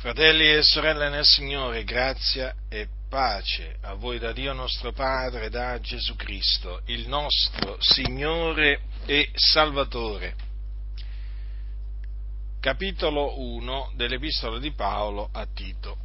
Fratelli 0.00 0.50
e 0.50 0.62
sorelle 0.62 1.10
nel 1.10 1.26
Signore, 1.26 1.84
grazia 1.84 2.54
e 2.70 2.88
pace 3.10 3.76
a 3.82 3.92
voi 3.92 4.18
da 4.18 4.32
Dio 4.32 4.54
nostro 4.54 4.92
Padre, 4.92 5.50
da 5.50 5.78
Gesù 5.78 6.16
Cristo, 6.16 6.80
il 6.86 7.06
nostro 7.06 7.76
Signore 7.80 8.80
e 9.04 9.28
Salvatore. 9.34 10.34
Capitolo 12.60 13.38
1 13.40 13.92
dell'Epistola 13.94 14.58
di 14.58 14.72
Paolo 14.72 15.28
a 15.32 15.46
Tito. 15.52 15.98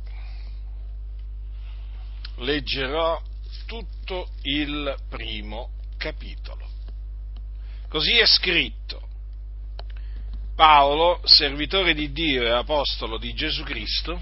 Leggerò 2.40 3.22
tutto 3.66 4.28
il 4.42 4.94
primo 5.08 5.70
capitolo. 5.96 6.68
Così 7.88 8.18
è 8.18 8.26
scritto. 8.26 9.08
Paolo, 10.56 11.20
servitore 11.26 11.94
di 11.94 12.14
Dio 12.14 12.44
e 12.44 12.50
apostolo 12.50 13.18
di 13.18 13.34
Gesù 13.34 13.64
Cristo, 13.64 14.22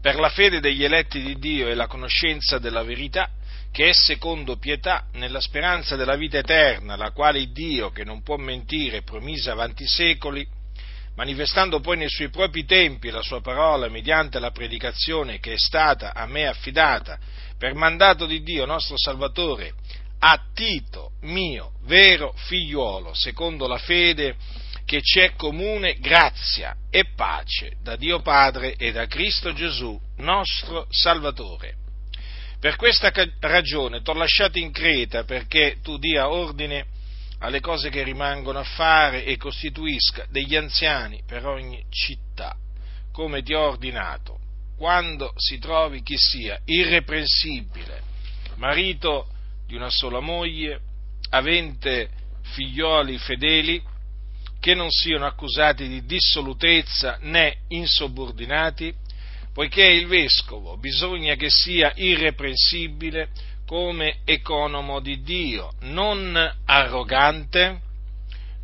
per 0.00 0.14
la 0.20 0.28
fede 0.28 0.60
degli 0.60 0.84
eletti 0.84 1.20
di 1.20 1.36
Dio 1.36 1.66
e 1.66 1.74
la 1.74 1.88
conoscenza 1.88 2.58
della 2.58 2.84
verità, 2.84 3.28
che 3.72 3.88
è 3.88 3.92
secondo 3.92 4.56
pietà, 4.56 5.06
nella 5.14 5.40
speranza 5.40 5.96
della 5.96 6.14
vita 6.14 6.38
eterna, 6.38 6.94
la 6.94 7.10
quale 7.10 7.50
Dio, 7.50 7.90
che 7.90 8.04
non 8.04 8.22
può 8.22 8.36
mentire, 8.36 9.02
promise 9.02 9.50
avanti 9.50 9.82
i 9.82 9.88
secoli, 9.88 10.46
manifestando 11.16 11.80
poi 11.80 11.96
nei 11.96 12.08
suoi 12.08 12.28
propri 12.28 12.64
tempi 12.64 13.10
la 13.10 13.22
sua 13.22 13.40
parola 13.40 13.88
mediante 13.88 14.38
la 14.38 14.52
predicazione 14.52 15.40
che 15.40 15.54
è 15.54 15.58
stata 15.58 16.14
a 16.14 16.26
me 16.26 16.46
affidata 16.46 17.18
per 17.58 17.74
mandato 17.74 18.26
di 18.26 18.42
Dio 18.42 18.64
nostro 18.64 18.96
Salvatore, 18.96 19.72
a 20.18 20.40
Tito, 20.54 21.12
mio 21.22 21.72
vero 21.84 22.32
figliuolo, 22.34 23.12
secondo 23.14 23.66
la 23.66 23.78
fede 23.78 24.36
che 24.84 25.00
c'è 25.00 25.34
comune 25.34 25.98
grazia 25.98 26.76
e 26.90 27.06
pace 27.14 27.76
da 27.82 27.96
Dio 27.96 28.20
Padre 28.20 28.76
e 28.76 28.92
da 28.92 29.06
Cristo 29.06 29.52
Gesù, 29.52 30.00
nostro 30.18 30.86
Salvatore. 30.90 31.74
Per 32.58 32.76
questa 32.76 33.12
ragione 33.40 34.00
t'ho 34.02 34.14
lasciato 34.14 34.58
in 34.58 34.70
Creta 34.70 35.24
perché 35.24 35.78
tu 35.82 35.98
dia 35.98 36.30
ordine 36.30 36.86
alle 37.40 37.60
cose 37.60 37.90
che 37.90 38.02
rimangono 38.02 38.60
a 38.60 38.64
fare 38.64 39.24
e 39.24 39.36
costituisca 39.36 40.26
degli 40.30 40.56
anziani 40.56 41.22
per 41.26 41.44
ogni 41.46 41.84
città, 41.90 42.56
come 43.12 43.42
ti 43.42 43.52
ho 43.52 43.60
ordinato, 43.60 44.38
quando 44.78 45.32
si 45.36 45.58
trovi 45.58 46.02
chi 46.02 46.16
sia 46.16 46.58
irreprensibile, 46.64 48.02
marito 48.54 49.28
di 49.66 49.74
una 49.74 49.90
sola 49.90 50.20
moglie, 50.20 50.80
avente 51.30 52.08
figlioli 52.42 53.18
fedeli, 53.18 53.82
che 54.60 54.74
non 54.74 54.90
siano 54.90 55.26
accusati 55.26 55.88
di 55.88 56.04
dissolutezza 56.04 57.18
né 57.20 57.58
insubordinati, 57.68 58.94
poiché 59.52 59.84
il 59.84 60.06
vescovo 60.06 60.76
bisogna 60.76 61.34
che 61.34 61.48
sia 61.50 61.92
irreprensibile 61.94 63.28
come 63.66 64.18
economo 64.24 65.00
di 65.00 65.22
Dio, 65.22 65.72
non 65.80 66.36
arrogante, 66.64 67.80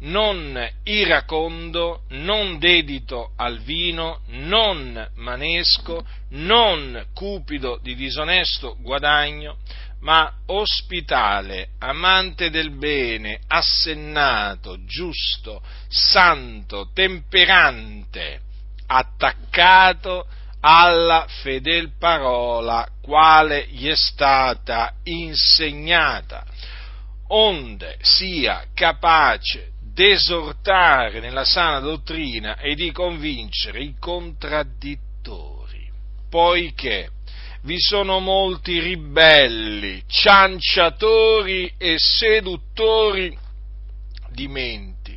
non 0.01 0.69
iracondo, 0.85 2.03
non 2.11 2.59
dedito 2.59 3.33
al 3.37 3.61
vino, 3.61 4.21
non 4.29 5.11
manesco, 5.17 6.05
non 6.31 7.07
cupido 7.15 7.79
di 7.83 7.95
disonesto 7.95 8.77
guadagno, 8.81 9.59
ma 10.03 10.33
ospitale, 10.47 11.71
amante 11.79 12.51
del 12.51 12.77
bene, 12.77 13.41
assennato, 13.47 14.85
giusto, 14.85 15.63
santo, 15.89 16.91
temperante, 16.93 18.41
attaccato 18.87 20.27
alla 20.61 21.27
fedel 21.29 21.93
parola 21.99 22.87
quale 23.01 23.67
gli 23.69 23.89
è 23.89 23.97
stata 23.97 24.95
insegnata, 25.05 26.45
onde 27.29 27.97
sia 28.01 28.65
capace 28.75 29.73
d'esortare 29.81 31.21
nella 31.21 31.45
sana 31.45 31.79
dottrina 31.79 32.59
e 32.59 32.75
di 32.75 32.91
convincere 32.91 33.83
i 33.83 33.95
contraddittori, 33.99 35.91
poiché 36.29 37.11
vi 37.63 37.79
sono 37.79 38.19
molti 38.19 38.81
ribelli, 38.81 40.03
cianciatori 40.07 41.73
e 41.79 41.97
seduttori 41.99 43.37
di 44.31 44.49
menti, 44.49 45.17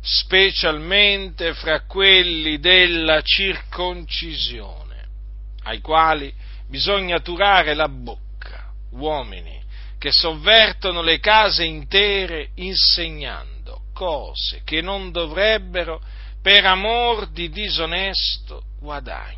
specialmente 0.00 1.54
fra 1.54 1.82
quelli 1.82 2.58
della 2.58 3.22
circoncisione, 3.22 5.06
ai 5.64 5.80
quali 5.80 6.32
bisogna 6.66 7.20
turare 7.20 7.74
la 7.74 7.88
bocca, 7.88 8.72
uomini 8.92 9.56
che 9.98 10.12
sovvertono 10.12 11.02
le 11.02 11.18
case 11.18 11.64
intere 11.64 12.50
insegnando 12.54 13.82
cose 13.92 14.62
che 14.64 14.80
non 14.80 15.10
dovrebbero 15.10 16.00
per 16.40 16.64
amor 16.64 17.30
di 17.30 17.50
disonesto 17.50 18.62
guadagno 18.78 19.37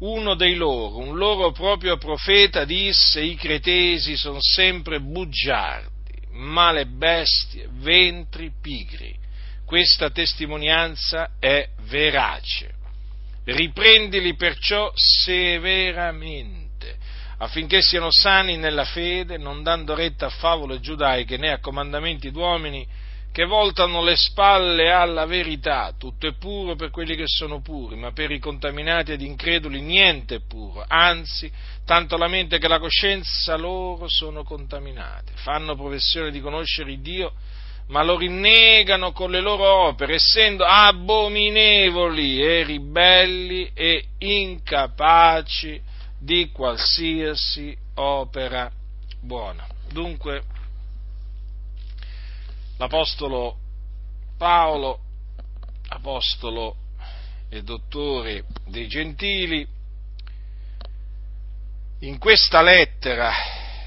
uno 0.00 0.34
dei 0.34 0.54
loro, 0.54 0.98
un 0.98 1.16
loro 1.16 1.52
proprio 1.52 1.96
profeta, 1.96 2.64
disse 2.64 3.20
i 3.20 3.34
cretesi 3.34 4.16
sono 4.16 4.38
sempre 4.40 5.00
bugiardi, 5.00 6.12
male 6.32 6.86
bestie, 6.86 7.68
ventri 7.70 8.52
pigri. 8.60 9.16
Questa 9.64 10.10
testimonianza 10.10 11.30
è 11.38 11.68
verace. 11.82 12.74
Riprendili 13.44 14.34
perciò 14.34 14.90
severamente, 14.94 16.96
affinché 17.38 17.82
siano 17.82 18.10
sani 18.10 18.56
nella 18.56 18.84
fede, 18.84 19.38
non 19.38 19.62
dando 19.62 19.94
retta 19.94 20.26
a 20.26 20.30
favole 20.30 20.80
giudaiche 20.80 21.36
né 21.36 21.52
a 21.52 21.60
comandamenti 21.60 22.30
d'uomini, 22.30 22.86
che 23.32 23.44
voltano 23.44 24.02
le 24.02 24.16
spalle 24.16 24.90
alla 24.90 25.24
verità, 25.24 25.94
tutto 25.96 26.26
è 26.26 26.34
puro 26.34 26.74
per 26.74 26.90
quelli 26.90 27.14
che 27.14 27.26
sono 27.26 27.60
puri, 27.60 27.96
ma 27.96 28.12
per 28.12 28.32
i 28.32 28.40
contaminati 28.40 29.12
ed 29.12 29.20
increduli 29.20 29.80
niente 29.80 30.36
è 30.36 30.40
puro, 30.40 30.84
anzi, 30.86 31.50
tanto 31.84 32.16
la 32.16 32.26
mente 32.26 32.58
che 32.58 32.66
la 32.66 32.80
coscienza 32.80 33.56
loro 33.56 34.08
sono 34.08 34.42
contaminate, 34.42 35.32
fanno 35.36 35.76
professione 35.76 36.30
di 36.32 36.40
conoscere 36.40 36.90
il 36.92 37.00
Dio, 37.00 37.32
ma 37.86 38.02
lo 38.02 38.16
rinnegano 38.16 39.12
con 39.12 39.30
le 39.30 39.40
loro 39.40 39.64
opere, 39.64 40.14
essendo 40.14 40.64
abominevoli 40.64 42.40
e 42.40 42.62
ribelli 42.64 43.70
e 43.74 44.06
incapaci 44.18 45.80
di 46.18 46.50
qualsiasi 46.52 47.76
opera 47.94 48.70
buona. 49.20 49.66
Dunque, 49.90 50.42
l'Apostolo 52.80 53.58
Paolo, 54.38 55.00
apostolo 55.88 56.76
e 57.50 57.62
dottore 57.62 58.44
dei 58.68 58.88
gentili, 58.88 59.68
in 61.98 62.16
questa 62.16 62.62
lettera 62.62 63.30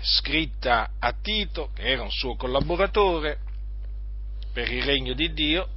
scritta 0.04 0.92
a 1.00 1.12
Tito, 1.20 1.72
che 1.74 1.81
era 1.81 2.04
un 2.04 2.12
suo 2.12 2.36
collaboratore 2.36 3.40
per 4.54 4.72
il 4.72 4.84
regno 4.84 5.14
di 5.14 5.34
Dio, 5.34 5.68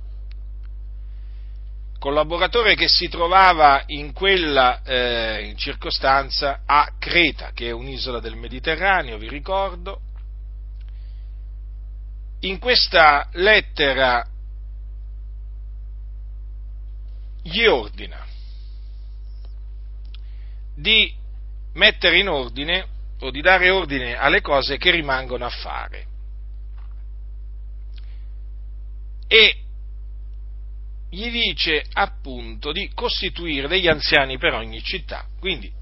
collaboratore 1.98 2.74
che 2.74 2.88
si 2.88 3.08
trovava 3.08 3.82
in 3.86 4.12
quella 4.12 4.82
eh, 4.82 5.54
circostanza 5.56 6.64
a 6.66 6.92
Creta, 6.98 7.52
che 7.54 7.68
è 7.68 7.72
un'isola 7.72 8.20
del 8.20 8.36
Mediterraneo, 8.36 9.16
vi 9.16 9.30
ricordo, 9.30 10.00
in 12.46 12.58
questa 12.58 13.28
lettera 13.32 14.24
gli 17.42 17.64
ordina 17.64 18.24
di 20.74 21.12
mettere 21.74 22.18
in 22.18 22.28
ordine 22.28 22.86
o 23.20 23.30
di 23.30 23.40
dare 23.40 23.70
ordine 23.70 24.16
alle 24.16 24.40
cose 24.40 24.76
che 24.76 24.90
rimangono 24.90 25.44
a 25.44 25.50
fare. 25.50 26.06
E 29.26 29.56
gli 31.08 31.30
dice 31.30 31.84
appunto 31.92 32.72
di 32.72 32.90
costituire 32.94 33.68
degli 33.68 33.88
anziani 33.88 34.38
per 34.38 34.52
ogni 34.52 34.82
città. 34.82 35.26
Quindi 35.38 35.72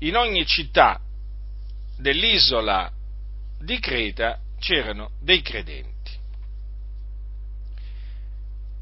in 0.00 0.16
ogni 0.16 0.44
città 0.44 1.00
dell'isola 1.96 2.92
di 3.58 3.78
Creta 3.78 4.38
c'erano 4.58 5.10
dei 5.20 5.42
credenti. 5.42 5.92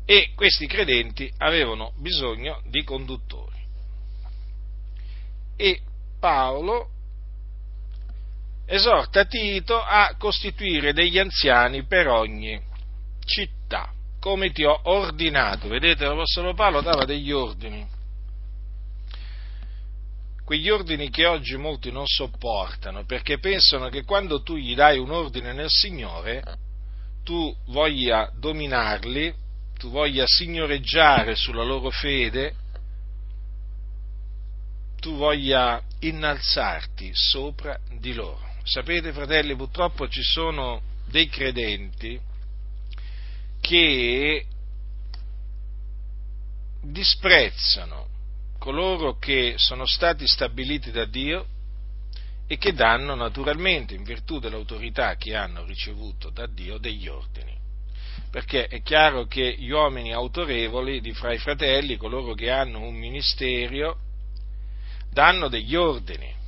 E 0.04 0.32
questi 0.34 0.66
credenti 0.66 1.32
avevano 1.38 1.92
bisogno 1.96 2.60
di 2.66 2.82
conduttori. 2.82 3.60
E 5.56 5.80
Paolo 6.18 6.88
esorta 8.66 9.24
Tito 9.24 9.80
a 9.80 10.14
costituire 10.18 10.92
degli 10.92 11.18
anziani 11.18 11.84
per 11.84 12.08
ogni 12.08 12.60
città. 13.24 13.92
come 14.22 14.52
ti 14.52 14.62
ho 14.62 14.78
ordinato. 14.84 15.66
Vedete, 15.66 16.04
l'Apostolo 16.04 16.54
Paolo 16.54 16.80
dava 16.80 17.04
degli 17.04 17.32
ordini. 17.32 17.84
Quegli 20.52 20.68
ordini 20.68 21.08
che 21.08 21.24
oggi 21.24 21.56
molti 21.56 21.90
non 21.90 22.04
sopportano, 22.06 23.06
perché 23.06 23.38
pensano 23.38 23.88
che 23.88 24.04
quando 24.04 24.42
tu 24.42 24.54
gli 24.54 24.74
dai 24.74 24.98
un 24.98 25.10
ordine 25.10 25.54
nel 25.54 25.70
Signore, 25.70 26.42
tu 27.24 27.56
voglia 27.68 28.30
dominarli, 28.38 29.34
tu 29.78 29.88
voglia 29.88 30.26
signoreggiare 30.26 31.36
sulla 31.36 31.62
loro 31.62 31.88
fede, 31.88 32.54
tu 35.00 35.16
voglia 35.16 35.82
innalzarti 36.00 37.12
sopra 37.14 37.78
di 37.98 38.12
loro. 38.12 38.46
Sapete, 38.62 39.10
fratelli, 39.14 39.56
purtroppo 39.56 40.06
ci 40.06 40.22
sono 40.22 40.82
dei 41.08 41.30
credenti 41.30 42.20
che 43.58 44.44
disprezzano 46.82 48.11
coloro 48.62 49.18
che 49.18 49.54
sono 49.56 49.86
stati 49.86 50.24
stabiliti 50.24 50.92
da 50.92 51.04
Dio 51.04 51.46
e 52.46 52.58
che 52.58 52.72
danno 52.72 53.16
naturalmente, 53.16 53.94
in 53.94 54.04
virtù 54.04 54.38
dell'autorità 54.38 55.16
che 55.16 55.34
hanno 55.34 55.64
ricevuto 55.64 56.30
da 56.30 56.46
Dio, 56.46 56.78
degli 56.78 57.08
ordini. 57.08 57.58
Perché 58.30 58.68
è 58.68 58.80
chiaro 58.82 59.26
che 59.26 59.56
gli 59.58 59.70
uomini 59.70 60.12
autorevoli 60.12 61.00
di 61.00 61.12
fra 61.12 61.32
i 61.32 61.38
fratelli, 61.38 61.96
coloro 61.96 62.34
che 62.34 62.50
hanno 62.50 62.80
un 62.80 62.94
ministero, 62.94 63.98
danno 65.10 65.48
degli 65.48 65.74
ordini 65.74 66.40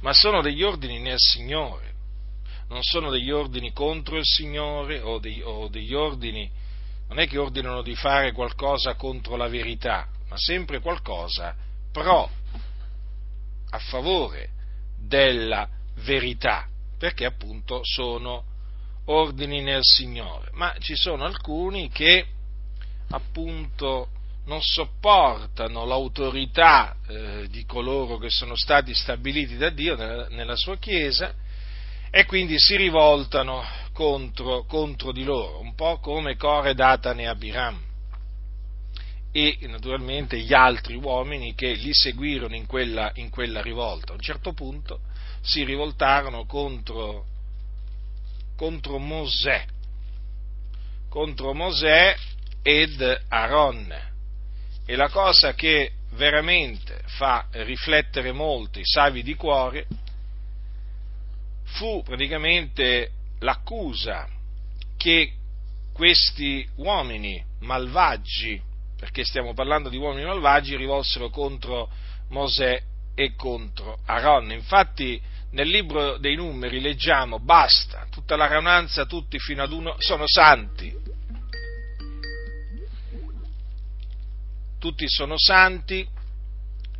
ma 0.00 0.12
sono 0.12 0.42
degli 0.42 0.62
ordini 0.62 1.00
nel 1.00 1.18
Signore, 1.18 1.92
non 2.68 2.82
sono 2.82 3.10
degli 3.10 3.30
ordini 3.30 3.72
contro 3.72 4.18
il 4.18 4.24
Signore 4.24 5.00
o, 5.00 5.18
dei, 5.18 5.40
o 5.42 5.68
degli 5.68 5.94
ordini, 5.94 6.50
non 7.08 7.18
è 7.18 7.26
che 7.26 7.38
ordinano 7.38 7.80
di 7.80 7.94
fare 7.94 8.32
qualcosa 8.32 8.96
contro 8.96 9.36
la 9.36 9.48
verità, 9.48 10.06
ma 10.34 10.38
sempre 10.38 10.80
qualcosa 10.80 11.54
pro, 11.92 12.28
a 13.70 13.78
favore 13.78 14.50
della 14.98 15.68
verità, 16.02 16.66
perché 16.98 17.24
appunto 17.24 17.82
sono 17.84 18.42
ordini 19.04 19.62
nel 19.62 19.82
Signore. 19.84 20.50
Ma 20.54 20.74
ci 20.80 20.96
sono 20.96 21.24
alcuni 21.24 21.88
che 21.88 22.26
appunto 23.10 24.08
non 24.46 24.60
sopportano 24.60 25.84
l'autorità 25.84 26.96
eh, 27.06 27.46
di 27.48 27.64
coloro 27.64 28.18
che 28.18 28.28
sono 28.28 28.56
stati 28.56 28.92
stabiliti 28.92 29.56
da 29.56 29.70
Dio 29.70 29.94
nella, 29.94 30.26
nella 30.30 30.56
sua 30.56 30.76
Chiesa 30.78 31.32
e 32.10 32.24
quindi 32.26 32.58
si 32.58 32.76
rivoltano 32.76 33.62
contro, 33.92 34.64
contro, 34.64 35.12
di 35.12 35.22
loro, 35.22 35.60
un 35.60 35.76
po' 35.76 35.98
come 36.00 36.36
Core, 36.36 36.74
Datane 36.74 37.22
e 37.22 37.26
Abiram 37.26 37.92
e 39.36 39.58
naturalmente 39.62 40.38
gli 40.38 40.54
altri 40.54 40.94
uomini 40.94 41.56
che 41.56 41.72
li 41.72 41.92
seguirono 41.92 42.54
in 42.54 42.66
quella, 42.66 43.10
in 43.16 43.30
quella 43.30 43.60
rivolta. 43.60 44.12
A 44.12 44.14
un 44.14 44.20
certo 44.20 44.52
punto 44.52 45.00
si 45.40 45.64
rivoltarono 45.64 46.46
contro, 46.46 47.26
contro 48.54 48.98
Mosè, 48.98 49.66
contro 51.08 51.52
Mosè 51.52 52.14
ed 52.62 53.24
Aaron 53.26 53.92
e 54.86 54.94
la 54.94 55.08
cosa 55.08 55.54
che 55.54 55.94
veramente 56.12 57.02
fa 57.06 57.48
riflettere 57.50 58.30
molti 58.30 58.82
savi 58.84 59.24
di 59.24 59.34
cuore 59.34 59.88
fu 61.64 62.04
praticamente 62.04 63.10
l'accusa 63.40 64.28
che 64.96 65.32
questi 65.92 66.68
uomini 66.76 67.44
malvagi, 67.60 68.62
perché 68.98 69.24
stiamo 69.24 69.54
parlando 69.54 69.88
di 69.88 69.96
uomini 69.96 70.24
malvagi, 70.26 70.76
rivolsero 70.76 71.30
contro 71.30 71.90
Mosè 72.30 72.82
e 73.14 73.34
contro 73.34 73.98
Aaron. 74.06 74.52
Infatti 74.52 75.20
nel 75.50 75.68
libro 75.68 76.18
dei 76.18 76.34
numeri 76.34 76.80
leggiamo 76.80 77.38
basta, 77.38 78.06
tutta 78.10 78.36
la 78.36 78.46
raunanza, 78.46 79.06
tutti 79.06 79.38
fino 79.38 79.62
ad 79.62 79.72
uno 79.72 79.94
sono 79.98 80.24
santi, 80.26 80.92
tutti 84.78 85.08
sono 85.08 85.34
santi, 85.38 86.06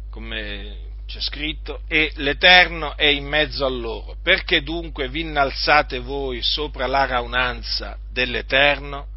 come 0.09 0.93
c'è 1.07 1.21
scritto, 1.21 1.83
e 1.87 2.13
l'Eterno 2.17 2.97
è 2.97 3.07
in 3.07 3.27
mezzo 3.27 3.67
a 3.67 3.69
loro. 3.69 4.17
Perché 4.23 4.63
dunque 4.63 5.09
vi 5.09 5.21
innalzate 5.21 5.99
voi 5.99 6.41
sopra 6.41 6.87
la 6.87 7.05
raunanza 7.05 7.99
dell'Eterno? 8.11 9.09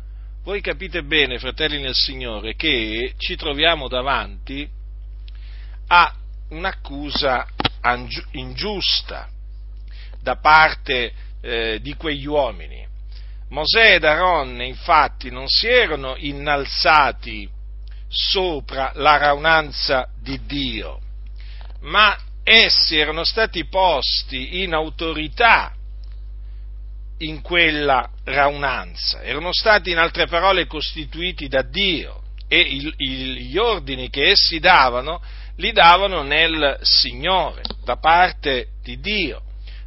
Voi 0.48 0.62
capite 0.62 1.04
bene, 1.04 1.40
fratelli 1.40 1.82
nel 1.82 1.94
Signore, 1.94 2.56
che 2.56 3.16
ci 3.18 3.36
troviamo 3.36 3.90
davanti 3.90 4.66
a 5.88 6.16
un'accusa 6.52 7.46
ingiusta 8.32 9.28
da 10.22 10.38
parte 10.38 11.12
eh, 11.42 11.80
di 11.82 11.96
quegli 11.96 12.26
uomini. 12.26 12.88
Mosè 13.50 13.96
ed 13.96 14.06
Aaron 14.06 14.62
infatti 14.62 15.30
non 15.30 15.50
si 15.50 15.68
erano 15.68 16.16
innalzati 16.16 17.50
sopra 18.08 18.94
la 18.96 19.18
raunanza 19.18 20.08
di 20.18 20.40
Dio, 20.46 21.02
ma 21.82 22.18
essi 22.42 22.98
erano 22.98 23.26
stati 23.26 23.66
posti 23.66 24.62
in 24.62 24.74
autorità 24.74 25.76
in 27.20 27.42
quella 27.42 28.10
raunanza, 28.24 29.22
erano 29.22 29.52
stati 29.52 29.92
in 29.92 29.98
altre 29.98 30.28
parole 30.28 30.68
costituiti 30.68 31.48
da 31.48 31.64
Dio 31.64 32.22
e 32.48 32.60
il, 32.60 32.94
il, 32.98 33.34
gli 33.48 33.58
ordini 33.58 34.10
che 34.10 34.30
essi 34.30 34.60
davano 34.60 35.22
li 35.58 35.72
davano 35.72 36.22
nel 36.22 36.78
Signore, 36.82 37.64
da 37.84 37.98
parte 37.98 38.68
di 38.84 39.00
Dio. 39.00 39.42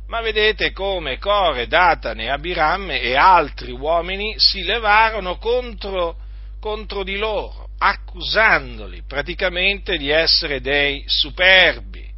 Ma 0.09 0.21
vedete 0.21 0.73
come 0.73 1.19
Core, 1.19 1.69
Datane, 1.69 2.31
Abiram 2.31 2.91
e 2.91 3.15
altri 3.15 3.71
uomini 3.71 4.35
si 4.39 4.65
levarono 4.65 5.39
contro, 5.39 6.17
contro 6.59 7.05
di 7.05 7.17
loro 7.17 7.69
accusandoli 7.79 9.05
praticamente 9.07 9.97
di 9.97 10.11
essere 10.11 10.61
dei 10.61 11.05
superbi. 11.07 12.09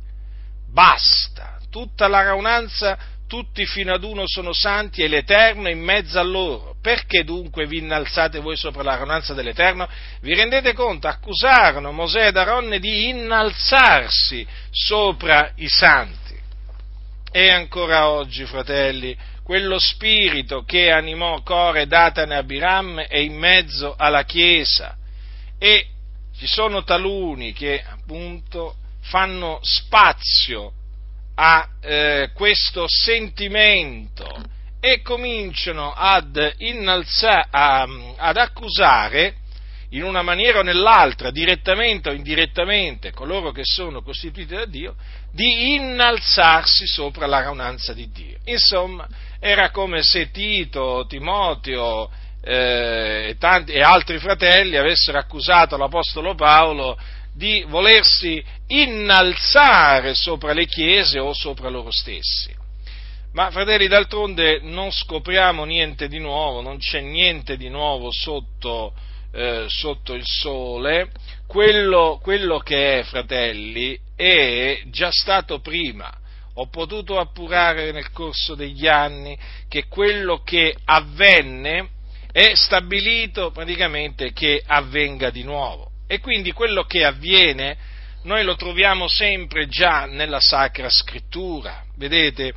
Basta, 0.73 1.59
tutta 1.71 2.09
la 2.09 2.23
raunanza, 2.23 2.99
tutti 3.33 3.65
fino 3.65 3.95
ad 3.95 4.05
uno 4.05 4.25
sono 4.27 4.53
santi 4.53 5.01
e 5.01 5.09
l'Eterno 5.09 5.71
in 5.71 5.81
mezzo 5.81 6.19
a 6.19 6.23
loro. 6.23 6.77
Perché 6.83 7.25
dunque 7.25 7.65
vi 7.65 7.79
innalzate 7.79 8.41
voi 8.41 8.59
sopra 8.59 8.83
la 8.83 8.97
raunanza 8.97 9.33
dell'Eterno? 9.33 9.89
Vi 10.21 10.35
rendete 10.35 10.75
conto? 10.75 11.09
Accusarono 11.09 11.93
Mosè 11.93 12.27
ed 12.27 12.37
Aronne 12.37 12.79
di 12.79 13.09
innalzarsi 13.09 14.47
sopra 14.71 15.51
i 15.57 15.67
santi. 15.67 16.39
E 17.31 17.49
ancora 17.49 18.11
oggi, 18.11 18.45
fratelli, 18.45 19.17
quello 19.43 19.79
spirito 19.79 20.65
che 20.65 20.91
animò 20.91 21.41
Core, 21.41 21.87
Datane 21.87 22.35
e 22.35 22.37
Abiram 22.37 23.01
è 23.01 23.17
in 23.17 23.39
mezzo 23.39 23.95
alla 23.97 24.25
Chiesa 24.25 24.95
e 25.59 25.87
ci 26.37 26.47
sono 26.47 26.85
taluni 26.85 27.55
che 27.55 27.83
appunto 27.83 28.75
fanno 29.01 29.59
spazio 29.63 30.75
a 31.35 31.69
eh, 31.81 32.31
questo 32.35 32.85
sentimento 32.87 34.27
e 34.81 35.01
cominciano 35.03 35.93
ad, 35.93 36.55
innalza, 36.59 37.47
a, 37.51 37.87
ad 38.17 38.37
accusare 38.37 39.37
in 39.91 40.03
una 40.03 40.23
maniera 40.23 40.61
o 40.61 40.63
nell'altra, 40.63 41.31
direttamente 41.31 42.11
o 42.11 42.13
indirettamente, 42.13 43.13
coloro 43.13 43.53
che 43.53 43.63
sono 43.65 44.03
costituiti 44.03 44.55
da 44.55 44.65
Dio, 44.65 44.97
di 45.33 45.75
innalzarsi 45.75 46.87
sopra 46.87 47.27
la 47.27 47.43
raunanza 47.43 47.93
di 47.93 48.11
Dio. 48.11 48.39
Insomma, 48.45 49.07
era 49.39 49.71
come 49.71 50.03
se 50.03 50.31
Tito, 50.31 51.05
Timoteo, 51.07 52.11
eh, 52.43 53.29
e, 53.29 53.37
tanti, 53.39 53.73
e 53.73 53.83
altri 53.83 54.19
fratelli 54.19 54.77
avessero 54.77 55.19
accusato 55.19 55.77
l'Apostolo 55.77 56.35
Paolo 56.35 56.99
di 57.35 57.65
volersi 57.69 58.45
innalzare 58.81 60.15
sopra 60.15 60.53
le 60.53 60.67
chiese 60.67 61.19
o 61.19 61.33
sopra 61.33 61.69
loro 61.69 61.91
stessi. 61.91 62.61
Ma 63.33 63.51
fratelli, 63.51 63.89
d'altronde 63.89 64.61
non 64.63 64.91
scopriamo 64.91 65.65
niente 65.65 66.09
di 66.09 66.19
nuovo, 66.19 66.61
non 66.61 66.79
c'è 66.79 67.01
niente 67.01 67.57
di 67.57 67.69
nuovo 67.69 68.11
sotto, 68.11 68.93
eh, 69.33 69.65
sotto 69.69 70.13
il 70.13 70.25
sole. 70.25 71.11
Quello, 71.47 72.19
quello 72.23 72.59
che 72.59 73.01
è, 73.01 73.03
fratelli, 73.05 73.99
è 74.15 74.83
già 74.87 75.11
stato 75.11 75.61
prima. 75.61 76.13
Ho 76.57 76.69
potuto 76.69 77.19
appurare 77.19 77.93
nel 77.93 78.11
corso 78.11 78.55
degli 78.55 78.87
anni 78.87 79.39
che 79.69 79.87
quello 79.87 80.43
che 80.43 80.77
avvenne 80.85 81.89
è 82.31 82.53
stabilito 82.55 83.51
praticamente 83.51 84.33
che 84.33 84.63
avvenga 84.67 85.31
di 85.31 85.43
nuovo. 85.43 85.91
E 86.07 86.21
quindi 86.21 86.53
quello 86.53 86.85
che 86.85 87.05
avviene 87.05 87.79
noi 88.25 88.45
lo 88.45 88.55
troviamo 88.55 89.09
sempre 89.09 89.69
già 89.69 90.07
nella 90.07 90.41
Sacra 90.41 90.89
Scrittura. 90.89 91.85
vedete, 91.97 92.53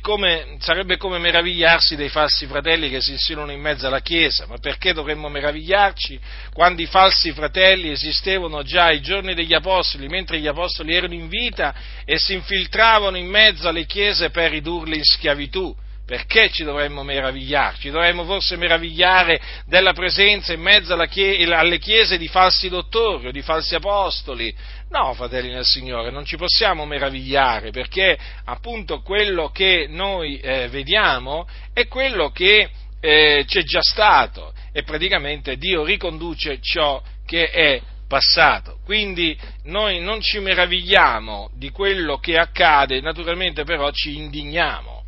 come, 0.00 0.56
sarebbe 0.58 0.96
come 0.96 1.18
meravigliarsi 1.18 1.96
dei 1.96 2.08
falsi 2.08 2.46
fratelli 2.46 2.88
che 2.88 3.00
si 3.00 3.12
insinuano 3.12 3.52
in 3.52 3.60
mezzo 3.60 3.86
alla 3.86 4.00
Chiesa, 4.00 4.46
ma 4.46 4.58
perché 4.58 4.92
dovremmo 4.92 5.28
meravigliarci 5.28 6.18
quando 6.52 6.82
i 6.82 6.86
falsi 6.86 7.32
fratelli 7.32 7.90
esistevano 7.90 8.62
già 8.62 8.86
ai 8.86 9.00
giorni 9.00 9.34
degli 9.34 9.54
Apostoli, 9.54 10.08
mentre 10.08 10.38
gli 10.38 10.46
Apostoli 10.46 10.94
erano 10.94 11.14
in 11.14 11.28
vita 11.28 11.74
e 12.04 12.18
si 12.18 12.34
infiltravano 12.34 13.16
in 13.16 13.26
mezzo 13.26 13.68
alle 13.68 13.86
Chiese 13.86 14.30
per 14.30 14.50
ridurle 14.50 14.96
in 14.96 15.04
schiavitù? 15.04 15.74
Perché 16.06 16.50
ci 16.50 16.62
dovremmo 16.62 17.02
meravigliarci? 17.02 17.90
Dovremmo 17.90 18.24
forse 18.24 18.54
meravigliare 18.54 19.40
della 19.66 19.92
presenza 19.92 20.52
in 20.52 20.60
mezzo 20.60 20.94
alle 20.94 21.78
chiese 21.78 22.16
di 22.16 22.28
falsi 22.28 22.68
dottori 22.68 23.26
o 23.26 23.32
di 23.32 23.42
falsi 23.42 23.74
apostoli? 23.74 24.54
No, 24.88 25.12
fratelli 25.14 25.50
nel 25.50 25.64
Signore, 25.64 26.10
non 26.10 26.24
ci 26.24 26.36
possiamo 26.36 26.86
meravigliare 26.86 27.70
perché 27.70 28.16
appunto 28.44 29.00
quello 29.00 29.50
che 29.50 29.86
noi 29.88 30.38
eh, 30.38 30.68
vediamo 30.68 31.46
è 31.72 31.88
quello 31.88 32.30
che 32.30 32.70
eh, 33.00 33.44
c'è 33.46 33.62
già 33.62 33.82
stato 33.82 34.54
e 34.72 34.84
praticamente 34.84 35.56
Dio 35.56 35.84
riconduce 35.84 36.60
ciò 36.60 37.02
che 37.26 37.50
è 37.50 37.82
passato. 38.06 38.78
Quindi 38.84 39.36
noi 39.64 40.00
non 40.00 40.20
ci 40.20 40.38
meravigliamo 40.38 41.50
di 41.54 41.70
quello 41.70 42.18
che 42.18 42.38
accade, 42.38 43.00
naturalmente 43.00 43.64
però 43.64 43.90
ci 43.90 44.16
indigniamo 44.16 45.02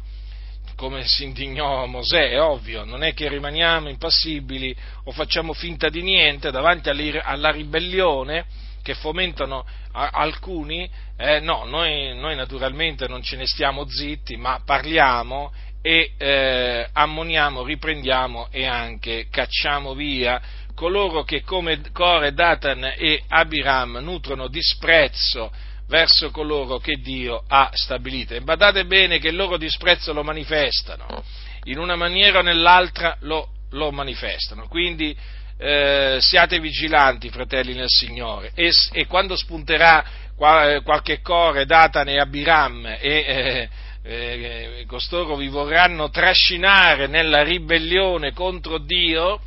come 0.74 1.04
si 1.08 1.24
indignò 1.24 1.86
Mosè, 1.86 2.30
è 2.30 2.40
ovvio, 2.40 2.84
non 2.84 3.02
è 3.02 3.12
che 3.12 3.28
rimaniamo 3.28 3.88
impassibili 3.88 4.72
o 5.06 5.10
facciamo 5.10 5.52
finta 5.52 5.88
di 5.88 6.02
niente 6.02 6.52
davanti 6.52 6.88
alla 6.88 7.50
ribellione 7.50 8.46
che 8.88 8.94
fomentano 8.94 9.66
alcuni, 9.92 10.88
eh, 11.18 11.40
no, 11.40 11.64
noi, 11.66 12.16
noi, 12.16 12.34
naturalmente 12.34 13.06
non 13.06 13.20
ce 13.22 13.36
ne 13.36 13.46
stiamo 13.46 13.86
zitti, 13.86 14.38
ma 14.38 14.62
parliamo 14.64 15.52
e 15.82 16.12
eh, 16.16 16.88
ammoniamo, 16.90 17.64
riprendiamo 17.64 18.48
e 18.50 18.64
anche 18.64 19.26
cacciamo 19.30 19.92
via 19.92 20.40
coloro 20.74 21.22
che 21.22 21.42
come 21.42 21.82
Core, 21.92 22.32
Datan 22.32 22.94
e 22.96 23.22
Abiram 23.28 23.98
nutrono 23.98 24.48
disprezzo 24.48 25.52
verso 25.88 26.30
coloro 26.30 26.78
che 26.78 26.96
Dio 26.96 27.44
ha 27.46 27.68
stabilito. 27.74 28.32
E 28.32 28.40
badate 28.40 28.86
bene 28.86 29.18
che 29.18 29.28
il 29.28 29.36
loro 29.36 29.58
disprezzo 29.58 30.14
lo 30.14 30.22
manifestano, 30.22 31.22
in 31.64 31.76
una 31.78 31.96
maniera 31.96 32.38
o 32.38 32.42
nell'altra 32.42 33.18
lo, 33.20 33.48
lo 33.72 33.90
manifestano. 33.90 34.66
Quindi 34.66 35.14
eh, 35.58 36.18
siate 36.20 36.60
vigilanti, 36.60 37.30
fratelli 37.30 37.74
nel 37.74 37.88
Signore, 37.88 38.52
e, 38.54 38.70
e 38.92 39.06
quando 39.06 39.36
spunterà 39.36 40.04
qual, 40.36 40.82
qualche 40.82 41.20
core, 41.20 41.66
Datane 41.66 42.12
e 42.12 42.20
Abiram, 42.20 42.86
e 42.86 42.98
eh, 43.00 43.68
eh, 44.04 44.84
costoro 44.86 45.36
vi 45.36 45.48
vorranno 45.48 46.10
trascinare 46.10 47.08
nella 47.08 47.42
ribellione 47.42 48.32
contro 48.32 48.78
Dio, 48.78 49.40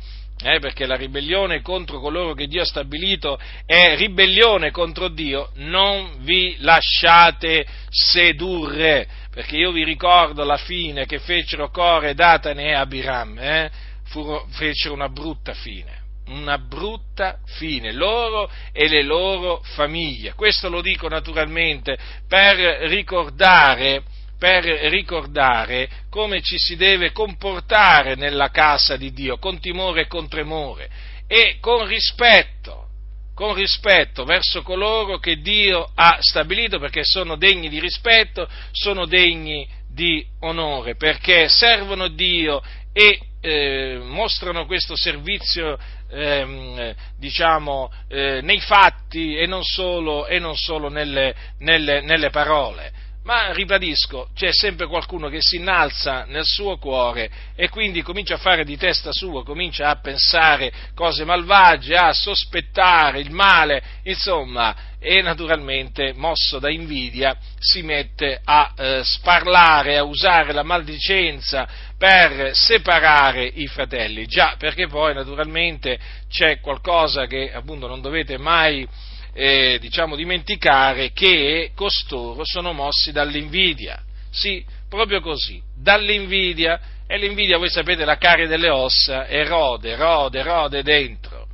eh, 0.44 0.58
perché 0.58 0.86
la 0.86 0.96
ribellione 0.96 1.62
contro 1.62 1.98
coloro 1.98 2.34
che 2.34 2.46
Dio 2.46 2.62
ha 2.62 2.66
stabilito 2.66 3.38
è 3.64 3.96
ribellione 3.96 4.70
contro 4.70 5.08
Dio, 5.08 5.50
non 5.54 6.16
vi 6.18 6.56
lasciate 6.58 7.64
sedurre, 7.88 9.08
perché 9.30 9.56
io 9.56 9.72
vi 9.72 9.84
ricordo 9.84 10.44
la 10.44 10.58
fine 10.58 11.06
che 11.06 11.20
fecero 11.20 11.70
Core, 11.70 12.14
Datane 12.14 12.68
e 12.68 12.74
Abiram, 12.74 13.38
eh, 13.38 13.70
fecero 14.50 14.92
una 14.92 15.08
brutta 15.08 15.54
fine 15.54 16.01
una 16.32 16.58
brutta 16.58 17.38
fine, 17.44 17.92
loro 17.92 18.50
e 18.72 18.88
le 18.88 19.02
loro 19.02 19.60
famiglie. 19.74 20.34
Questo 20.34 20.68
lo 20.68 20.80
dico 20.80 21.08
naturalmente 21.08 21.96
per 22.26 22.56
ricordare 22.88 24.02
per 24.42 24.64
ricordare 24.64 25.88
come 26.10 26.42
ci 26.42 26.58
si 26.58 26.74
deve 26.74 27.12
comportare 27.12 28.16
nella 28.16 28.50
casa 28.50 28.96
di 28.96 29.12
Dio, 29.12 29.38
con 29.38 29.60
timore 29.60 30.00
e 30.00 30.06
con 30.08 30.28
tremore 30.28 30.90
e 31.28 31.58
con 31.60 31.86
rispetto, 31.86 32.88
con 33.36 33.54
rispetto 33.54 34.24
verso 34.24 34.62
coloro 34.62 35.18
che 35.18 35.40
Dio 35.40 35.88
ha 35.94 36.16
stabilito 36.18 36.80
perché 36.80 37.04
sono 37.04 37.36
degni 37.36 37.68
di 37.68 37.78
rispetto, 37.78 38.48
sono 38.72 39.06
degni 39.06 39.64
di 39.88 40.26
onore, 40.40 40.96
perché 40.96 41.48
servono 41.48 42.08
Dio 42.08 42.60
e 42.92 43.20
eh, 43.40 44.00
mostrano 44.02 44.66
questo 44.66 44.96
servizio 44.96 45.78
ehm, 46.12 46.94
diciamo, 47.18 47.90
eh, 48.08 48.40
nei 48.42 48.60
fatti 48.60 49.36
e 49.36 49.46
non 49.46 49.62
solo, 49.64 50.26
e 50.26 50.38
non 50.38 50.56
solo 50.56 50.88
nelle, 50.88 51.34
nelle, 51.58 52.00
nelle 52.02 52.30
parole. 52.30 52.92
Ma 53.24 53.52
ribadisco, 53.52 54.30
c'è 54.34 54.52
sempre 54.52 54.88
qualcuno 54.88 55.28
che 55.28 55.38
si 55.40 55.56
innalza 55.56 56.24
nel 56.24 56.44
suo 56.44 56.76
cuore 56.76 57.30
e 57.54 57.68
quindi 57.68 58.02
comincia 58.02 58.34
a 58.34 58.38
fare 58.38 58.64
di 58.64 58.76
testa 58.76 59.12
sua, 59.12 59.44
comincia 59.44 59.90
a 59.90 60.00
pensare 60.00 60.72
cose 60.92 61.24
malvagie, 61.24 61.94
a 61.94 62.12
sospettare 62.12 63.20
il 63.20 63.30
male, 63.30 63.80
insomma, 64.02 64.74
e 64.98 65.22
naturalmente, 65.22 66.12
mosso 66.14 66.58
da 66.58 66.68
invidia, 66.68 67.36
si 67.60 67.82
mette 67.82 68.40
a 68.42 68.72
eh, 68.76 69.04
sparlare, 69.04 69.98
a 69.98 70.02
usare 70.02 70.52
la 70.52 70.64
maldicenza 70.64 71.68
per 72.02 72.50
separare 72.56 73.44
i 73.44 73.68
fratelli. 73.68 74.26
Già, 74.26 74.56
perché 74.58 74.88
poi 74.88 75.14
naturalmente 75.14 75.96
c'è 76.28 76.58
qualcosa 76.58 77.26
che 77.26 77.52
appunto 77.52 77.86
non 77.86 78.00
dovete 78.00 78.38
mai 78.38 78.84
eh, 79.32 79.78
diciamo, 79.80 80.16
dimenticare 80.16 81.12
che 81.12 81.70
costoro 81.76 82.40
sono 82.42 82.72
mossi 82.72 83.12
dall'invidia. 83.12 84.02
Sì, 84.32 84.64
proprio 84.88 85.20
così, 85.20 85.62
dall'invidia. 85.76 86.80
E 87.06 87.18
l'invidia, 87.18 87.56
voi 87.56 87.70
sapete, 87.70 88.04
la 88.04 88.18
carie 88.18 88.48
delle 88.48 88.68
ossa 88.68 89.26
e 89.26 89.44
rode, 89.44 89.94
rode, 89.94 90.42
rode 90.42 90.82
dentro. 90.82 91.46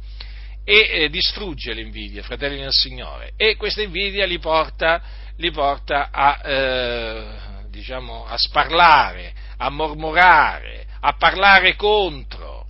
E 0.64 0.88
eh, 0.90 1.08
distrugge 1.10 1.74
l'invidia, 1.74 2.22
fratelli 2.22 2.56
del 2.56 2.72
Signore. 2.72 3.32
E 3.36 3.56
questa 3.56 3.82
invidia 3.82 4.24
li 4.24 4.38
porta, 4.38 5.02
li 5.36 5.50
porta 5.50 6.08
a, 6.10 6.40
eh, 6.42 7.26
diciamo, 7.68 8.24
a 8.24 8.38
sparlare, 8.38 9.44
a 9.58 9.70
mormorare, 9.70 10.86
a 11.00 11.12
parlare 11.14 11.76
contro. 11.76 12.66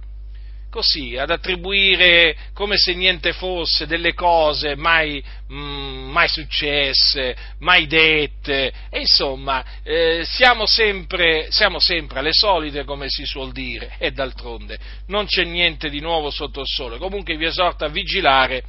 Così, 0.71 1.17
ad 1.17 1.31
attribuire 1.31 2.37
come 2.53 2.77
se 2.77 2.93
niente 2.93 3.33
fosse 3.33 3.87
delle 3.87 4.13
cose 4.13 4.77
mai, 4.77 5.23
mm, 5.51 6.11
mai 6.11 6.29
successe, 6.29 7.35
mai 7.61 7.87
dette, 7.87 8.73
e 8.91 9.01
insomma, 9.01 9.65
eh, 9.83 10.25
siamo, 10.27 10.67
sempre, 10.67 11.47
siamo 11.49 11.81
sempre 11.81 12.19
alle 12.19 12.35
solite, 12.35 12.85
come 12.85 13.09
si 13.09 13.25
suol 13.25 13.51
dire, 13.53 13.95
e 13.99 14.11
d'altronde 14.11 14.79
non 15.07 15.25
c'è 15.25 15.45
niente 15.45 15.89
di 15.89 16.01
nuovo 16.01 16.31
sotto 16.31 16.61
il 16.61 16.67
sole. 16.67 16.99
Comunque 16.99 17.35
vi 17.37 17.47
esorto 17.47 17.87
a 17.87 17.89
vigilare 17.89 18.63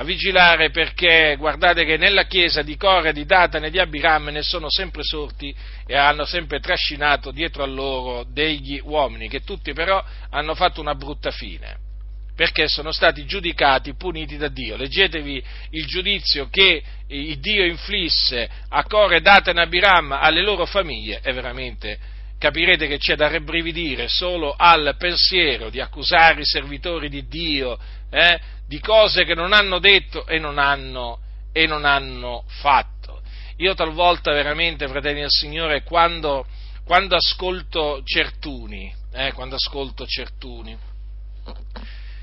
a 0.00 0.02
vigilare 0.02 0.70
perché 0.70 1.36
guardate 1.38 1.84
che 1.84 1.98
nella 1.98 2.24
chiesa 2.24 2.62
di 2.62 2.74
Cora, 2.78 3.12
di 3.12 3.26
Datane 3.26 3.66
e 3.66 3.70
di 3.70 3.78
Abiram 3.78 4.28
ne 4.28 4.40
sono 4.40 4.70
sempre 4.70 5.02
sorti 5.02 5.54
e 5.86 5.94
hanno 5.94 6.24
sempre 6.24 6.58
trascinato 6.58 7.30
dietro 7.30 7.62
a 7.62 7.66
loro 7.66 8.24
degli 8.24 8.80
uomini 8.82 9.28
che 9.28 9.42
tutti 9.42 9.74
però 9.74 10.02
hanno 10.30 10.54
fatto 10.54 10.80
una 10.80 10.94
brutta 10.94 11.30
fine 11.30 11.88
perché 12.34 12.66
sono 12.68 12.92
stati 12.92 13.26
giudicati, 13.26 13.92
puniti 13.92 14.38
da 14.38 14.48
Dio. 14.48 14.74
Leggetevi 14.76 15.44
il 15.72 15.84
giudizio 15.84 16.48
che 16.48 16.82
Dio 17.06 17.66
inflisse 17.66 18.48
a 18.70 18.82
Core, 18.84 19.20
Datane 19.20 19.60
e 19.60 19.64
Abiram 19.64 20.12
alle 20.12 20.40
loro 20.40 20.64
famiglie, 20.64 21.20
è 21.20 21.34
veramente 21.34 21.98
capirete 22.38 22.86
che 22.86 22.96
c'è 22.96 23.16
da 23.16 23.28
rabbrividire 23.28 24.08
solo 24.08 24.54
al 24.56 24.94
pensiero 24.96 25.68
di 25.68 25.78
accusare 25.78 26.40
i 26.40 26.46
servitori 26.46 27.10
di 27.10 27.28
Dio 27.28 27.78
eh, 28.08 28.40
di 28.70 28.78
cose 28.78 29.24
che 29.24 29.34
non 29.34 29.52
hanno 29.52 29.80
detto 29.80 30.28
e 30.28 30.38
non 30.38 30.56
hanno, 30.56 31.18
e 31.52 31.66
non 31.66 31.84
hanno 31.84 32.44
fatto. 32.46 33.20
Io 33.56 33.74
talvolta 33.74 34.30
veramente, 34.30 34.86
fratelli 34.86 35.22
del 35.22 35.28
Signore, 35.28 35.82
quando, 35.82 36.46
quando 36.84 37.16
ascolto 37.16 38.00
certuni, 38.04 38.94
eh, 39.12 39.32
quando 39.32 39.56
ascolto 39.56 40.06
certuni, 40.06 40.78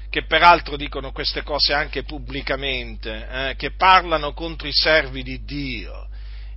che 0.10 0.24
peraltro 0.24 0.77
dicono 0.77 1.12
queste 1.12 1.44
cose 1.44 1.74
anche 1.74 2.04
pubblicamente, 2.04 3.27
eh, 3.30 3.56
che 3.58 3.72
parlano 3.72 4.32
contro 4.32 4.70
i 4.70 4.74
servi 4.74 5.24
di 5.24 5.44
Dio, 5.44 6.08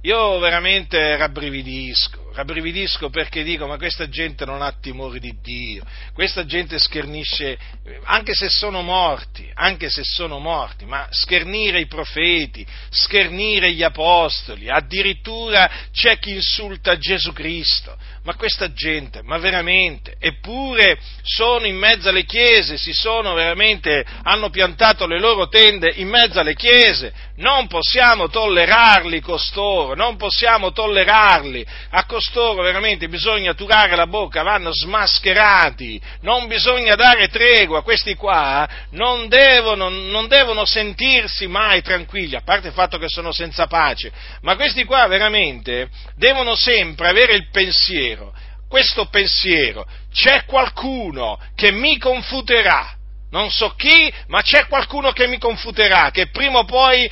io 0.03 0.39
veramente 0.39 1.17
rabbrividisco, 1.17 2.30
rabbrividisco 2.33 3.11
perché 3.11 3.43
dico, 3.43 3.67
ma 3.67 3.77
questa 3.77 4.09
gente 4.09 4.45
non 4.45 4.63
ha 4.63 4.73
timore 4.81 5.19
di 5.19 5.35
Dio, 5.43 5.85
questa 6.13 6.45
gente 6.47 6.79
schernisce, 6.79 7.59
anche 8.05 8.33
se 8.35 8.49
sono 8.49 8.83
morti, 8.83 9.51
anche 9.55 9.91
se 9.91 10.03
sono 10.05 10.39
morti, 10.39 10.85
ma 10.85 11.07
schernire 11.11 11.81
i 11.81 11.87
profeti, 11.87 12.65
schernire 12.89 13.73
gli 13.73 13.83
apostoli, 13.83 14.71
addirittura 14.71 15.71
c'è 15.93 16.19
chi 16.19 16.33
insulta 16.33 16.97
Gesù 16.97 17.33
Cristo, 17.33 17.97
ma 18.23 18.35
questa 18.37 18.73
gente, 18.73 19.23
ma 19.23 19.39
veramente, 19.39 20.15
eppure 20.19 20.99
sono 21.23 21.67
in 21.67 21.77
mezzo 21.77 22.11
alle 22.11 22.25
chiese, 22.25 22.77
si 22.77 22.93
sono 22.93 23.35
veramente, 23.35 24.05
hanno 24.23 24.51
piantato 24.51 25.07
le 25.07 25.19
loro 25.19 25.49
tende 25.49 25.93
in 25.97 26.09
mezzo 26.09 26.39
alle 26.39 26.55
chiese, 26.55 27.13
non 27.37 27.67
possiamo 27.67 28.29
tollerarli 28.29 29.21
costoro, 29.21 29.95
non 29.95 30.17
possiamo 30.17 30.73
tollerarli, 30.73 31.67
a 31.91 32.05
costoro 32.05 32.29
veramente 32.63 33.09
bisogna 33.09 33.55
turare 33.55 33.97
la 33.97 34.07
bocca, 34.07 34.43
vanno 34.43 34.71
smascherati, 34.73 36.01
non 36.21 36.47
bisogna 36.47 36.95
dare 36.95 37.29
tregua, 37.29 37.83
questi 37.83 38.15
qua 38.15 38.69
non 38.91 39.29
devono, 39.29 39.89
non 39.89 40.29
devono 40.29 40.65
sentirsi 40.65 41.47
mai 41.47 41.83
tranquilli, 41.83 42.37
a 42.37 42.43
parte 42.43 42.69
il 42.69 42.75
fatto 42.75 42.99
che 42.99 43.09
sono 43.09 43.33
senza 43.33 43.67
pace, 43.67 44.13
ma 44.43 44.57
questi 44.57 44.85
qua 44.85 45.07
veramente 45.07 45.89
devono 46.17 46.55
sempre 46.55 47.09
avere 47.09 47.35
il 47.35 47.49
pensiero, 47.51 48.33
questo 48.69 49.07
pensiero, 49.07 49.87
c'è 50.13 50.45
qualcuno 50.45 51.39
che 51.57 51.73
mi 51.73 51.99
confuterà, 51.99 52.95
non 53.31 53.51
so 53.51 53.71
chi, 53.71 54.13
ma 54.29 54.43
c'è 54.43 54.67
qualcuno 54.67 55.13
che 55.13 55.27
mi 55.27 55.39
confuterà, 55.39 56.11
che 56.11 56.29
prima 56.29 56.61
o 56.61 56.65
poi 56.65 57.11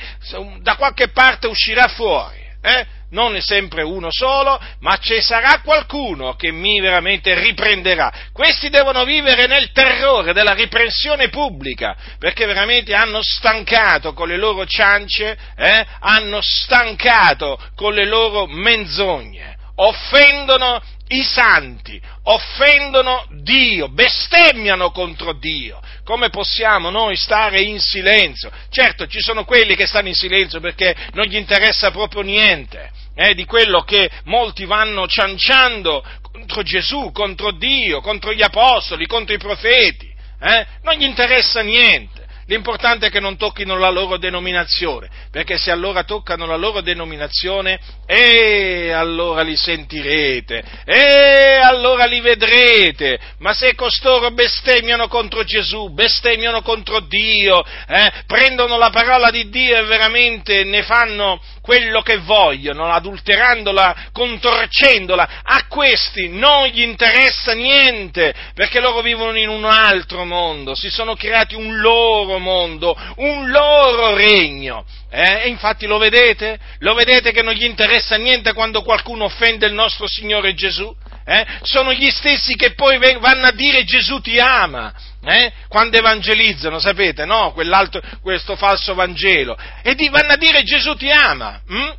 da 0.59 0.75
qualche 0.75 1.09
parte 1.09 1.47
uscirà 1.47 1.87
fuori. 1.87 2.37
Eh? 2.61 2.85
Non 3.11 3.41
sempre 3.41 3.81
uno 3.81 4.09
solo, 4.11 4.59
ma 4.81 4.97
ci 4.97 5.19
sarà 5.21 5.61
qualcuno 5.63 6.35
che 6.35 6.51
mi 6.51 6.79
veramente 6.79 7.33
riprenderà. 7.33 8.11
Questi 8.31 8.69
devono 8.69 9.03
vivere 9.03 9.47
nel 9.47 9.71
terrore 9.71 10.31
della 10.33 10.53
riprensione 10.53 11.29
pubblica, 11.29 11.95
perché 12.19 12.45
veramente 12.45 12.93
hanno 12.93 13.19
stancato 13.21 14.13
con 14.13 14.27
le 14.27 14.37
loro 14.37 14.65
ciance, 14.65 15.37
eh? 15.55 15.85
hanno 15.99 16.39
stancato 16.41 17.59
con 17.75 17.93
le 17.93 18.05
loro 18.05 18.45
menzogne, 18.45 19.57
offendono 19.75 20.79
i 21.07 21.23
santi, 21.23 21.99
offendono 22.23 23.25
Dio, 23.41 23.89
bestemmiano 23.89 24.91
contro 24.91 25.33
Dio. 25.33 25.79
Come 26.09 26.31
possiamo 26.31 26.89
noi 26.89 27.15
stare 27.15 27.61
in 27.61 27.79
silenzio? 27.79 28.49
Certo, 28.71 29.05
ci 29.05 29.19
sono 29.19 29.45
quelli 29.45 29.75
che 29.75 29.85
stanno 29.85 30.07
in 30.07 30.15
silenzio 30.15 30.59
perché 30.59 30.95
non 31.13 31.27
gli 31.27 31.35
interessa 31.35 31.91
proprio 31.91 32.23
niente 32.23 32.89
eh, 33.13 33.35
di 33.35 33.45
quello 33.45 33.83
che 33.83 34.09
molti 34.23 34.65
vanno 34.65 35.05
cianciando 35.05 36.03
contro 36.23 36.63
Gesù, 36.63 37.11
contro 37.11 37.51
Dio, 37.51 38.01
contro 38.01 38.33
gli 38.33 38.41
apostoli, 38.41 39.05
contro 39.05 39.35
i 39.35 39.37
profeti. 39.37 40.11
Eh? 40.41 40.65
Non 40.81 40.95
gli 40.95 41.03
interessa 41.03 41.61
niente. 41.61 42.18
L'importante 42.49 43.05
è 43.05 43.09
che 43.11 43.19
non 43.19 43.37
tocchino 43.37 43.77
la 43.77 43.91
loro 43.91 44.17
denominazione, 44.17 45.07
perché 45.29 45.59
se 45.59 45.69
allora 45.69 46.03
toccano 46.03 46.47
la 46.47 46.55
loro 46.55 46.81
denominazione, 46.81 47.79
e 48.07 48.89
allora 48.89 49.43
li 49.43 49.55
sentirete, 49.55 50.63
e 50.83 51.59
allora 51.63 52.05
li 52.05 52.19
vedrete. 52.21 53.19
Ma 53.37 53.53
se 53.53 53.75
costoro 53.75 54.31
bestemmiano 54.31 55.07
contro 55.07 55.43
Gesù, 55.43 55.93
bestemmiano 55.93 56.63
contro 56.63 57.01
Dio, 57.01 57.63
eh, 57.87 58.11
prendono 58.25 58.79
la 58.79 58.89
parola 58.89 59.29
di 59.29 59.47
Dio 59.49 59.77
e 59.77 59.83
veramente 59.83 60.63
ne 60.63 60.81
fanno 60.81 61.39
quello 61.69 62.01
che 62.01 62.17
vogliono, 62.17 62.85
adulterandola, 62.91 64.07
contorcendola, 64.11 65.29
a 65.43 65.67
questi 65.67 66.27
non 66.27 66.65
gli 66.65 66.81
interessa 66.81 67.53
niente, 67.53 68.33
perché 68.55 68.79
loro 68.79 69.01
vivono 69.01 69.37
in 69.37 69.49
un 69.49 69.65
altro 69.65 70.25
mondo, 70.25 70.73
si 70.73 70.89
sono 70.89 71.13
creati 71.13 71.53
un 71.53 71.79
loro 71.79 72.39
mondo, 72.39 72.97
un 73.17 73.51
loro 73.51 74.15
regno. 74.15 74.83
Eh? 75.11 75.43
E 75.43 75.47
infatti 75.49 75.85
lo 75.85 75.99
vedete? 75.99 76.57
Lo 76.79 76.95
vedete 76.95 77.31
che 77.31 77.43
non 77.43 77.53
gli 77.53 77.65
interessa 77.65 78.15
niente 78.15 78.53
quando 78.53 78.81
qualcuno 78.81 79.25
offende 79.25 79.67
il 79.67 79.73
nostro 79.73 80.07
Signore 80.07 80.55
Gesù? 80.55 80.91
Eh? 81.25 81.45
Sono 81.61 81.93
gli 81.93 82.09
stessi 82.09 82.55
che 82.55 82.73
poi 82.73 82.97
vanno 82.97 83.45
a 83.45 83.51
dire 83.51 83.83
Gesù 83.83 84.19
ti 84.19 84.39
ama, 84.39 84.93
eh? 85.23 85.51
quando 85.67 85.97
evangelizzano, 85.97 86.79
sapete, 86.79 87.25
no? 87.25 87.51
Quell'altro, 87.53 88.01
questo 88.21 88.55
falso 88.55 88.93
Vangelo, 88.95 89.57
e 89.83 89.95
di, 89.95 90.09
vanno 90.09 90.33
a 90.33 90.37
dire 90.37 90.63
Gesù 90.63 90.95
ti 90.95 91.09
ama. 91.11 91.61
Hm? 91.67 91.91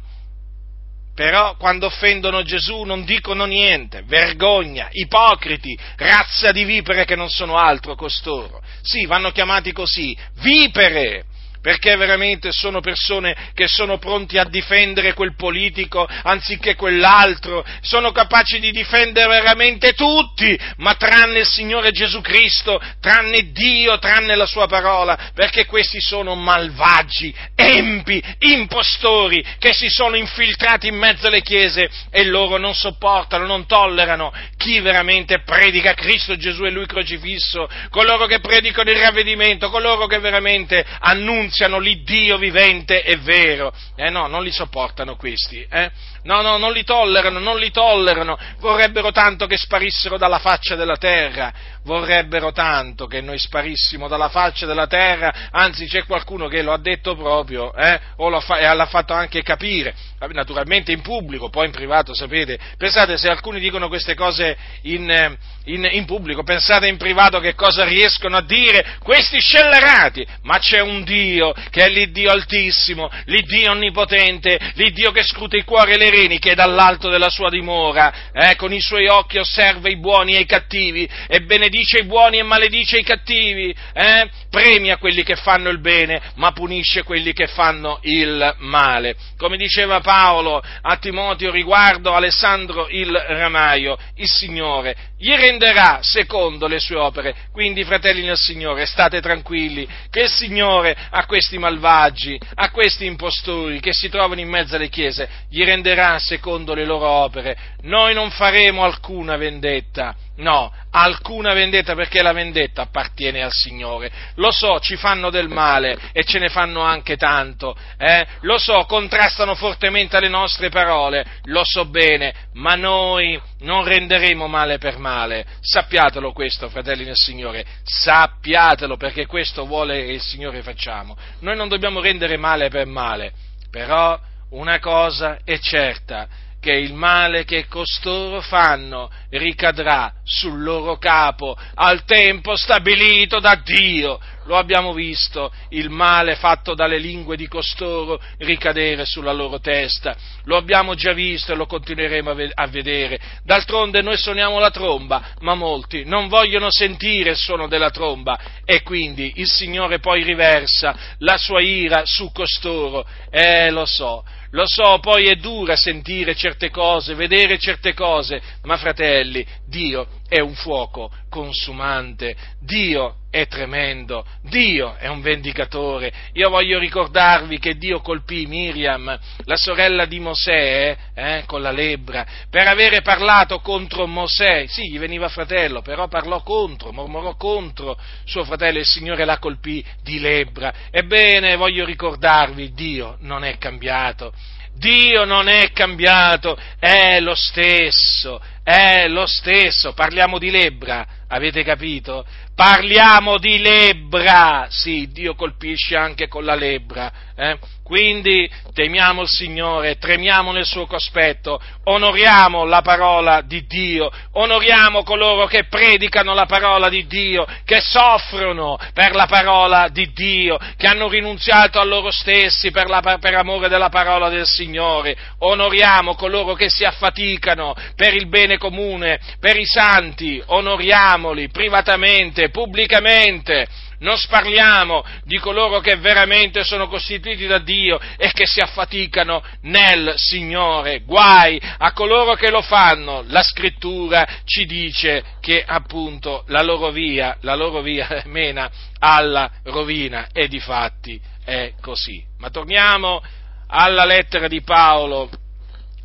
Però 1.15 1.57
quando 1.57 1.87
offendono 1.87 2.43
Gesù 2.43 2.83
non 2.85 3.05
dicono 3.05 3.45
niente, 3.45 4.03
vergogna, 4.07 4.89
ipocriti, 4.91 5.79
razza 5.97 6.51
di 6.51 6.65
vipere 6.65 7.05
che 7.05 7.15
non 7.15 7.29
sono 7.29 7.57
altro 7.57 7.95
costoro. 7.95 8.63
Sì, 8.81 9.05
vanno 9.05 9.31
chiamati 9.31 9.71
così, 9.73 10.17
vipere, 10.41 11.25
perché 11.61 11.95
veramente 11.97 12.53
sono 12.53 12.81
persone 12.81 13.37
che 13.55 13.67
sono 13.69 13.99
pronti 13.99 14.39
a 14.39 14.45
difendere 14.45 15.13
quel 15.13 15.35
politico 15.37 16.09
anziché 16.23 16.75
quell'altro, 16.75 17.65
sono 17.83 18.13
capaci 18.13 18.59
di 18.61 18.71
difendere 18.71 19.29
veramente 19.29 19.93
tutti, 19.93 20.59
ma 20.77 20.95
tranne 20.95 21.41
il 21.41 21.47
Signore 21.47 21.91
Gesù 21.91 22.21
Cristo, 22.21 22.81
tranne 23.01 23.51
Dio, 23.53 23.99
tranne 23.99 24.35
la 24.37 24.47
sua 24.47 24.67
parola, 24.67 25.31
perché 25.35 25.67
questi 25.67 26.01
sono 26.01 26.35
malvagi, 26.35 27.35
empi, 27.55 28.23
impostori 28.39 29.45
che 29.59 29.73
si 29.73 29.89
sono 29.89 30.17
infiltrati 30.17 30.89
in 30.89 30.97
mezzo 30.97 31.27
alle 31.27 31.43
chiese 31.43 31.91
e 32.11 32.25
loro 32.25 32.57
non 32.57 32.75
sopportano, 32.75 33.47
non 33.47 33.67
tollerano 33.67 34.33
chi 34.57 34.81
veramente 34.81 35.43
predica 35.43 35.95
Cristo 35.95 36.37
Gesù 36.37 36.65
e 36.65 36.71
Lui 36.71 36.87
crocifisso, 36.87 37.69
coloro 37.91 38.27
che 38.27 38.41
predicano 38.41 38.91
il 38.91 38.99
ravvedimento, 38.99 39.69
coloro 39.69 40.07
che 40.07 40.19
veramente 40.19 40.85
annunciano 41.01 41.49
annunziano 41.51 41.79
l'Iddio 41.79 42.39
vivente 42.39 43.03
e 43.03 43.17
vero. 43.17 43.73
Eh 43.97 44.09
no, 44.09 44.29
non 44.29 44.45
li 44.45 44.53
sopportano 44.53 45.17
questi. 45.17 45.67
Eh? 45.69 45.91
No, 46.23 46.43
no, 46.43 46.59
non 46.59 46.73
li 46.73 46.85
tollerano, 46.85 47.39
non 47.39 47.59
li 47.59 47.71
tollerano. 47.71 48.39
Vorrebbero 48.59 49.11
tanto 49.11 49.47
che 49.47 49.57
sparissero 49.57 50.19
dalla 50.19 50.39
faccia 50.39 50.77
della 50.77 50.97
terra. 50.97 51.53
Vorrebbero 51.85 52.53
tanto 52.53 53.07
che 53.07 53.21
noi 53.23 53.39
sparissimo 53.39 54.07
dalla 54.07 54.29
faccia 54.29 54.67
della 54.67 54.87
terra. 54.87 55.33
Anzi, 55.51 55.87
c'è 55.87 56.05
qualcuno 56.05 56.47
che 56.47 56.63
lo 56.63 56.73
ha 56.73 56.79
detto 56.79 57.17
proprio, 57.17 57.75
eh? 57.75 57.99
O 58.17 58.29
l'ha, 58.29 58.41
fa- 58.41 58.75
l'ha 58.75 58.87
fatto 58.87 59.15
anche 59.15 59.43
capire. 59.43 59.95
Naturalmente 60.33 60.93
in 60.93 61.01
pubblico, 61.01 61.49
poi 61.49 61.67
in 61.67 61.73
privato, 61.73 62.13
sapete. 62.13 62.59
Pensate, 62.77 63.17
se 63.17 63.29
alcuni 63.29 63.59
dicono 63.59 63.89
queste 63.89 64.15
cose 64.15 64.57
in, 64.83 65.37
in, 65.65 65.89
in 65.91 66.05
pubblico, 66.05 66.43
pensate 66.43 66.87
in 66.87 66.99
privato 66.99 67.41
che 67.41 67.55
cosa 67.55 67.85
riescono 67.85 68.37
a 68.37 68.43
dire 68.43 68.99
questi 69.03 69.41
scellerati. 69.41 70.27
Ma 70.43 70.59
c'è 70.59 70.81
un 70.81 71.03
Dio 71.03 71.55
che 71.71 71.85
è 71.85 71.89
l'Iddio 71.89 72.31
altissimo, 72.31 73.11
l'Iddio 73.25 73.71
onnipotente, 73.71 74.59
l'Iddio 74.75 75.11
che 75.13 75.23
scruta 75.23 75.57
i 75.57 75.65
cuori 75.65 75.93
e 75.93 75.97
le 75.97 76.10
reni, 76.11 76.39
che 76.39 76.55
dall'alto 76.55 77.09
della 77.09 77.31
sua 77.31 77.49
dimora, 77.49 78.31
eh, 78.33 78.57
con 78.57 78.73
i 78.73 78.81
suoi 78.81 79.07
occhi 79.07 79.39
osserva 79.39 79.89
i 79.89 79.99
buoni 79.99 80.35
e 80.35 80.41
i 80.41 80.47
cattivi, 80.47 81.09
e 81.27 81.41
benedice 81.43 82.01
i 82.01 82.05
buoni 82.05 82.39
e 82.39 82.43
maledice 82.43 82.99
i 82.99 83.05
cattivi, 83.05 83.75
eh, 83.93 84.29
premia 84.51 84.99
quelli 84.99 85.23
che 85.23 85.37
fanno 85.37 85.69
il 85.71 85.81
bene, 85.81 86.21
ma 86.35 86.53
punisce 86.53 87.03
quelli 87.03 87.33
che 87.33 87.47
fanno 87.47 87.99
il 88.03 88.55
male. 88.59 89.17
Come 89.37 89.57
diceva 89.57 90.01
Paolo 90.01 90.63
a 90.83 90.97
Timoteo 90.97 91.51
riguardo 91.51 92.15
Alessandro 92.15 92.89
il 92.89 93.13
Ramaio, 93.13 93.97
il 94.17 94.29
Signore 94.29 95.11
gli 95.21 95.35
renderà 95.35 95.99
secondo 96.01 96.67
le 96.67 96.81
sue 96.81 96.97
opere. 96.97 97.35
Quindi, 97.53 97.85
fratelli 97.85 98.23
nel 98.23 98.39
Signore, 98.39 98.87
state 98.87 99.21
tranquilli 99.21 99.87
che 100.09 100.23
il 100.23 100.31
Signore 100.31 100.97
a 101.11 101.27
questi 101.27 101.59
malvagi, 101.59 102.41
a 102.55 102.71
questi 102.71 103.05
impostori 103.05 103.81
che 103.81 103.93
si 103.93 104.09
trovano 104.09 104.41
in 104.41 104.49
mezzo 104.49 104.77
alle 104.77 104.89
chiese, 104.89 105.29
gli 105.51 105.63
renderà 105.63 106.00
secondo 106.19 106.75
le 106.75 106.85
loro 106.85 107.07
opere. 107.07 107.57
Noi 107.83 108.15
non 108.15 108.31
faremo 108.31 108.85
alcuna 108.85 109.37
vendetta, 109.37 110.15
no, 110.37 110.73
alcuna 110.91 111.53
vendetta 111.53 111.95
perché 111.95 112.23
la 112.23 112.33
vendetta 112.33 112.83
appartiene 112.83 113.43
al 113.43 113.53
Signore. 113.53 114.11
Lo 114.37 114.51
so, 114.51 114.81
ci 114.81 114.97
fanno 114.97 115.31
del 115.31 115.49
male 115.49 115.97
e 116.13 116.25
ce 116.25 116.39
ne 116.39 116.49
fanno 116.49 116.81
anche 116.81 117.17
tanto, 117.17 117.77
eh? 117.99 118.27
lo 118.43 118.59
so, 118.59 118.85
contrastano 118.87 119.55
fortemente 119.55 120.17
alle 120.17 120.29
nostre 120.29 120.69
parole, 120.69 121.25
lo 121.45 121.63
so 121.65 121.85
bene, 121.85 122.35
ma 122.55 122.75
noi 122.75 123.41
non 123.61 123.85
renderemo 123.85 124.47
male 124.47 124.79
per 124.79 124.99
male. 124.99 125.47
Sappiatelo 125.61 126.33
questo, 126.33 126.69
fratelli 126.69 127.05
nel 127.05 127.17
Signore, 127.17 127.65
sappiatelo 127.83 128.97
perché 128.97 129.27
questo 129.27 129.67
vuole 129.67 130.05
che 130.05 130.13
il 130.13 130.23
Signore 130.23 130.63
facciamo. 130.63 131.17
Noi 131.41 131.57
non 131.57 131.69
dobbiamo 131.69 132.01
rendere 132.01 132.37
male 132.37 132.69
per 132.69 132.87
male, 132.87 133.33
però 133.71 134.19
una 134.51 134.79
cosa 134.79 135.39
è 135.45 135.59
certa, 135.59 136.29
che 136.61 136.73
il 136.73 136.93
male 136.93 137.45
che 137.45 137.67
costoro 137.67 138.43
fanno 138.43 139.11
ricadrà 139.31 140.13
sul 140.23 140.63
loro 140.63 140.99
capo 140.99 141.57
al 141.75 142.05
tempo 142.05 142.55
stabilito 142.55 143.41
da 143.41 143.61
Dio. 143.65 144.21
lo 144.45 144.57
abbiamo 144.57 144.93
visto, 144.93 145.53
il 145.69 145.91
male 145.91 146.35
fatto 146.35 146.75
dalle 146.75 146.99
lingue 146.99 147.37
di 147.37 147.47
costoro 147.47 148.21
ricadere 148.39 149.05
sulla 149.05 149.33
loro 149.33 149.61
testa, 149.61 150.17
lo 150.45 150.57
abbiamo 150.57 150.95
già 150.95 151.13
visto 151.13 151.53
e 151.53 151.55
lo 151.55 151.67
continueremo 151.67 152.35
a 152.55 152.67
vedere. 152.67 153.21
D'altronde 153.45 154.03
noi 154.03 154.17
suoniamo 154.17 154.59
la 154.59 154.71
tromba, 154.71 155.35
ma 155.41 155.55
molti 155.55 156.05
non 156.05 156.27
vogliono 156.27 156.71
sentire 156.71 157.31
il 157.31 157.37
suono 157.37 157.69
della 157.69 157.91
tromba 157.91 158.39
e 158.65 158.83
quindi 158.83 159.35
il 159.37 159.49
Signore 159.49 160.01
poi 160.01 160.25
riversa 160.25 160.97
la 161.19 161.39
sua 161.39 161.63
ira 161.63 162.03
su 162.05 162.33
costoro. 162.33 163.07
Eh, 163.31 163.71
lo 163.71 163.87
so, 163.87 164.25
lo 164.51 164.65
so, 164.67 164.99
poi 165.01 165.27
è 165.27 165.37
dura 165.37 165.77
sentire 165.77 166.35
certe 166.35 166.71
cose, 166.71 167.15
vedere 167.15 167.59
certe 167.59 167.95
cose, 167.95 168.43
ma 168.63 168.77
fratelli, 168.77 169.47
Dio 169.67 170.07
è 170.29 170.41
un 170.41 170.55
fuoco 170.55 171.11
consumante, 171.29 172.37
Dio 172.61 173.17
è 173.31 173.47
tremendo, 173.47 174.27
Dio 174.43 174.97
è 174.97 175.07
un 175.07 175.21
vendicatore. 175.21 176.13
Io 176.33 176.51
voglio 176.51 176.81
ricordarvi 176.81 177.61
che 177.61 177.77
Dio 177.77 178.01
colpì 178.01 178.47
Miriam, 178.47 179.19
la 179.45 179.57
sorella 179.57 180.05
di 180.05 180.19
Mosè, 180.19 180.97
eh, 181.15 181.45
con 181.47 181.63
la 181.63 181.71
lebbra, 181.71 182.27
per 182.51 182.67
avere 182.67 183.03
parlato 183.03 183.61
contro 183.61 184.07
Mosè. 184.07 184.67
Sì, 184.67 184.91
gli 184.91 184.99
veniva 184.99 185.29
fratello, 185.29 185.81
però 185.81 186.09
parlò 186.09 186.43
contro, 186.43 186.93
mormorò 186.93 187.37
contro 187.37 187.99
suo 188.25 188.45
fratello 188.45 188.79
e 188.79 188.81
il 188.81 188.87
Signore 188.87 189.25
la 189.25 189.39
colpì 189.39 189.85
di 190.03 190.19
lebbra. 190.19 190.73
Ebbene, 190.91 191.55
voglio 191.55 191.85
ricordarvi, 191.85 192.73
Dio 192.73 193.17
non 193.21 193.45
è 193.45 193.57
cambiato. 193.59 194.33
Dio 194.81 195.25
non 195.27 195.47
è 195.47 195.73
cambiato, 195.73 196.59
è 196.79 197.21
lo 197.21 197.35
stesso, 197.35 198.41
è 198.65 199.07
lo 199.09 199.27
stesso. 199.27 199.93
Parliamo 199.93 200.39
di 200.39 200.51
lebbra, 200.51 201.07
avete 201.29 201.63
capito? 201.63 202.25
Parliamo 202.55 203.39
di 203.39 203.59
lebbra, 203.59 204.67
sì, 204.71 205.11
Dio 205.13 205.35
colpisce 205.35 205.97
anche 205.97 206.29
con 206.29 206.45
la 206.45 206.55
lebbra. 206.55 207.13
Eh? 207.37 207.59
Quindi 207.91 208.49
temiamo 208.73 209.23
il 209.23 209.29
Signore, 209.29 209.99
tremiamo 209.99 210.53
nel 210.53 210.65
suo 210.65 210.87
cospetto, 210.87 211.61
onoriamo 211.87 212.65
la 212.65 212.83
parola 212.83 213.41
di 213.41 213.67
Dio, 213.67 214.13
onoriamo 214.35 215.03
coloro 215.03 215.47
che 215.47 215.65
predicano 215.65 216.33
la 216.33 216.47
parola 216.47 216.89
di 216.89 217.09
Dio, 217.09 217.45
che 217.65 217.81
soffrono 217.81 218.79
per 218.95 219.17
la 219.17 219.27
parola 219.27 219.89
di 219.89 220.13
Dio, 220.13 220.57
che 220.77 220.87
hanno 220.87 221.09
rinunziato 221.09 221.81
a 221.81 221.85
loro 221.85 222.13
stessi 222.13 222.71
per, 222.71 222.89
la, 222.89 223.01
per 223.01 223.35
amore 223.35 223.69
della 223.69 223.89
parola 223.89 224.29
del 224.29 224.47
Signore, 224.47 225.17
onoriamo 225.39 226.15
coloro 226.15 226.55
che 226.55 226.71
si 226.71 226.85
affaticano 226.85 227.75
per 227.97 228.15
il 228.15 228.29
bene 228.29 228.57
comune, 228.57 229.19
per 229.41 229.57
i 229.57 229.67
santi, 229.67 230.41
onoriamoli 230.47 231.49
privatamente, 231.49 232.51
pubblicamente 232.51 233.67
non 234.01 234.17
sparliamo 234.17 235.05
di 235.25 235.39
coloro 235.39 235.81
che 235.81 235.97
veramente 235.97 236.65
sono 236.65 236.89
costituiti 236.89 237.47
da 237.47 237.59
Dio 237.59 237.99
e 238.17 238.31
che 238.33 238.47
si 238.47 238.61
affaticano 238.61 239.43
nel 239.63 240.15
Signore. 240.17 241.01
Guai 241.01 241.61
a 241.79 241.93
coloro 241.93 242.35
che 242.35 242.51
lo 242.51 242.63
fanno. 242.63 243.23
La 243.27 243.43
scrittura 243.43 244.27
ci 244.45 244.65
dice 244.65 245.23
che 245.41 245.63
appunto 245.67 246.45
la 246.49 246.63
loro 246.63 246.91
via, 246.91 247.37
la 247.41 247.55
loro 247.55 247.81
via 247.81 248.23
mena 248.27 248.71
alla 248.99 249.51
rovina 249.65 250.29
e 250.33 250.49
di 250.49 250.61
fatti 250.61 251.21
è 251.45 251.75
così. 251.81 252.25
Ma 252.39 252.51
torniamo 252.51 253.23
alla 253.69 254.05
lettera 254.05 254.49
di 254.49 254.63
Paolo 254.63 255.31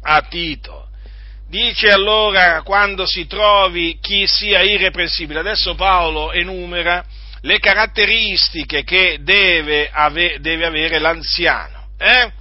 a 0.01 0.21
Tito. 0.21 0.84
Dice 1.47 1.89
allora 1.89 2.62
quando 2.63 3.05
si 3.05 3.25
trovi 3.27 3.99
chi 4.01 4.27
sia 4.27 4.62
irreprensibile. 4.62 5.39
Adesso 5.39 5.75
Paolo 5.75 6.31
enumera 6.34 7.05
le 7.45 7.60
caratteristiche 7.60 8.84
che 8.84 9.19
deve, 9.21 9.89
ave, 9.91 10.39
deve 10.39 10.65
avere 10.65 10.97
l'anziano. 10.97 11.89
Eh? 11.97 12.31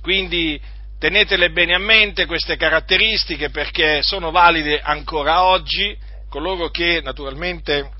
Quindi 0.00 0.60
tenetele 0.98 1.50
bene 1.50 1.74
a 1.74 1.78
mente 1.78 2.26
queste 2.26 2.56
caratteristiche 2.56 3.50
perché 3.50 4.02
sono 4.02 4.30
valide 4.30 4.80
ancora 4.80 5.42
oggi, 5.42 5.96
coloro 6.28 6.68
che 6.70 7.00
naturalmente 7.02 7.90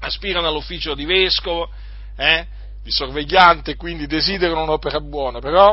aspirano 0.00 0.48
all'ufficio 0.48 0.94
di 0.94 1.04
vescovo, 1.04 1.70
eh, 2.16 2.46
di 2.82 2.90
sorvegliante, 2.90 3.76
quindi 3.76 4.06
desiderano 4.08 4.62
un'opera 4.62 5.00
buona, 5.00 5.38
però 5.38 5.72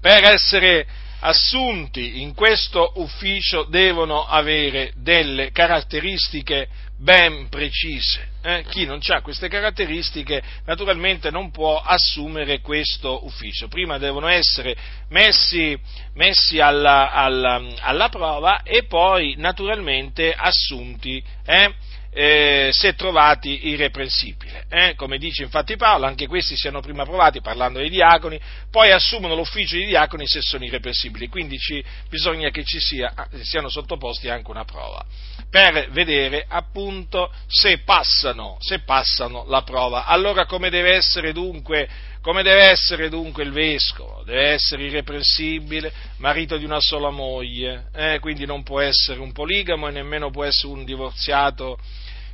per 0.00 0.24
essere 0.24 0.86
assunti 1.20 2.22
in 2.22 2.34
questo 2.34 2.92
ufficio 2.96 3.64
devono 3.64 4.24
avere 4.24 4.92
delle 4.96 5.52
caratteristiche 5.52 6.68
ben 7.02 7.48
precise. 7.48 8.30
Eh? 8.42 8.64
Chi 8.68 8.86
non 8.86 9.00
ha 9.08 9.20
queste 9.22 9.48
caratteristiche 9.48 10.42
naturalmente 10.64 11.30
non 11.30 11.50
può 11.50 11.80
assumere 11.80 12.60
questo 12.60 13.24
ufficio. 13.24 13.68
Prima 13.68 13.98
devono 13.98 14.28
essere 14.28 14.76
messi, 15.08 15.78
messi 16.14 16.60
alla, 16.60 17.10
alla, 17.10 17.60
alla, 17.80 18.08
prova 18.08 18.62
e 18.62 18.84
poi 18.84 19.34
naturalmente 19.36 20.32
assunti. 20.32 21.22
Eh? 21.44 21.74
Eh, 22.14 22.68
se 22.72 22.94
trovati 22.94 23.68
irreprensibili. 23.68 24.52
Eh? 24.68 24.94
Come 24.96 25.16
dice 25.16 25.42
infatti 25.42 25.76
Paolo, 25.76 26.04
anche 26.04 26.26
questi 26.26 26.56
siano 26.56 26.80
prima 26.80 27.04
provati 27.04 27.40
parlando 27.40 27.78
dei 27.78 27.88
diaconi, 27.88 28.38
poi 28.70 28.92
assumono 28.92 29.34
l'ufficio 29.34 29.76
di 29.76 29.86
diaconi 29.86 30.26
se 30.26 30.42
sono 30.42 30.64
irreprensibili. 30.64 31.28
Quindi 31.28 31.58
ci, 31.58 31.82
bisogna 32.10 32.50
che 32.50 32.64
ci 32.64 32.78
sia, 32.78 33.12
siano 33.40 33.68
sottoposti 33.68 34.28
anche 34.28 34.50
una 34.50 34.64
prova 34.64 35.04
per 35.48 35.90
vedere 35.90 36.44
appunto 36.48 37.30
se 37.46 37.78
passano, 37.78 38.56
se 38.60 38.80
passano 38.80 39.44
la 39.48 39.62
prova. 39.62 40.04
Allora 40.04 40.44
come 40.44 40.70
deve 40.70 40.94
essere 40.94 41.32
dunque 41.32 41.88
come 42.22 42.44
deve 42.44 42.70
essere 42.70 43.08
dunque 43.08 43.42
il 43.42 43.50
vescovo? 43.50 44.22
Deve 44.24 44.50
essere 44.50 44.84
irreprensibile, 44.84 45.92
marito 46.18 46.56
di 46.56 46.64
una 46.64 46.78
sola 46.78 47.10
moglie, 47.10 47.88
eh? 47.92 48.20
quindi 48.20 48.46
non 48.46 48.62
può 48.62 48.78
essere 48.78 49.18
un 49.18 49.32
poligamo 49.32 49.88
e 49.88 49.90
nemmeno 49.90 50.30
può 50.30 50.44
essere 50.44 50.72
un 50.72 50.84
divorziato 50.84 51.80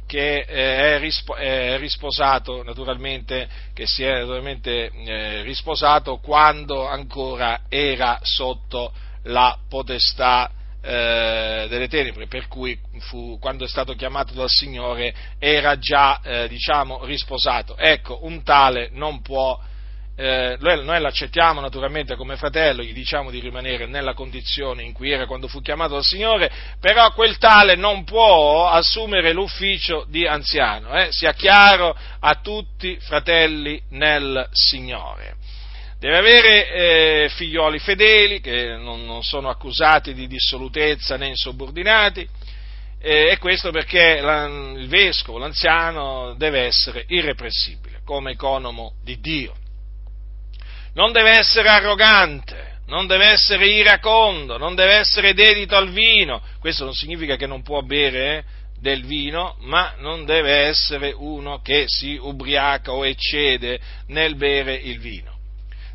che 0.09 0.39
eh, 0.39 0.97
è, 0.97 0.99
rispo- 0.99 1.35
è, 1.35 1.77
risposato, 1.79 2.63
naturalmente, 2.63 3.47
che 3.75 3.87
si 3.87 4.03
è 4.03 4.21
naturalmente 4.21 4.91
eh, 4.91 5.43
risposato 5.43 6.17
quando 6.17 6.87
ancora 6.87 7.61
era 7.69 8.19
sotto 8.23 8.91
la 9.25 9.59
potestà 9.69 10.51
eh, 10.81 11.67
delle 11.69 11.89
tenebre, 11.89 12.27
per 12.27 12.49
cui 12.49 12.79
fu, 13.01 13.39
quando 13.39 13.67
è 13.67 13.69
stato 13.69 13.93
chiamato 13.95 14.33
dal 14.33 14.49
Signore 14.49 15.15
era 15.39 15.79
già, 15.79 16.47
diciamo, 16.49 17.05
risposato. 17.05 17.77
Ecco, 17.77 18.25
un 18.25 18.43
tale 18.43 18.89
non 18.93 19.21
può 19.21 19.61
eh, 20.21 20.57
noi, 20.59 20.85
noi, 20.85 21.01
l'accettiamo 21.01 21.61
naturalmente 21.61 22.17
come 22.17 22.37
fratello, 22.37 22.83
gli 22.83 22.93
diciamo 22.93 23.31
di 23.31 23.39
rimanere 23.39 23.87
nella 23.87 24.15
condizione 24.15 24.83
in 24.83 24.93
cui 24.93 25.13
era 25.13 25.27
quando 25.27 25.47
fu 25.47 25.61
chiamato 25.61 25.95
dal 25.95 26.03
Signore, 26.03 26.51
però 26.81 27.13
quel 27.13 27.39
tale 27.39 27.77
non 27.77 28.03
può 28.03 28.69
assumere 28.69 29.33
l'ufficio 29.33 30.05
di 30.09 30.27
anziano, 30.27 30.93
eh? 30.99 31.13
sia 31.13 31.35
chiaro 31.35 31.97
a 32.19 32.35
tutti 32.43 32.99
fratelli 32.99 33.81
nel 33.91 34.49
Signore. 34.51 35.37
Deve 36.01 36.17
avere 36.17 36.73
eh, 36.73 37.29
figlioli 37.29 37.79
fedeli 37.79 38.41
che 38.41 38.75
non, 38.75 39.05
non, 39.05 39.23
sono 39.23 39.49
accusati 39.51 40.15
di 40.15 40.27
dissolutezza 40.27 41.17
né 41.17 41.29
insubordinati, 41.29 42.29
e 43.01 43.37
questo 43.39 43.71
perché 43.71 44.19
il 44.21 44.89
vescovo, 44.89 45.39
l'anziano, 45.39 46.35
deve 46.37 46.63
essere 46.63 47.05
irrepressibile 47.07 48.01
come 48.05 48.33
economo 48.33 48.95
di 49.05 49.21
Dio 49.21 49.55
non 50.99 51.13
deve 51.13 51.39
essere 51.39 51.69
arrogante, 51.69 52.81
non 52.87 53.07
deve 53.07 53.27
essere 53.27 53.69
iracondo, 53.69 54.59
non 54.59 54.75
deve 54.75 54.95
essere 54.95 55.33
dedito 55.33 55.77
al 55.77 55.91
vino. 55.91 56.43
Questo 56.59 56.83
non 56.83 56.93
significa 56.93 57.37
che 57.37 57.47
non 57.47 57.63
può 57.63 57.83
bere 57.83 58.39
eh, 58.39 58.45
del 58.81 59.05
vino, 59.05 59.55
ma 59.61 59.95
non 59.99 60.25
deve 60.25 60.67
essere 60.67 61.13
uno 61.17 61.61
che 61.61 61.85
si 61.87 62.17
ubriaca 62.21 62.91
o 62.91 63.07
eccede 63.07 63.79
nel 64.09 64.35
bere 64.35 64.75
il 64.75 64.99
vino. 64.99 65.37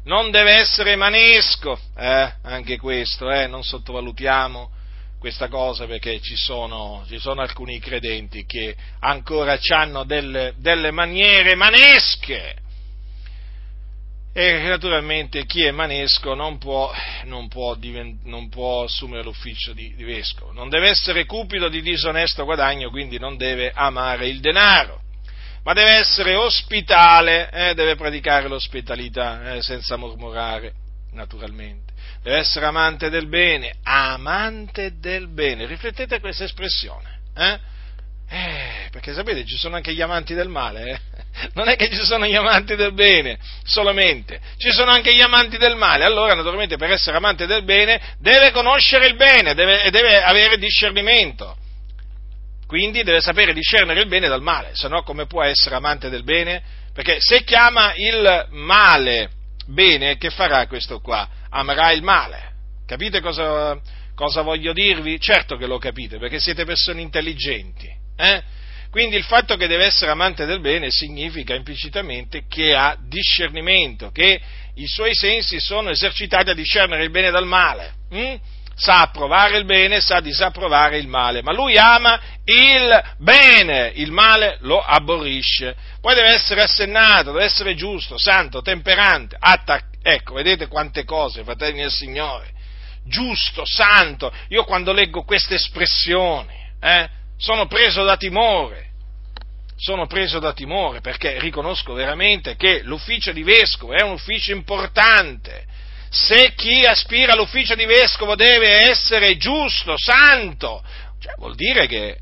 Non 0.06 0.32
deve 0.32 0.54
essere 0.54 0.96
manesco, 0.96 1.78
eh, 1.98 2.34
anche 2.42 2.78
questo, 2.78 3.30
eh, 3.30 3.48
non 3.48 3.62
sottovalutiamo 3.62 4.72
questa 5.20 5.50
cosa 5.50 5.86
perché 5.86 6.22
ci 6.22 6.38
sono, 6.38 7.04
ci 7.10 7.20
sono 7.20 7.42
alcuni 7.42 7.80
credenti 7.80 8.46
che 8.46 8.74
ancora 9.00 9.58
hanno 9.70 10.06
delle, 10.06 10.54
delle 10.58 10.92
maniere 10.92 11.56
manesche 11.56 12.56
e 14.36 14.64
naturalmente 14.64 15.46
chi 15.46 15.64
è 15.64 15.70
manesco 15.70 16.34
non 16.34 16.58
può, 16.58 16.92
non 17.26 17.48
può, 17.48 17.76
divent- 17.76 18.24
non 18.24 18.50
può 18.50 18.84
assumere 18.84 19.22
l'ufficio 19.22 19.74
di, 19.74 19.94
di, 19.96 20.04
vescovo, 20.04 20.52
non 20.52 20.70
deve 20.70 20.90
essere 20.90 21.26
cupido 21.26 21.70
di 21.70 21.84
disonesto 21.84 22.44
guadagno, 22.44 22.90
quindi 22.90 23.20
non 23.20 23.38
deve 23.38 23.72
amare 23.72 24.28
il 24.28 24.40
denaro, 24.40 25.02
ma 25.64 25.74
deve 25.74 25.98
essere 26.00 26.34
ospitale, 26.34 27.52
eh, 27.52 27.74
deve 27.76 27.96
praticare 27.96 28.48
l'ospitalità 28.48 29.54
eh, 29.54 29.62
senza 29.62 29.98
mormorare, 29.98 30.74
naturalmente, 31.12 31.94
deve 32.24 32.38
essere 32.38 32.66
amante 32.66 33.12
del 33.12 33.28
bene, 33.28 33.76
amante 33.84 34.98
del 34.98 35.28
bene, 35.28 35.68
riflettete 35.68 36.20
questa 36.20 36.46
espressione, 36.46 37.20
eh? 37.36 37.72
Eh, 38.30 38.90
perché 38.90 39.14
sapete 39.14 39.46
ci 39.46 39.58
sono 39.58 39.76
anche 39.76 39.94
gli 39.94 40.02
amanti 40.02 40.34
del 40.34 40.50
male, 40.50 40.90
eh? 40.90 41.13
Non 41.54 41.68
è 41.68 41.76
che 41.76 41.90
ci 41.90 42.04
sono 42.04 42.26
gli 42.26 42.36
amanti 42.36 42.76
del 42.76 42.94
bene 42.94 43.38
solamente, 43.64 44.40
ci 44.58 44.72
sono 44.72 44.92
anche 44.92 45.14
gli 45.14 45.22
amanti 45.22 45.58
del 45.58 45.76
male. 45.76 46.06
Allora, 46.06 46.34
naturalmente, 46.34 46.78
per 46.78 46.92
essere 46.92 47.18
amante 47.18 47.46
del 47.46 47.64
bene 47.64 48.00
deve 48.20 48.52
conoscere 48.52 49.08
il 49.08 49.16
bene 49.16 49.54
deve, 49.54 49.90
deve 49.90 50.22
avere 50.22 50.58
discernimento. 50.58 51.58
Quindi 52.68 53.04
deve 53.04 53.22
sapere 53.22 53.54
discernere 53.54 54.02
il 54.02 54.08
bene 54.08 54.28
dal 54.28 54.42
male, 54.42 54.72
se 54.74 54.88
no 54.88 55.04
come 55.04 55.28
può 55.28 55.44
essere 55.44 55.76
amante 55.76 56.10
del 56.10 56.24
bene? 56.24 56.62
Perché 56.94 57.18
se 57.20 57.44
chiama 57.44 57.94
il 57.96 58.48
male 58.52 59.30
bene, 59.68 60.18
che 60.18 60.30
farà 60.30 60.66
questo 60.68 61.00
qua? 61.00 61.28
Amerà 61.50 61.92
il 61.92 62.02
male. 62.04 62.52
Capite 62.86 63.22
cosa, 63.22 63.80
cosa 64.16 64.42
voglio 64.42 64.74
dirvi? 64.74 65.20
Certo 65.20 65.56
che 65.56 65.68
lo 65.68 65.78
capite, 65.78 66.18
perché 66.18 66.40
siete 66.40 66.66
persone 66.66 67.02
intelligenti. 67.02 67.90
Eh? 68.16 68.44
Quindi 68.94 69.16
il 69.16 69.24
fatto 69.24 69.56
che 69.56 69.66
deve 69.66 69.86
essere 69.86 70.12
amante 70.12 70.46
del 70.46 70.60
bene 70.60 70.92
significa 70.92 71.56
implicitamente 71.56 72.44
che 72.48 72.76
ha 72.76 72.96
discernimento, 73.00 74.12
che 74.12 74.40
i 74.76 74.86
suoi 74.86 75.16
sensi 75.16 75.60
sono 75.60 75.90
esercitati 75.90 76.52
a 76.52 76.54
discernere 76.54 77.04
il 77.04 77.10
bene 77.10 77.32
dal 77.32 77.48
male. 77.48 77.94
Hm? 78.12 78.36
Sa 78.76 79.02
approvare 79.02 79.58
il 79.58 79.66
bene, 79.66 80.00
sa 80.00 80.20
disapprovare 80.20 81.00
il 81.00 81.08
male, 81.08 81.42
ma 81.42 81.52
lui 81.54 81.76
ama 81.76 82.22
il 82.46 83.16
bene, 83.18 83.94
il 83.96 84.12
male 84.12 84.58
lo 84.60 84.80
aborrisce. 84.80 85.76
Poi 86.00 86.14
deve 86.14 86.30
essere 86.30 86.62
assennato, 86.62 87.32
deve 87.32 87.46
essere 87.46 87.74
giusto, 87.74 88.20
santo, 88.20 88.62
temperante, 88.62 89.36
attaccato. 89.40 89.98
Ecco, 90.04 90.36
vedete 90.36 90.68
quante 90.68 91.04
cose, 91.04 91.44
fratelli 91.44 91.80
del 91.80 91.92
Signore. 91.92 92.52
Giusto, 93.06 93.64
santo. 93.66 94.32
Io 94.50 94.66
quando 94.66 94.94
leggo 94.94 95.24
queste 95.24 95.56
espressioni, 95.56 96.54
eh, 96.80 97.10
sono 97.44 97.68
preso 97.68 98.06
da 98.06 98.16
timore, 98.16 98.92
sono 99.76 100.08
preso 100.08 100.40
da 100.40 100.54
timore 100.54 101.02
perché 101.02 101.40
riconosco 101.40 101.92
veramente 101.92 102.56
che 102.56 102.84
l'ufficio 102.84 103.34
di 103.34 103.44
vescovo 103.44 103.92
è 103.92 104.02
un 104.02 104.14
ufficio 104.14 104.54
importante. 104.54 105.66
Se 106.10 106.54
chi 106.56 106.86
aspira 106.86 107.34
all'ufficio 107.34 107.76
di 107.76 107.84
vescovo 107.84 108.36
deve 108.36 108.90
essere 108.90 109.36
giusto, 109.36 109.96
santo, 109.98 110.82
cioè 111.20 111.34
vuol 111.36 111.56
dire 111.56 111.86
che, 111.88 112.18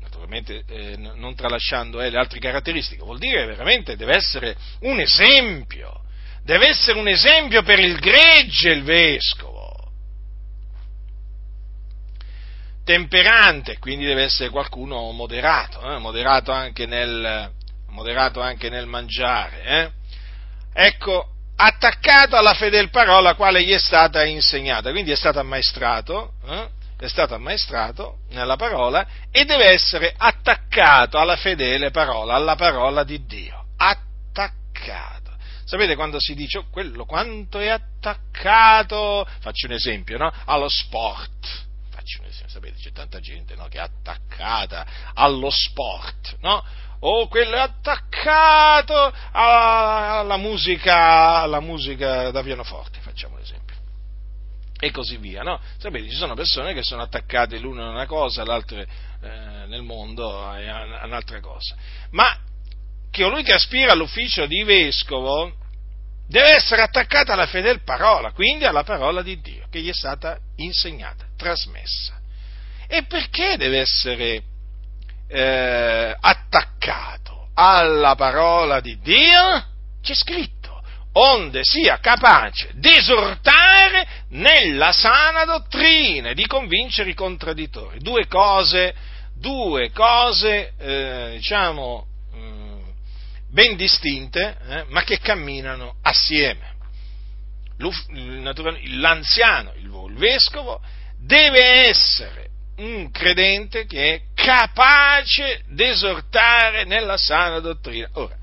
naturalmente 0.00 0.64
eh, 0.68 0.96
non 0.96 1.36
tralasciando 1.36 2.00
eh, 2.00 2.10
le 2.10 2.18
altre 2.18 2.40
caratteristiche, 2.40 3.04
vuol 3.04 3.18
dire 3.18 3.46
veramente 3.46 3.94
deve 3.94 4.16
essere 4.16 4.56
un 4.80 4.98
esempio, 4.98 6.00
deve 6.42 6.70
essere 6.70 6.98
un 6.98 7.06
esempio 7.06 7.62
per 7.62 7.78
il 7.78 7.96
gregge 8.00 8.70
il 8.70 8.82
vescovo 8.82 9.53
temperante, 12.84 13.78
quindi 13.78 14.04
deve 14.04 14.24
essere 14.24 14.50
qualcuno 14.50 15.10
moderato, 15.12 15.80
eh? 15.90 15.98
moderato, 15.98 16.52
anche 16.52 16.86
nel, 16.86 17.50
moderato, 17.88 18.40
anche 18.40 18.68
nel, 18.68 18.86
mangiare. 18.86 19.62
Eh? 19.62 19.90
Ecco, 20.86 21.30
attaccato 21.56 22.36
alla 22.36 22.54
fedel 22.54 22.90
parola 22.90 23.34
quale 23.34 23.62
gli 23.62 23.72
è 23.72 23.78
stata 23.78 24.24
insegnata, 24.24 24.90
quindi 24.90 25.10
è 25.10 25.16
stato 25.16 25.38
ammaestrato, 25.38 26.34
eh? 26.46 26.68
è 26.98 27.08
stato 27.08 27.34
ammaestrato 27.34 28.18
nella 28.30 28.56
parola 28.56 29.06
e 29.30 29.44
deve 29.44 29.66
essere 29.66 30.14
attaccato 30.16 31.18
alla 31.18 31.36
fedele 31.36 31.90
parola, 31.90 32.34
alla 32.34 32.54
parola 32.54 33.02
di 33.02 33.24
Dio. 33.24 33.64
Attaccato. 33.76 35.32
Sapete 35.64 35.94
quando 35.94 36.20
si 36.20 36.34
dice 36.34 36.58
oh, 36.58 36.66
quello 36.70 37.06
quanto 37.06 37.58
è 37.58 37.68
attaccato? 37.68 39.26
Faccio 39.40 39.66
un 39.66 39.72
esempio, 39.72 40.18
no? 40.18 40.30
Allo 40.44 40.68
sport 40.68 41.63
esempio, 42.04 42.48
sapete, 42.48 42.78
c'è 42.78 42.92
tanta 42.92 43.20
gente 43.20 43.54
no, 43.54 43.66
che 43.68 43.78
è 43.78 43.80
attaccata 43.80 44.86
allo 45.14 45.50
sport, 45.50 46.36
no? 46.40 46.64
O 47.00 47.28
quello 47.28 47.56
è 47.56 47.60
attaccato 47.60 49.12
alla, 49.32 50.36
musica, 50.36 51.40
alla 51.40 51.60
musica 51.60 52.30
da 52.30 52.42
pianoforte, 52.42 53.00
facciamo 53.00 53.34
un 53.34 53.42
esempio. 53.42 53.76
E 54.78 54.90
così 54.90 55.16
via, 55.16 55.42
no? 55.42 55.60
Sapete, 55.78 56.08
ci 56.08 56.16
sono 56.16 56.34
persone 56.34 56.74
che 56.74 56.82
sono 56.82 57.02
attaccate 57.02 57.58
l'una 57.58 57.86
a 57.86 57.90
una 57.90 58.06
cosa, 58.06 58.44
l'altra 58.44 58.80
eh, 58.80 58.86
nel 59.66 59.82
mondo 59.82 60.42
a, 60.42 60.54
a 61.00 61.06
un'altra 61.06 61.40
cosa. 61.40 61.76
Ma 62.10 62.38
che 63.10 63.22
colui 63.22 63.42
che 63.42 63.52
aspira 63.52 63.92
all'ufficio 63.92 64.46
di 64.46 64.64
vescovo 64.64 65.52
deve 66.26 66.54
essere 66.56 66.82
attaccata 66.82 67.32
alla 67.34 67.46
fedel 67.46 67.82
parola, 67.82 68.32
quindi 68.32 68.64
alla 68.64 68.82
parola 68.82 69.22
di 69.22 69.40
Dio 69.40 69.66
che 69.70 69.80
gli 69.80 69.88
è 69.88 69.94
stata 69.94 70.38
insegnata, 70.56 71.26
trasmessa. 71.44 72.14
E 72.86 73.04
perché 73.04 73.56
deve 73.58 73.80
essere 73.80 74.42
eh, 75.28 76.16
attaccato 76.18 77.48
alla 77.54 78.14
parola 78.14 78.80
di 78.80 78.98
Dio? 79.00 79.64
C'è 80.02 80.14
scritto, 80.14 80.82
onde 81.12 81.60
sia 81.62 81.98
capace 81.98 82.70
di 82.74 82.96
esortare 82.96 84.06
nella 84.30 84.92
sana 84.92 85.44
dottrina 85.44 86.32
di 86.32 86.46
convincere 86.46 87.10
i 87.10 87.14
contraddittori. 87.14 87.98
Due 87.98 88.26
cose, 88.26 88.94
due 89.34 89.90
cose, 89.90 90.72
eh, 90.78 91.32
diciamo, 91.36 92.06
ben 93.50 93.76
distinte, 93.76 94.56
eh, 94.66 94.84
ma 94.88 95.02
che 95.04 95.20
camminano 95.20 95.96
assieme. 96.02 96.72
L'anziano, 98.98 99.72
il 99.76 100.14
vescovo, 100.16 100.80
deve 101.24 101.88
essere 101.88 102.48
un 102.76 103.10
credente 103.10 103.86
che 103.86 104.14
è 104.14 104.20
capace 104.34 105.62
di 105.68 105.84
esortare 105.84 106.84
nella 106.84 107.16
sana 107.16 107.60
dottrina. 107.60 108.08
Ora, 108.14 108.36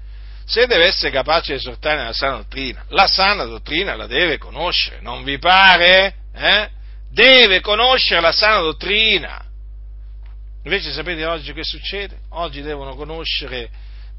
se 0.45 0.65
deve 0.65 0.85
essere 0.85 1.11
capace 1.11 1.53
di 1.53 1.59
esortare 1.59 1.97
nella 1.97 2.13
sana 2.13 2.37
dottrina, 2.37 2.83
la 2.89 3.07
sana 3.07 3.43
dottrina 3.43 3.95
la 3.95 4.07
deve 4.07 4.37
conoscere, 4.37 4.99
non 5.01 5.23
vi 5.23 5.37
pare? 5.37 6.15
Eh? 6.33 6.69
Deve 7.09 7.59
conoscere 7.59 8.21
la 8.21 8.31
sana 8.31 8.59
dottrina. 8.59 9.45
Invece 10.63 10.91
sapete 10.91 11.25
oggi 11.25 11.53
che 11.53 11.63
succede? 11.63 12.19
Oggi 12.29 12.61
devono 12.61 12.95
conoscere 12.95 13.69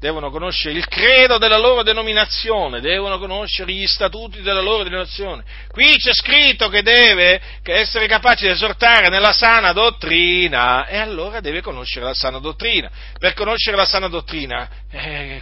devono 0.03 0.31
conoscere 0.31 0.77
il 0.77 0.85
credo 0.85 1.37
della 1.37 1.57
loro 1.57 1.81
denominazione, 1.81 2.81
devono 2.81 3.17
conoscere 3.17 3.71
gli 3.71 3.87
statuti 3.87 4.41
della 4.41 4.59
loro 4.59 4.83
denominazione. 4.83 5.45
Qui 5.71 5.95
c'è 5.95 6.13
scritto 6.13 6.67
che 6.67 6.81
deve 6.81 7.41
essere 7.63 8.05
capace 8.07 8.47
di 8.47 8.51
esortare 8.51 9.07
nella 9.07 9.31
sana 9.31 9.71
dottrina 9.71 10.87
e 10.87 10.97
allora 10.97 11.39
deve 11.39 11.61
conoscere 11.61 12.03
la 12.03 12.13
sana 12.13 12.39
dottrina. 12.39 12.91
Per 13.17 13.33
conoscere 13.33 13.77
la 13.77 13.85
sana 13.85 14.09
dottrina, 14.09 14.69
eh, 14.91 15.41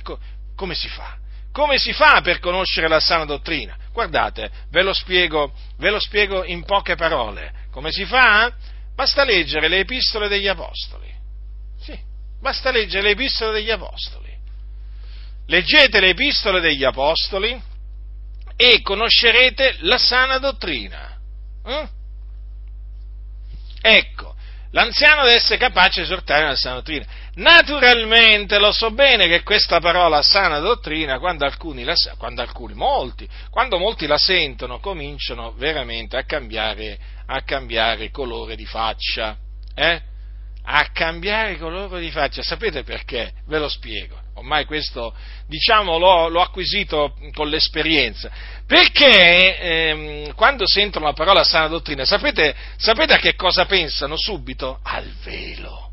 come 0.56 0.76
si 0.76 0.88
fa? 0.90 1.18
Come 1.52 1.80
si 1.80 1.92
fa 1.92 2.22
per 2.22 2.38
conoscere 2.38 2.88
la 2.88 3.00
sana 3.00 3.26
dottrina? 3.26 3.76
Guardate, 3.92 4.52
ve 4.70 4.84
lo 4.84 4.94
spiego, 4.94 5.54
ve 5.80 5.90
lo 5.90 6.00
spiego 6.00 6.46
in 6.46 6.64
poche 6.66 6.94
parole. 6.94 7.52
Come 7.72 7.92
si 7.92 8.06
fa? 8.06 8.54
Basta 8.94 9.24
leggere 9.24 9.68
le 9.68 9.80
epistole 9.80 10.28
degli 10.28 10.48
apostoli. 10.48 11.12
Sì, 11.80 11.98
basta 12.40 12.70
leggere 12.70 13.02
le 13.02 13.10
epistole 13.10 13.54
degli 13.54 13.72
apostoli 13.72 14.21
leggete 15.52 16.00
le 16.00 16.10
epistole 16.10 16.62
degli 16.62 16.86
Apostoli 16.86 17.62
e 18.56 18.82
conoscerete 18.82 19.80
la 19.82 19.98
sana 19.98 20.38
dottrina. 20.38 21.18
Eh? 21.66 21.90
Ecco, 23.82 24.34
l'anziano 24.72 25.24
deve 25.24 25.36
essere 25.36 25.58
capace 25.58 26.00
di 26.00 26.06
esortare 26.06 26.46
la 26.46 26.56
sana 26.56 26.76
dottrina. 26.76 27.06
Naturalmente 27.34 28.60
lo 28.60 28.72
so 28.72 28.92
bene 28.92 29.28
che 29.28 29.44
questa 29.44 29.82
parola 29.82 30.22
sana 30.22 30.60
dottrina, 30.60 31.20
quando 31.20 31.44
alcuni, 31.44 31.84
la, 31.84 31.96
quando 32.18 32.42
alcuni 32.42 32.74
molti, 32.74 33.28
quando 33.50 33.78
molti 33.78 34.08
la 34.08 34.18
sentono, 34.18 34.80
cominciano 34.80 35.52
veramente 35.52 36.16
a 36.16 36.24
cambiare, 36.24 36.98
a 37.26 37.42
cambiare 37.42 38.10
colore 38.10 38.56
di 38.56 38.66
faccia. 38.66 39.36
Eh? 39.76 40.02
A 40.64 40.92
cambiare 40.94 41.58
colore 41.58 42.00
di 42.00 42.12
faccia. 42.12 42.42
Sapete 42.42 42.84
perché? 42.84 43.34
Ve 43.48 43.60
lo 43.60 43.68
spiego 43.68 44.21
ormai 44.36 44.66
questo 44.66 45.14
diciamo 45.48 45.98
l'ho, 45.98 46.30
l'ho 46.30 46.42
acquisito 46.42 47.16
con 47.34 47.50
l'esperienza, 47.50 48.32
perché 48.66 49.58
ehm, 49.60 50.34
quando 50.36 50.66
sentono 50.66 51.06
la 51.06 51.14
parola 51.14 51.44
sana 51.44 51.68
dottrina, 51.68 52.06
sapete, 52.06 52.56
sapete 52.78 53.14
a 53.14 53.18
che 53.18 53.36
cosa 53.36 53.66
pensano 53.66 54.16
subito? 54.16 54.80
Al 54.84 55.12
velo. 55.24 55.90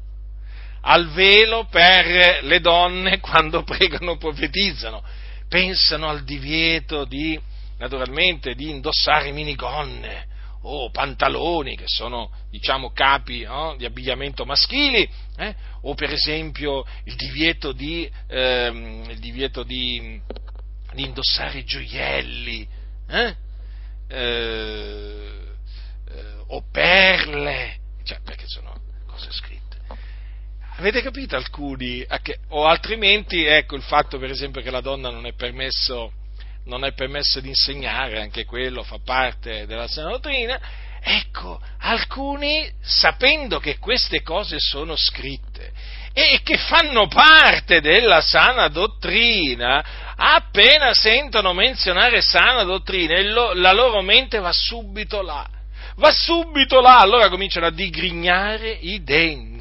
Al 0.82 1.08
velo 1.10 1.66
per 1.68 2.44
le 2.44 2.60
donne 2.60 3.18
quando 3.20 3.64
pregano 3.64 4.12
o 4.12 4.16
profetizzano, 4.16 5.02
pensano 5.48 6.08
al 6.08 6.22
divieto 6.22 7.04
di, 7.04 7.38
naturalmente, 7.78 8.54
di 8.54 8.70
indossare 8.70 9.32
minigonne, 9.32 10.27
o 10.62 10.90
pantaloni, 10.90 11.76
che 11.76 11.86
sono 11.86 12.30
diciamo 12.50 12.90
capi 12.90 13.42
no? 13.42 13.76
di 13.76 13.84
abbigliamento 13.84 14.44
maschili, 14.44 15.08
eh? 15.36 15.54
o 15.82 15.94
per 15.94 16.12
esempio 16.12 16.84
il 17.04 17.14
divieto 17.14 17.72
di, 17.72 18.10
ehm, 18.26 19.10
il 19.10 19.18
divieto 19.18 19.62
di, 19.62 20.20
di 20.92 21.04
indossare 21.04 21.64
gioielli, 21.64 22.68
eh? 23.08 23.36
Eh, 24.10 25.46
o 26.48 26.64
perle, 26.70 27.78
cioè, 28.04 28.20
perché 28.20 28.44
sono 28.46 28.80
cose 29.06 29.30
scritte. 29.30 29.76
Avete 30.76 31.02
capito 31.02 31.36
alcuni? 31.36 32.06
O 32.48 32.66
altrimenti, 32.66 33.44
ecco, 33.44 33.76
il 33.76 33.82
fatto 33.82 34.18
per 34.18 34.30
esempio 34.30 34.62
che 34.62 34.70
la 34.70 34.80
donna 34.80 35.10
non 35.10 35.26
è 35.26 35.34
permesso, 35.34 36.12
non 36.68 36.84
è 36.84 36.92
permesso 36.92 37.40
di 37.40 37.48
insegnare, 37.48 38.20
anche 38.20 38.44
quello 38.44 38.82
fa 38.82 38.98
parte 39.04 39.66
della 39.66 39.88
sana 39.88 40.10
dottrina, 40.10 40.60
ecco, 41.00 41.60
alcuni 41.78 42.70
sapendo 42.80 43.58
che 43.58 43.78
queste 43.78 44.22
cose 44.22 44.58
sono 44.60 44.94
scritte 44.94 45.72
e 46.12 46.40
che 46.42 46.58
fanno 46.58 47.06
parte 47.08 47.80
della 47.80 48.20
sana 48.20 48.68
dottrina, 48.68 50.12
appena 50.14 50.92
sentono 50.92 51.54
menzionare 51.54 52.20
sana 52.20 52.64
dottrina, 52.64 53.20
la 53.54 53.72
loro 53.72 54.02
mente 54.02 54.38
va 54.38 54.52
subito 54.52 55.22
là, 55.22 55.48
va 55.96 56.12
subito 56.12 56.80
là, 56.80 56.98
allora 56.98 57.28
cominciano 57.28 57.66
a 57.66 57.70
digrignare 57.70 58.70
i 58.70 59.02
denti. 59.02 59.56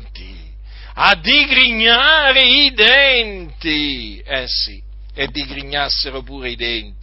A 0.99 1.13
digrignare 1.13 2.41
i 2.41 2.73
denti. 2.73 4.19
Eh 4.25 4.47
sì, 4.47 4.81
e 5.13 5.27
digrignassero 5.29 6.21
pure 6.21 6.51
i 6.51 6.55
denti, 6.55 6.96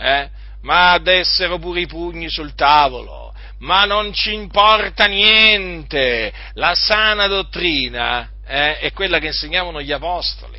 eh? 0.00 0.30
ma 0.62 0.98
dessero 0.98 1.58
pure 1.58 1.80
i 1.80 1.86
pugni 1.86 2.28
sul 2.28 2.54
tavolo, 2.54 3.32
ma 3.58 3.84
non 3.84 4.12
ci 4.12 4.32
importa 4.32 5.06
niente. 5.06 6.32
La 6.54 6.74
sana 6.74 7.26
dottrina 7.26 8.28
eh, 8.46 8.78
è 8.78 8.92
quella 8.92 9.18
che 9.18 9.28
insegnavano 9.28 9.80
gli 9.80 9.92
apostoli. 9.92 10.58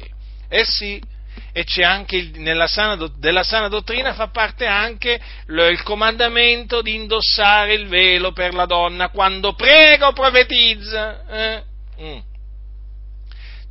Eh 0.49 0.65
sì, 0.65 1.01
e 1.53 1.63
c'è 1.63 1.83
anche 1.83 2.31
nella 2.35 2.67
sana, 2.67 2.95
della 3.17 3.43
sana 3.43 3.67
dottrina 3.67 4.13
fa 4.13 4.27
parte 4.27 4.65
anche 4.65 5.19
il 5.47 5.81
comandamento 5.83 6.81
di 6.81 6.95
indossare 6.95 7.73
il 7.73 7.87
velo 7.87 8.31
per 8.31 8.53
la 8.53 8.65
donna 8.65 9.09
quando 9.09 9.53
prega 9.53 10.07
o 10.07 10.13
profetizza. 10.13 11.25
Eh? 11.27 11.63
Mm 12.01 12.30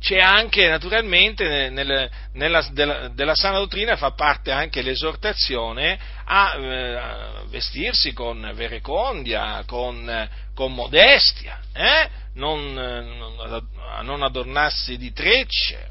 c'è 0.01 0.17
anche 0.17 0.67
naturalmente 0.67 1.69
nel, 1.69 2.09
nella, 2.33 2.67
della, 2.71 3.07
della, 3.09 3.35
sana 3.35 3.59
dottrina 3.59 3.95
fa 3.95 4.11
parte 4.13 4.49
anche 4.51 4.81
l'esortazione 4.81 5.99
a, 6.25 6.55
eh, 6.57 6.95
a 6.95 7.43
vestirsi 7.47 8.11
con 8.11 8.51
verecondia, 8.55 9.63
con, 9.67 10.29
con 10.55 10.73
modestia, 10.73 11.59
eh? 11.71 12.09
non, 12.33 12.75
a 12.77 14.01
non 14.01 14.23
adornarsi 14.23 14.97
di 14.97 15.13
trecce, 15.13 15.87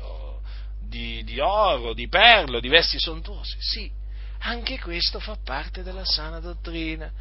di, 0.81 1.23
di 1.23 1.39
oro, 1.39 1.95
di 1.95 2.09
perlo, 2.09 2.59
di 2.59 2.69
vesti 2.69 2.99
sontuose. 2.99 3.59
Sì, 3.61 3.89
anche 4.41 4.81
questo 4.81 5.21
fa 5.21 5.37
parte 5.43 5.85
della 5.85 6.05
sana 6.05 6.41
dottrina. 6.41 7.13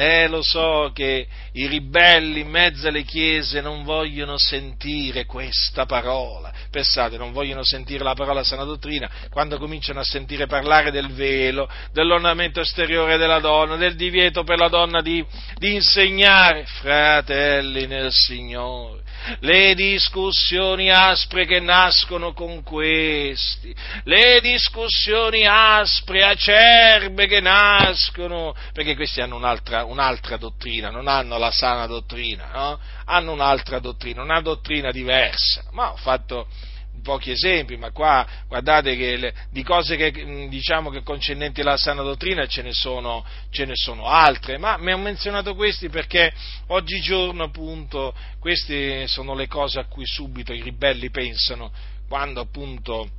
Eh, 0.00 0.28
lo 0.28 0.42
so 0.42 0.92
che 0.94 1.26
i 1.54 1.66
ribelli 1.66 2.42
in 2.42 2.48
mezzo 2.48 2.86
alle 2.86 3.02
chiese 3.02 3.60
non 3.60 3.82
vogliono 3.82 4.38
sentire 4.38 5.26
questa 5.26 5.86
parola. 5.86 6.52
Pensate, 6.70 7.16
non 7.16 7.32
vogliono 7.32 7.64
sentire 7.64 8.04
la 8.04 8.14
parola 8.14 8.44
sana 8.44 8.62
dottrina 8.62 9.10
quando 9.28 9.58
cominciano 9.58 9.98
a 9.98 10.04
sentire 10.04 10.46
parlare 10.46 10.92
del 10.92 11.08
velo, 11.14 11.68
dell'ornamento 11.92 12.60
esteriore 12.60 13.16
della 13.16 13.40
donna, 13.40 13.74
del 13.74 13.96
divieto 13.96 14.44
per 14.44 14.58
la 14.58 14.68
donna 14.68 15.00
di, 15.02 15.24
di 15.56 15.74
insegnare. 15.74 16.64
Fratelli 16.64 17.88
nel 17.88 18.12
Signore, 18.12 19.02
le 19.40 19.74
discussioni 19.74 20.90
aspre 20.90 21.46
che 21.46 21.60
nascono 21.60 22.32
con 22.32 22.62
questi, 22.62 23.74
le 24.04 24.40
discussioni 24.40 25.46
aspre, 25.46 26.24
acerbe 26.24 27.26
che 27.26 27.40
nascono, 27.40 28.54
perché 28.72 28.94
questi 28.94 29.20
hanno 29.20 29.36
un'altra, 29.36 29.84
un'altra 29.84 30.36
dottrina, 30.36 30.90
non 30.90 31.08
hanno 31.08 31.38
la 31.38 31.50
sana 31.50 31.86
dottrina, 31.86 32.50
no? 32.52 32.80
hanno 33.04 33.32
un'altra 33.32 33.78
dottrina, 33.78 34.22
una 34.22 34.40
dottrina 34.40 34.90
diversa, 34.90 35.64
ma 35.72 35.92
ho 35.92 35.96
fatto 35.96 36.46
pochi 37.00 37.30
esempi, 37.30 37.76
ma 37.76 37.90
qua 37.90 38.26
guardate 38.46 38.96
che 38.96 39.16
le, 39.16 39.34
di 39.50 39.62
cose 39.62 39.96
che, 39.96 40.10
diciamo, 40.48 40.90
che 40.90 41.02
concernenti 41.02 41.62
la 41.62 41.76
sana 41.76 42.02
dottrina 42.02 42.46
ce 42.46 42.62
ne, 42.62 42.72
sono, 42.72 43.24
ce 43.50 43.64
ne 43.64 43.74
sono 43.74 44.06
altre, 44.06 44.58
ma 44.58 44.76
mi 44.78 44.92
ho 44.92 44.98
menzionato 44.98 45.54
questi 45.54 45.88
perché 45.88 46.32
oggigiorno 46.68 47.44
appunto 47.44 48.14
queste 48.38 49.06
sono 49.06 49.34
le 49.34 49.46
cose 49.46 49.80
a 49.80 49.86
cui 49.86 50.06
subito 50.06 50.52
i 50.52 50.62
ribelli 50.62 51.10
pensano 51.10 51.72
quando 52.08 52.40
appunto 52.40 53.10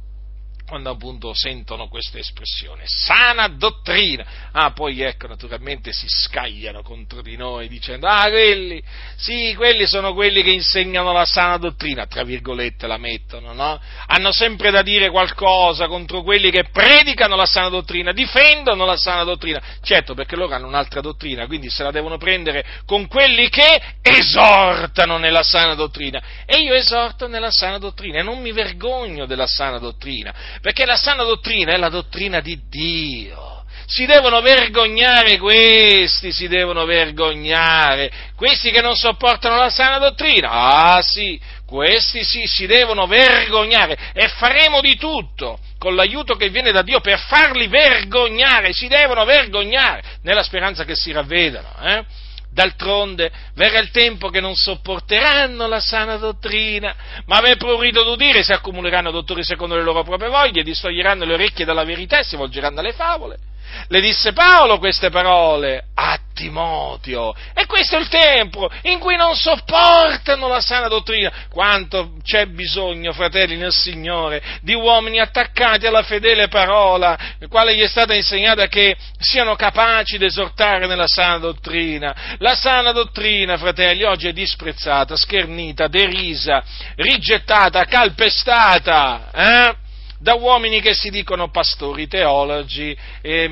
quando 0.69 0.91
appunto 0.91 1.33
sentono 1.33 1.87
questa 1.87 2.19
espressione, 2.19 2.83
sana 2.85 3.47
dottrina. 3.47 4.23
Ah, 4.51 4.71
poi 4.71 5.01
ecco, 5.01 5.25
naturalmente 5.25 5.91
si 5.91 6.05
scagliano 6.07 6.83
contro 6.83 7.23
di 7.23 7.35
noi 7.35 7.67
dicendo, 7.67 8.07
ah, 8.07 8.29
quelli, 8.29 8.81
sì, 9.15 9.53
quelli 9.57 9.87
sono 9.87 10.13
quelli 10.13 10.43
che 10.43 10.51
insegnano 10.51 11.11
la 11.11 11.25
sana 11.25 11.57
dottrina, 11.57 12.05
tra 12.05 12.23
virgolette 12.23 12.85
la 12.85 12.97
mettono, 12.97 13.51
no? 13.53 13.81
Hanno 14.05 14.31
sempre 14.31 14.69
da 14.69 14.83
dire 14.83 15.09
qualcosa 15.09 15.87
contro 15.87 16.21
quelli 16.21 16.51
che 16.51 16.65
predicano 16.71 17.35
la 17.35 17.47
sana 17.47 17.69
dottrina, 17.69 18.13
difendono 18.13 18.85
la 18.85 18.95
sana 18.95 19.23
dottrina. 19.23 19.59
Certo, 19.81 20.13
perché 20.13 20.35
loro 20.35 20.53
hanno 20.53 20.67
un'altra 20.67 21.01
dottrina, 21.01 21.47
quindi 21.47 21.69
se 21.71 21.81
la 21.81 21.91
devono 21.91 22.17
prendere 22.17 22.63
con 22.85 23.07
quelli 23.07 23.49
che 23.49 23.81
esortano 24.03 25.17
nella 25.17 25.43
sana 25.43 25.73
dottrina. 25.73 26.21
E 26.45 26.59
io 26.59 26.75
esorto 26.75 27.27
nella 27.27 27.51
sana 27.51 27.79
dottrina 27.79 28.19
e 28.19 28.23
non 28.23 28.39
mi 28.39 28.51
vergogno 28.51 29.25
della 29.25 29.47
sana 29.47 29.79
dottrina 29.79 30.58
perché 30.61 30.85
la 30.85 30.95
sana 30.95 31.23
dottrina 31.23 31.73
è 31.73 31.77
la 31.77 31.89
dottrina 31.89 32.39
di 32.39 32.59
Dio. 32.69 33.63
Si 33.85 34.05
devono 34.05 34.41
vergognare 34.41 35.39
questi, 35.39 36.31
si 36.31 36.47
devono 36.47 36.85
vergognare, 36.85 38.11
questi 38.35 38.69
che 38.69 38.81
non 38.81 38.95
sopportano 38.95 39.55
la 39.55 39.71
sana 39.71 39.97
dottrina. 39.97 40.51
Ah 40.51 41.01
sì, 41.01 41.39
questi 41.65 42.23
sì, 42.23 42.45
si 42.45 42.67
devono 42.67 43.07
vergognare 43.07 43.97
e 44.13 44.27
faremo 44.27 44.79
di 44.81 44.95
tutto 44.95 45.59
con 45.79 45.95
l'aiuto 45.95 46.35
che 46.35 46.49
viene 46.49 46.71
da 46.71 46.81
Dio 46.81 46.99
per 46.99 47.19
farli 47.19 47.67
vergognare, 47.67 48.73
si 48.73 48.87
devono 48.87 49.23
vergognare 49.25 50.03
nella 50.23 50.43
speranza 50.43 50.83
che 50.83 50.95
si 50.95 51.11
ravvedano. 51.11 51.69
Eh? 51.81 52.03
D'altronde 52.51 53.31
verrà 53.53 53.79
il 53.79 53.91
tempo 53.91 54.29
che 54.29 54.39
non 54.39 54.55
sopporteranno 54.55 55.67
la 55.67 55.79
sana 55.79 56.17
dottrina, 56.17 56.95
ma 57.25 57.37
avrebbero 57.37 57.77
udito 57.77 58.03
d'udire 58.03 58.41
si 58.41 58.51
accumuleranno 58.51 59.11
dottori 59.11 59.43
secondo 59.43 59.75
le 59.75 59.83
loro 59.83 60.03
proprie 60.03 60.29
voglie, 60.29 60.63
distoglieranno 60.63 61.25
le 61.25 61.33
orecchie 61.33 61.63
dalla 61.63 61.83
verità 61.83 62.17
e 62.17 62.23
si 62.23 62.35
volgeranno 62.35 62.79
alle 62.79 62.93
favole. 62.93 63.37
Le 63.87 64.01
disse 64.01 64.33
Paolo 64.33 64.77
queste 64.77 65.09
parole 65.09 65.85
a 65.95 66.19
Timoteo. 66.39 67.35
E 67.53 67.65
questo 67.65 67.97
è 67.97 67.99
il 67.99 68.07
tempo 68.07 68.69
in 68.83 68.99
cui 68.99 69.17
non 69.17 69.35
sopportano 69.35 70.47
la 70.47 70.61
sana 70.61 70.87
dottrina. 70.87 71.31
Quanto 71.49 72.13
c'è 72.23 72.45
bisogno, 72.45 73.11
fratelli 73.11 73.57
nel 73.57 73.73
Signore, 73.73 74.41
di 74.61 74.73
uomini 74.73 75.19
attaccati 75.19 75.85
alla 75.85 76.03
fedele 76.03 76.47
parola, 76.47 77.17
la 77.37 77.47
quale 77.47 77.75
gli 77.75 77.81
è 77.81 77.87
stata 77.87 78.13
insegnata 78.13 78.67
che 78.67 78.95
siano 79.17 79.55
capaci 79.55 80.17
di 80.17 80.25
esortare 80.25 80.87
nella 80.87 81.07
sana 81.07 81.39
dottrina. 81.39 82.15
La 82.37 82.55
sana 82.55 82.93
dottrina, 82.93 83.57
fratelli, 83.57 84.03
oggi 84.03 84.29
è 84.29 84.33
disprezzata, 84.33 85.17
schernita, 85.17 85.87
derisa, 85.87 86.63
rigettata, 86.95 87.83
calpestata. 87.83 89.29
Eh? 89.33 89.87
Da 90.19 90.35
uomini 90.35 90.81
che 90.81 90.93
si 90.93 91.09
dicono 91.09 91.49
pastori, 91.49 92.07
teologi, 92.07 92.95
eh, 93.21 93.49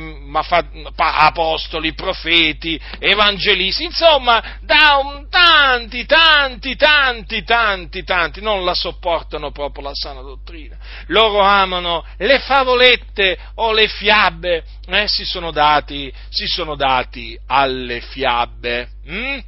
apostoli, 0.95 1.93
profeti, 1.93 2.79
evangelisti, 2.99 3.85
insomma, 3.85 4.59
da 4.61 4.97
un, 5.01 5.27
tanti, 5.29 6.05
tanti, 6.05 6.75
tanti, 6.75 7.43
tanti, 7.43 8.03
tanti, 8.03 8.41
non 8.41 8.65
la 8.65 8.73
sopportano 8.73 9.51
proprio 9.51 9.85
la 9.85 9.93
sana 9.93 10.21
dottrina. 10.21 10.77
Loro 11.07 11.39
amano 11.39 12.05
le 12.17 12.39
favolette 12.39 13.37
o 13.55 13.71
le 13.71 13.87
fiabe, 13.87 14.63
eh, 14.87 15.07
si, 15.07 15.23
sono 15.23 15.51
dati, 15.51 16.11
si 16.29 16.47
sono 16.47 16.75
dati 16.75 17.39
alle 17.47 18.01
fiabe. 18.01 18.89
Hm? 19.05 19.39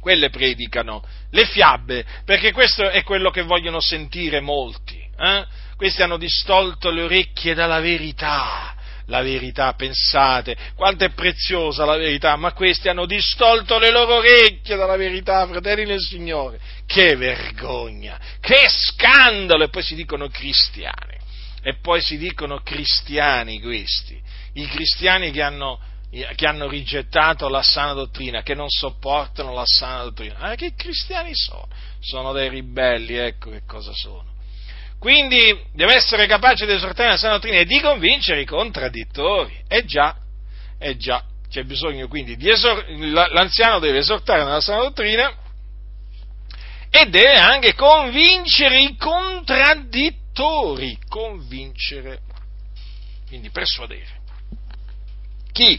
Quelle 0.00 0.30
predicano 0.30 1.02
le 1.30 1.46
fiabe, 1.46 2.04
perché 2.24 2.52
questo 2.52 2.88
è 2.88 3.02
quello 3.02 3.30
che 3.30 3.42
vogliono 3.42 3.80
sentire 3.80 4.40
molti. 4.40 4.96
Eh? 5.18 5.46
Questi 5.76 6.02
hanno 6.02 6.16
distolto 6.16 6.90
le 6.90 7.02
orecchie 7.02 7.54
dalla 7.54 7.80
verità. 7.80 8.74
La 9.08 9.22
verità, 9.22 9.72
pensate, 9.74 10.56
quanto 10.74 11.04
è 11.04 11.10
preziosa 11.10 11.84
la 11.84 11.96
verità, 11.96 12.34
ma 12.34 12.52
questi 12.52 12.88
hanno 12.88 13.06
distolto 13.06 13.78
le 13.78 13.92
loro 13.92 14.16
orecchie 14.16 14.74
dalla 14.74 14.96
verità, 14.96 15.46
fratelli 15.46 15.84
del 15.84 16.00
Signore. 16.00 16.58
Che 16.84 17.14
vergogna, 17.14 18.18
che 18.40 18.66
scandalo! 18.68 19.62
E 19.62 19.68
poi 19.68 19.82
si 19.84 19.94
dicono 19.94 20.26
cristiani. 20.26 21.14
E 21.62 21.74
poi 21.74 22.00
si 22.00 22.18
dicono 22.18 22.62
cristiani 22.64 23.60
questi, 23.60 24.20
i 24.54 24.66
cristiani 24.66 25.30
che 25.30 25.42
hanno, 25.42 25.80
che 26.10 26.46
hanno 26.46 26.68
rigettato 26.68 27.48
la 27.48 27.62
sana 27.62 27.92
dottrina, 27.92 28.42
che 28.42 28.54
non 28.54 28.68
sopportano 28.68 29.52
la 29.52 29.66
sana 29.66 30.02
dottrina. 30.02 30.38
Ma 30.38 30.54
che 30.56 30.74
cristiani 30.74 31.30
sono? 31.34 31.68
Sono 32.00 32.32
dei 32.32 32.48
ribelli, 32.48 33.14
ecco 33.14 33.50
che 33.50 33.62
cosa 33.64 33.92
sono. 33.92 34.34
Quindi 34.98 35.62
deve 35.72 35.94
essere 35.94 36.26
capace 36.26 36.66
di 36.66 36.72
esortare 36.72 37.10
la 37.10 37.16
sana 37.16 37.34
dottrina 37.34 37.58
e 37.58 37.64
di 37.64 37.80
convincere 37.80 38.40
i 38.40 38.46
contraddittori. 38.46 39.62
E 39.68 39.84
già, 39.84 40.16
e 40.78 40.96
già, 40.96 41.22
c'è 41.48 41.64
bisogno 41.64 42.08
quindi 42.08 42.36
di 42.36 42.50
esortare, 42.50 42.96
l'anziano 42.96 43.78
deve 43.78 43.98
esortare 43.98 44.44
nella 44.44 44.60
sana 44.60 44.82
dottrina 44.82 45.32
e 46.90 47.06
deve 47.06 47.36
anche 47.36 47.74
convincere 47.74 48.80
i 48.80 48.96
contraddittori, 48.96 50.98
convincere, 51.08 52.22
quindi 53.28 53.50
persuadere. 53.50 54.24
Chi? 55.52 55.78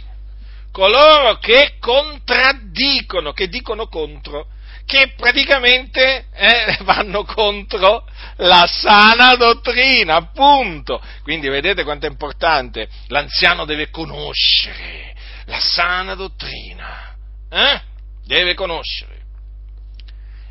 Coloro 0.71 1.37
che 1.39 1.75
contraddicono, 1.79 3.31
che 3.31 3.47
dicono 3.47 3.87
contro, 3.87 4.47
che 4.87 5.11
praticamente 5.17 6.27
eh, 6.33 6.77
vanno 6.81 7.25
contro 7.25 8.07
la 8.37 8.65
sana 8.67 9.35
dottrina, 9.35 10.15
appunto. 10.15 11.03
Quindi 11.23 11.49
vedete 11.49 11.83
quanto 11.83 12.07
è 12.07 12.09
importante, 12.09 12.87
l'anziano 13.07 13.65
deve 13.65 13.89
conoscere 13.89 15.13
la 15.45 15.59
sana 15.59 16.15
dottrina, 16.15 17.15
eh? 17.49 17.81
deve 18.25 18.53
conoscere 18.53 19.15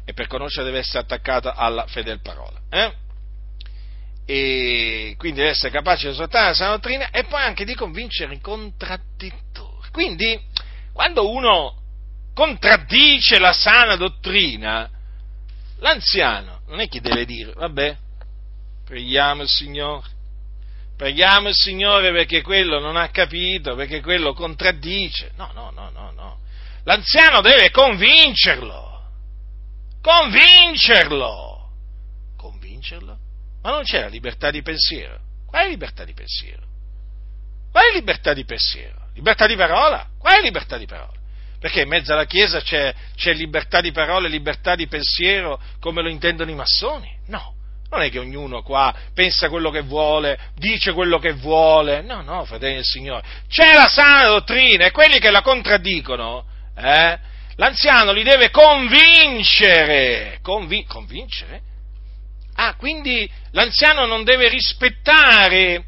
e 0.05 0.13
per 0.13 0.27
conoscere 0.27 0.67
deve 0.67 0.79
essere 0.79 1.01
attaccato 1.01 1.51
alla 1.53 1.87
fedel 1.87 2.21
parola. 2.21 2.61
Eh? 2.71 2.93
E 4.27 5.15
quindi 5.17 5.39
deve 5.39 5.53
essere 5.53 5.71
capace 5.71 6.09
di 6.09 6.13
esortare 6.13 6.49
la 6.49 6.55
sana 6.55 6.71
dottrina 6.73 7.11
e 7.11 7.25
poi 7.25 7.41
anche 7.41 7.65
di 7.65 7.75
convincere 7.75 8.35
i 8.35 8.41
contraddittori. 8.41 9.89
Quindi, 9.93 10.39
quando 10.93 11.31
uno 11.31 11.86
contraddice 12.37 13.39
la 13.39 13.55
sana 13.55 13.97
dottrina, 13.97 14.91
l'anziano 15.79 16.61
non 16.67 16.81
è 16.81 16.87
che 16.87 17.01
deve 17.01 17.25
dire, 17.25 17.53
vabbè, 17.55 17.97
preghiamo 18.85 19.41
il 19.41 19.49
Signore, 19.49 20.07
preghiamo 20.95 21.49
il 21.49 21.55
Signore 21.55 22.13
perché 22.13 22.43
quello 22.43 22.79
non 22.79 22.97
ha 22.97 23.09
capito, 23.09 23.75
perché 23.75 24.03
quello 24.03 24.35
contraddice. 24.35 25.33
No, 25.37 25.51
no, 25.55 25.71
no, 25.71 25.89
no, 25.89 26.11
no. 26.11 26.39
L'anziano 26.85 27.41
deve 27.41 27.71
convincerlo 27.71 28.97
convincerlo. 30.07 31.71
Convincerlo? 32.37 33.19
Ma 33.63 33.71
non 33.71 33.83
c'è 33.83 34.01
la 34.01 34.07
libertà 34.07 34.53
di 34.53 34.63
pensiero. 34.63 35.19
Qual 35.45 35.67
è 35.67 35.69
libertà 35.69 36.05
di 36.05 36.15
pensiero? 36.15 36.63
Qual 37.73 37.91
è 37.91 37.95
libertà 37.95 38.33
di 38.33 38.45
pensiero? 38.45 39.09
Libertà 39.15 39.47
di 39.47 39.57
parola? 39.57 40.09
Qual 40.17 40.39
è 40.39 40.43
libertà 40.43 40.79
di 40.79 40.87
parola? 40.87 41.19
Perché 41.67 41.81
in 41.81 41.89
mezzo 41.89 42.13
alla 42.13 42.27
Chiesa 42.27 42.61
c'è, 42.61 42.95
c'è 43.17 43.33
libertà 43.33 43.81
di 43.81 43.91
parola 43.91 44.29
e 44.29 44.31
libertà 44.31 44.77
di 44.77 44.87
pensiero 44.87 45.61
come 45.81 46.01
lo 46.01 46.09
intendono 46.09 46.49
i 46.49 46.55
massoni? 46.55 47.13
No. 47.27 47.55
Non 47.91 48.03
è 48.03 48.09
che 48.09 48.21
ognuno 48.21 48.63
qua 48.63 48.95
pensa 49.13 49.49
quello 49.49 49.71
che 49.71 49.81
vuole, 49.81 50.39
dice 50.55 50.93
quello 50.93 51.19
che 51.19 51.33
vuole. 51.33 52.03
No, 52.03 52.23
no, 52.23 52.45
fratelli 52.45 52.75
del 52.75 52.85
Signore. 52.85 53.25
C'è 53.49 53.75
la 53.75 53.89
sana 53.89 54.29
dottrina 54.29 54.87
e 54.87 54.93
quelli 54.93 55.19
che 55.19 55.33
la 55.33 55.43
contraddicono, 55.43 56.45
eh, 56.77 57.19
l'anziano 57.57 58.13
li 58.13 58.23
deve 58.23 58.51
convincere. 58.51 60.39
Convi- 60.43 60.87
convincere? 60.87 61.63
Ah, 62.55 62.77
quindi 62.77 63.29
l'anziano 63.51 64.07
non 64.07 64.23
deve 64.23 64.49
rispettare 64.49 65.83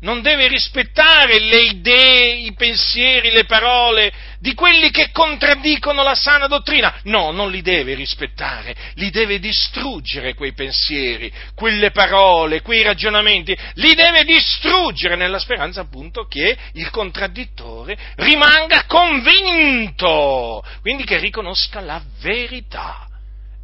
non 0.00 0.22
deve 0.22 0.46
rispettare 0.46 1.40
le 1.40 1.60
idee, 1.62 2.34
i 2.34 2.52
pensieri, 2.54 3.30
le 3.30 3.44
parole 3.44 4.12
di 4.38 4.54
quelli 4.54 4.90
che 4.90 5.10
contraddicono 5.10 6.02
la 6.02 6.14
sana 6.14 6.46
dottrina. 6.46 7.00
No, 7.04 7.32
non 7.32 7.50
li 7.50 7.62
deve 7.62 7.94
rispettare, 7.94 8.74
li 8.94 9.10
deve 9.10 9.38
distruggere 9.38 10.34
quei 10.34 10.52
pensieri, 10.52 11.32
quelle 11.54 11.90
parole, 11.90 12.62
quei 12.62 12.82
ragionamenti, 12.82 13.56
li 13.74 13.94
deve 13.94 14.24
distruggere 14.24 15.16
nella 15.16 15.38
speranza 15.38 15.80
appunto 15.80 16.26
che 16.26 16.56
il 16.74 16.90
contraddittore 16.90 17.96
rimanga 18.16 18.84
convinto, 18.86 20.64
quindi 20.80 21.04
che 21.04 21.18
riconosca 21.18 21.80
la 21.80 22.00
verità. 22.20 23.06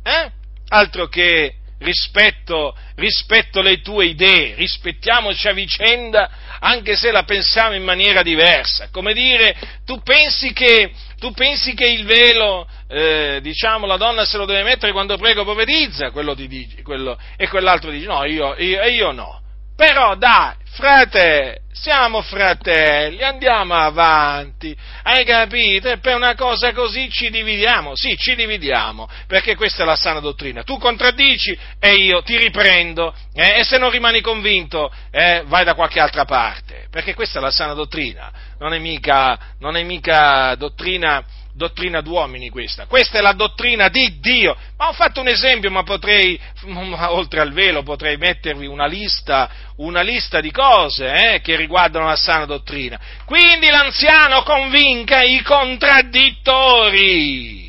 Eh? 0.03 0.31
Altro 0.69 1.07
che 1.07 1.57
rispetto, 1.79 2.77
rispetto 2.97 3.61
le 3.61 3.81
tue 3.81 4.07
idee, 4.07 4.55
rispettiamoci 4.55 5.49
a 5.49 5.53
vicenda 5.53 6.31
anche 6.61 6.97
se 6.97 7.11
la 7.11 7.25
pensiamo 7.25 7.75
in 7.75 7.83
maniera 7.83 8.23
diversa. 8.23 8.89
Come 8.91 9.13
dire, 9.13 9.55
tu 9.85 10.01
pensi 10.03 10.53
che, 10.53 10.93
tu 11.19 11.33
pensi 11.33 11.75
che 11.75 11.87
il 11.87 12.05
velo, 12.05 12.67
eh, 12.89 13.41
diciamo, 13.43 13.87
la 13.87 13.97
donna 13.97 14.25
se 14.25 14.39
lo 14.39 14.47
deve 14.47 14.63
mettere 14.63 14.93
quando 14.93 15.19
prego 15.19 15.45
profetizza, 15.45 16.11
quello 16.11 16.35
ti 16.35 16.49
dice, 16.49 16.83
quello, 16.83 17.19
e 17.37 17.49
quell'altro 17.49 17.91
dice 17.91 18.07
no, 18.07 18.25
io, 18.25 18.55
io, 18.57 18.83
io 18.85 19.13
no. 19.13 19.43
Però 19.77 20.15
dai, 20.17 20.55
frate, 20.75 21.63
siamo 21.71 22.21
fratelli, 22.23 23.23
andiamo 23.23 23.75
avanti, 23.75 24.77
hai 25.05 25.25
capito? 25.25 25.89
E 25.89 25.99
per 25.99 26.17
una 26.17 26.35
cosa 26.35 26.73
così 26.73 27.09
ci 27.11 27.31
dividiamo, 27.31 27.95
sì, 27.95 28.17
ci 28.17 28.35
dividiamo, 28.35 29.09
perché 29.29 29.55
questa 29.55 29.85
è 29.85 29.87
la 29.87 29.95
sana 29.95 30.19
dottrina. 30.19 30.65
Tu 30.65 30.77
contraddici 30.79 31.57
e 31.79 31.95
io 31.95 32.23
ti 32.23 32.37
riprendo, 32.37 33.15
eh, 33.35 33.61
e 33.61 33.65
se 33.65 33.79
non 33.79 33.91
rimani 33.91 34.21
convinto, 34.21 34.93
eh, 35.13 35.45
vai 35.47 35.65
da 35.65 35.75
qualche 35.75 36.01
altra 36.01 36.25
parte, 36.25 36.89
perché 36.91 37.15
questa 37.15 37.39
è 37.39 37.43
la 37.43 37.53
sana 37.53 37.73
dottrina, 37.73 38.33
non 38.59 38.73
è 38.73 38.79
mica, 38.79 39.39
non 39.61 39.77
è 39.77 39.83
mica 39.85 40.57
dottrina 40.57 41.25
dottrina 41.55 42.01
d'uomini 42.01 42.51
questa, 42.51 42.87
questa 42.87 43.19
è 43.19 43.21
la 43.21 43.33
dottrina 43.33 43.89
di 43.89 44.19
Dio. 44.19 44.57
Ma 44.77 44.89
ho 44.89 44.93
fatto 44.93 45.21
un 45.21 45.29
esempio, 45.29 45.71
ma 45.71 45.85
potrei, 45.85 46.39
oltre 46.67 47.41
al 47.41 47.53
velo, 47.53 47.83
potrei 47.83 48.17
mettervi 48.17 48.67
una 48.67 48.87
lista, 48.87 49.49
una 49.77 50.01
lista 50.03 50.41
di 50.41 50.51
cose 50.51 51.35
eh, 51.35 51.41
che 51.41 51.57
riguardano 51.57 52.07
la 52.07 52.17
sana 52.17 52.45
dottrina. 52.45 52.99
Quindi 53.25 53.69
l'anziano 53.69 54.43
convinca 54.43 55.23
i 55.23 55.41
contraddittori. 55.43 57.63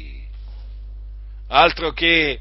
Altro 1.48 1.92
che 1.92 2.40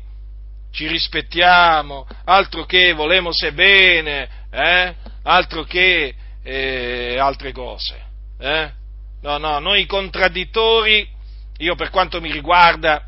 ci 0.72 0.86
rispettiamo, 0.88 2.06
altro 2.24 2.64
che 2.64 2.94
volemo 2.94 3.32
se 3.32 3.52
bene, 3.52 4.28
eh? 4.50 4.94
altro 5.22 5.64
che 5.64 6.14
eh, 6.42 7.18
altre 7.18 7.52
cose. 7.52 8.02
Eh? 8.40 8.72
No, 9.20 9.36
no, 9.38 9.58
noi 9.58 9.84
contraddittori 9.86 11.13
io 11.58 11.74
per 11.74 11.90
quanto 11.90 12.20
mi 12.20 12.32
riguarda, 12.32 13.04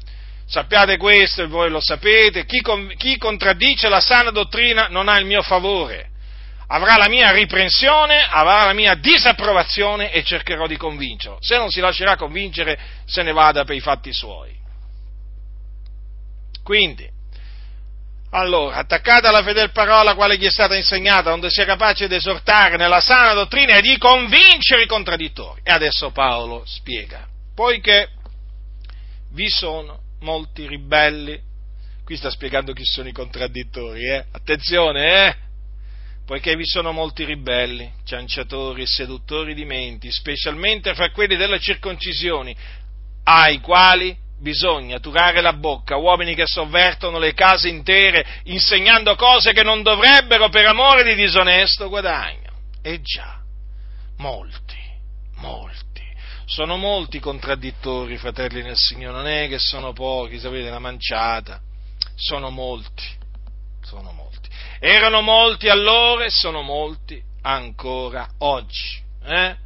sappiate 0.46 0.96
questo 0.96 1.42
e 1.42 1.46
voi 1.46 1.70
lo 1.70 1.80
sapete, 1.80 2.46
chi, 2.46 2.62
chi 2.96 3.18
contraddice 3.18 3.88
la 3.88 4.00
sana 4.00 4.30
dottrina 4.30 4.86
non 4.88 5.08
ha 5.08 5.18
il 5.18 5.26
mio 5.26 5.42
favore, 5.42 6.10
avrà 6.68 6.96
la 6.96 7.08
mia 7.08 7.30
riprensione, 7.32 8.26
avrà 8.28 8.64
la 8.64 8.72
mia 8.72 8.94
disapprovazione 8.94 10.12
e 10.12 10.22
cercherò 10.22 10.66
di 10.66 10.76
convincerlo. 10.76 11.38
Se 11.40 11.56
non 11.56 11.70
si 11.70 11.80
lascerà 11.80 12.16
convincere, 12.16 12.78
se 13.04 13.22
ne 13.22 13.32
vada 13.32 13.64
per 13.64 13.76
i 13.76 13.80
fatti 13.80 14.12
suoi. 14.12 14.54
Quindi, 16.62 17.08
allora, 18.30 18.76
attaccata 18.76 19.28
alla 19.28 19.42
fedel 19.42 19.70
parola 19.70 20.14
quale 20.14 20.36
gli 20.36 20.44
è 20.44 20.50
stata 20.50 20.74
insegnata, 20.74 21.32
onde 21.32 21.48
sia 21.48 21.64
capace 21.64 22.08
di 22.08 22.16
esortare 22.16 22.76
nella 22.76 23.00
sana 23.00 23.32
dottrina 23.32 23.76
e 23.76 23.82
di 23.82 23.96
convincere 23.98 24.82
i 24.82 24.86
contraddittori. 24.86 25.60
E 25.62 25.72
adesso 25.72 26.10
Paolo 26.10 26.64
spiega, 26.66 27.26
poiché 27.54 28.08
vi 29.30 29.48
sono 29.48 30.00
molti 30.20 30.66
ribelli. 30.66 31.38
Qui 32.04 32.16
sta 32.16 32.30
spiegando 32.30 32.72
chi 32.72 32.84
sono 32.84 33.08
i 33.08 33.12
contraddittori, 33.12 34.06
eh? 34.06 34.24
Attenzione, 34.30 35.26
eh? 35.26 35.34
Poiché 36.24 36.56
vi 36.56 36.66
sono 36.66 36.92
molti 36.92 37.24
ribelli, 37.24 37.90
cianciatori 38.04 38.82
e 38.82 38.86
seduttori 38.86 39.54
di 39.54 39.64
menti, 39.64 40.10
specialmente 40.10 40.94
fra 40.94 41.10
quelli 41.10 41.36
delle 41.36 41.60
circoncisioni, 41.60 42.56
ai 43.24 43.60
quali 43.60 44.16
bisogna 44.38 44.98
turare 44.98 45.40
la 45.40 45.52
bocca, 45.52 45.96
uomini 45.96 46.34
che 46.34 46.46
sovvertono 46.46 47.18
le 47.18 47.32
case 47.32 47.68
intere, 47.68 48.40
insegnando 48.44 49.14
cose 49.14 49.52
che 49.52 49.62
non 49.62 49.82
dovrebbero 49.82 50.48
per 50.48 50.66
amore 50.66 51.04
di 51.04 51.14
disonesto 51.14 51.88
guadagno. 51.88 52.52
E 52.82 53.00
già, 53.02 53.40
molti, 54.16 54.78
molti 55.36 55.85
sono 56.46 56.76
molti 56.76 57.18
contraddittori, 57.18 58.16
fratelli 58.16 58.62
nel 58.62 58.76
Signore, 58.76 59.16
non 59.16 59.26
è 59.26 59.48
che 59.48 59.58
sono 59.58 59.92
pochi, 59.92 60.38
sapete, 60.38 60.68
una 60.68 60.78
manciata, 60.78 61.60
sono 62.14 62.50
molti, 62.50 63.04
sono 63.82 64.12
molti. 64.12 64.48
Erano 64.78 65.22
molti 65.22 65.68
allora 65.68 66.24
e 66.24 66.30
sono 66.30 66.62
molti 66.62 67.20
ancora 67.42 68.28
oggi. 68.38 69.02
Eh? 69.24 69.56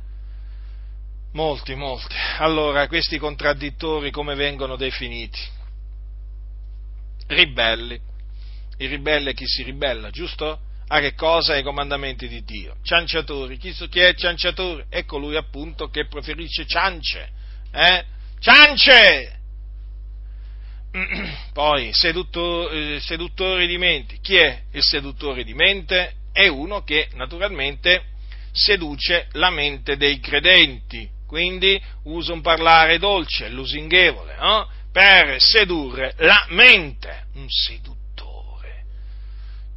Molti, 1.32 1.74
molti. 1.74 2.14
Allora, 2.38 2.88
questi 2.88 3.18
contraddittori 3.18 4.10
come 4.10 4.34
vengono 4.34 4.76
definiti? 4.76 5.38
Ribelli. 7.26 8.00
Il 8.78 8.88
ribelle 8.88 9.30
è 9.30 9.34
chi 9.34 9.46
si 9.46 9.62
ribella, 9.62 10.10
giusto? 10.10 10.60
A 10.92 10.98
che 10.98 11.14
cosa? 11.14 11.52
Ai 11.54 11.62
comandamenti 11.62 12.26
di 12.26 12.42
Dio. 12.42 12.76
Cianciatori, 12.82 13.58
chi, 13.58 13.72
chi 13.72 14.00
è 14.00 14.14
cianciatore? 14.14 14.86
È 14.88 15.04
colui 15.04 15.36
appunto 15.36 15.88
che 15.88 16.06
preferisce 16.06 16.66
ciance. 16.66 17.28
Eh? 17.72 18.04
Ciance! 18.40 19.38
Poi, 21.52 21.90
seduttori, 21.92 22.96
eh, 22.96 23.00
seduttori 23.00 23.68
di 23.68 23.78
mente. 23.78 24.18
Chi 24.20 24.34
è 24.34 24.62
il 24.72 24.82
seduttore 24.82 25.44
di 25.44 25.54
mente? 25.54 26.14
È 26.32 26.48
uno 26.48 26.82
che 26.82 27.08
naturalmente 27.14 28.06
seduce 28.50 29.28
la 29.32 29.50
mente 29.50 29.96
dei 29.96 30.18
credenti, 30.18 31.08
quindi 31.24 31.80
usa 32.04 32.32
un 32.32 32.40
parlare 32.40 32.98
dolce, 32.98 33.48
lusinghevole, 33.48 34.34
no? 34.40 34.68
per 34.90 35.40
sedurre 35.40 36.14
la 36.18 36.46
mente, 36.48 37.26
un 37.34 37.46
seduttore. 37.48 37.99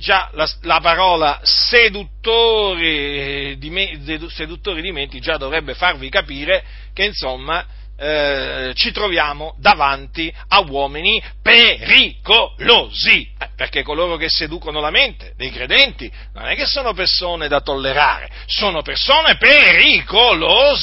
Già 0.03 0.29
la, 0.33 0.45
la 0.63 0.81
parola 0.81 1.39
seduttori 1.43 3.57
di, 3.57 4.27
seduttori 4.31 4.81
di 4.81 4.91
menti 4.91 5.21
già 5.21 5.37
dovrebbe 5.37 5.75
farvi 5.75 6.09
capire 6.09 6.61
che 6.91 7.05
insomma 7.05 7.65
eh, 7.95 8.73
ci 8.75 8.91
troviamo 8.91 9.55
davanti 9.59 10.29
a 10.49 10.59
uomini 10.59 11.23
pericolosi, 11.41 13.31
eh, 13.39 13.47
perché 13.55 13.81
coloro 13.81 14.17
che 14.17 14.27
seducono 14.27 14.81
la 14.81 14.89
mente 14.89 15.35
dei 15.37 15.51
credenti 15.51 16.11
non 16.33 16.47
è 16.47 16.55
che 16.55 16.65
sono 16.65 16.93
persone 16.93 17.47
da 17.47 17.61
tollerare, 17.61 18.29
sono 18.45 18.81
persone 18.81 19.37
pericolose. 19.37 20.81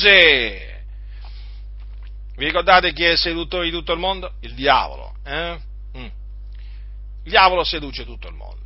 Vi 2.37 2.45
ricordate 2.47 2.95
chi 2.95 3.05
è 3.05 3.11
il 3.11 3.19
seduttore 3.19 3.67
di 3.67 3.71
tutto 3.71 3.93
il 3.93 3.99
mondo? 3.99 4.33
Il 4.41 4.55
diavolo. 4.55 5.13
Eh? 5.27 5.59
Mm. 5.99 6.09
Il 7.25 7.31
diavolo 7.31 7.65
seduce 7.65 8.07
tutto 8.07 8.29
il 8.29 8.35
mondo. 8.35 8.60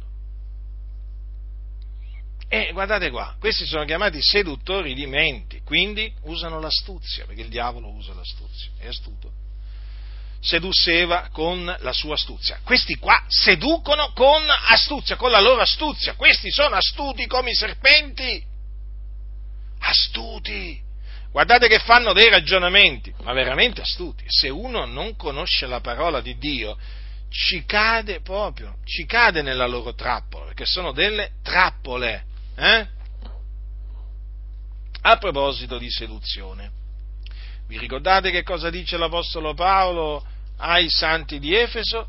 E 2.49 2.71
guardate 2.73 3.11
qua, 3.11 3.35
questi 3.41 3.67
sono 3.67 3.85
chiamati 3.85 4.23
seduttori 4.23 4.95
di 4.95 5.07
menti, 5.07 5.61
quindi 5.65 6.13
usano 6.23 6.61
l'astuzia, 6.61 7.25
perché 7.27 7.43
il 7.43 7.49
diavolo 7.49 7.89
usa 7.89 8.13
l'astuzia, 8.15 8.71
è 8.79 8.87
astuto. 8.87 9.33
Sedusseva 10.41 11.31
con 11.33 11.65
la 11.65 11.93
sua 11.93 12.15
astuzia. 12.15 12.61
Questi 12.63 12.97
qua 12.97 13.25
seducono 13.29 14.13
con 14.13 14.43
astuzia, 14.69 15.17
con 15.17 15.31
la 15.31 15.41
loro 15.41 15.63
astuzia. 15.63 16.15
Questi 16.15 16.51
sono 16.51 16.77
astuti 16.77 17.27
come 17.27 17.51
i 17.51 17.55
serpenti. 17.55 18.45
Astuti. 19.79 20.83
Guardate 21.33 21.67
che 21.67 21.79
fanno 21.79 22.13
dei 22.13 22.29
ragionamenti, 22.29 23.13
ma 23.23 23.33
veramente 23.33 23.81
astuti. 23.81 24.23
Se 24.29 24.51
uno 24.51 24.85
non 24.85 25.17
conosce 25.17 25.67
la 25.67 25.81
parola 25.81 26.21
di 26.21 26.37
Dio, 26.37 26.79
ci 27.31 27.65
cade 27.65 28.21
proprio, 28.21 28.77
ci 28.85 29.07
cade 29.07 29.43
nella 29.43 29.67
loro 29.67 29.95
trappola, 29.95 30.45
perché 30.45 30.67
sono 30.67 30.93
delle 30.93 31.33
trappole. 31.43 32.27
Eh? 32.57 32.87
A 35.03 35.17
proposito 35.19 35.77
di 35.77 35.91
seduzione, 35.91 36.71
vi 37.67 37.79
ricordate 37.79 38.31
che 38.31 38.43
cosa 38.43 38.71
dice 38.71 38.97
l'Apostolo 38.97 39.55
Paolo 39.55 40.25
ai 40.59 40.89
santi 40.89 41.39
di 41.39 41.55
Efeso? 41.55 42.09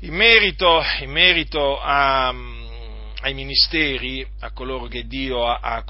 In 0.00 0.14
merito, 0.14 0.82
in 1.00 1.10
merito 1.10 1.80
a, 1.80 2.28
ai 2.28 3.34
ministeri, 3.34 4.26
a 4.40 4.52
coloro 4.52 4.86
che 4.86 5.06
Dio 5.06 5.46
ha, 5.46 5.58
ha, 5.60 5.84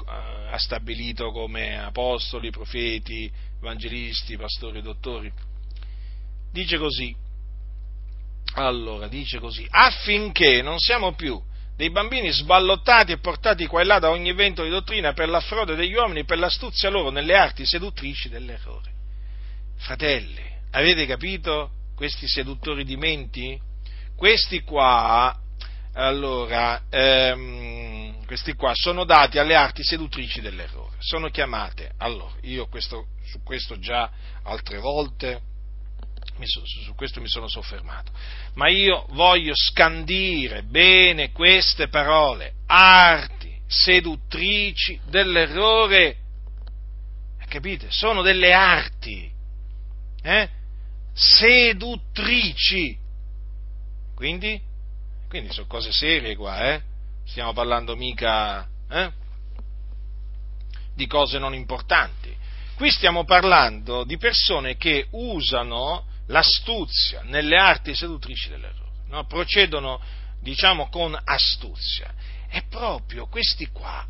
ha 0.51 0.57
stabilito 0.57 1.31
come 1.31 1.77
apostoli, 1.77 2.49
profeti, 2.49 3.29
evangelisti, 3.57 4.37
pastori 4.37 4.79
e 4.79 4.81
dottori, 4.81 5.31
dice 6.51 6.77
così, 6.77 7.13
allora, 8.53 9.07
dice 9.07 9.39
così, 9.39 9.67
affinché 9.69 10.61
non 10.61 10.79
siamo 10.79 11.13
più 11.13 11.39
dei 11.75 11.89
bambini 11.89 12.31
sballottati 12.31 13.11
e 13.11 13.17
portati 13.17 13.67
qua 13.67 13.81
e 13.81 13.83
là 13.83 13.99
da 13.99 14.09
ogni 14.09 14.33
vento 14.33 14.63
di 14.63 14.69
dottrina 14.69 15.13
per 15.13 15.27
la 15.27 15.41
frode 15.41 15.75
degli 15.75 15.93
uomini, 15.93 16.23
per 16.23 16.37
l'astuzia 16.39 16.89
loro 16.89 17.09
nelle 17.09 17.35
arti 17.35 17.65
seduttrici 17.65 18.29
dell'errore. 18.29 18.91
Fratelli, 19.77 20.43
avete 20.71 21.05
capito 21.05 21.71
questi 21.95 22.27
seduttori 22.27 22.85
di 22.85 22.95
menti? 22.95 23.59
Questi 24.15 24.61
qua, 24.61 25.37
allora, 25.93 26.83
ehm, 26.89 28.25
questi 28.25 28.53
qua 28.53 28.71
sono 28.73 29.03
dati 29.03 29.37
alle 29.37 29.55
arti 29.55 29.83
seduttrici 29.83 30.39
dell'errore, 30.39 30.95
sono 30.99 31.29
chiamate, 31.29 31.91
allora, 31.97 32.33
io 32.43 32.67
questo, 32.67 33.07
su 33.25 33.43
questo 33.43 33.77
già 33.79 34.09
altre 34.43 34.79
volte 34.79 35.41
su 36.43 36.93
questo 36.95 37.21
mi 37.21 37.29
sono 37.29 37.47
soffermato, 37.47 38.11
ma 38.55 38.67
io 38.67 39.05
voglio 39.09 39.53
scandire 39.55 40.63
bene 40.63 41.31
queste 41.31 41.87
parole, 41.87 42.55
arti 42.65 43.57
seduttrici 43.67 44.99
dell'errore, 45.07 46.17
capite? 47.47 47.87
Sono 47.89 48.21
delle 48.21 48.53
arti, 48.53 49.31
eh? 50.21 50.49
seduttrici, 51.13 52.97
quindi, 54.13 54.61
quindi 55.29 55.53
sono 55.53 55.67
cose 55.67 55.91
serie 55.91 56.35
qua, 56.35 56.73
eh? 56.73 56.81
Stiamo 57.25 57.53
parlando 57.53 57.95
mica 57.95 58.67
eh? 58.89 59.11
di 60.93 61.07
cose 61.07 61.39
non 61.39 61.53
importanti. 61.53 62.35
Qui 62.75 62.91
stiamo 62.91 63.23
parlando 63.23 64.03
di 64.03 64.17
persone 64.17 64.75
che 64.75 65.07
usano 65.11 66.05
l'astuzia 66.27 67.21
nelle 67.23 67.57
arti 67.57 67.95
seduttrici 67.95 68.49
dell'errore, 68.49 69.03
no? 69.07 69.25
procedono 69.25 70.01
diciamo 70.41 70.89
con 70.89 71.19
astuzia 71.23 72.13
e 72.49 72.63
proprio 72.69 73.27
questi 73.27 73.67
qua 73.67 74.05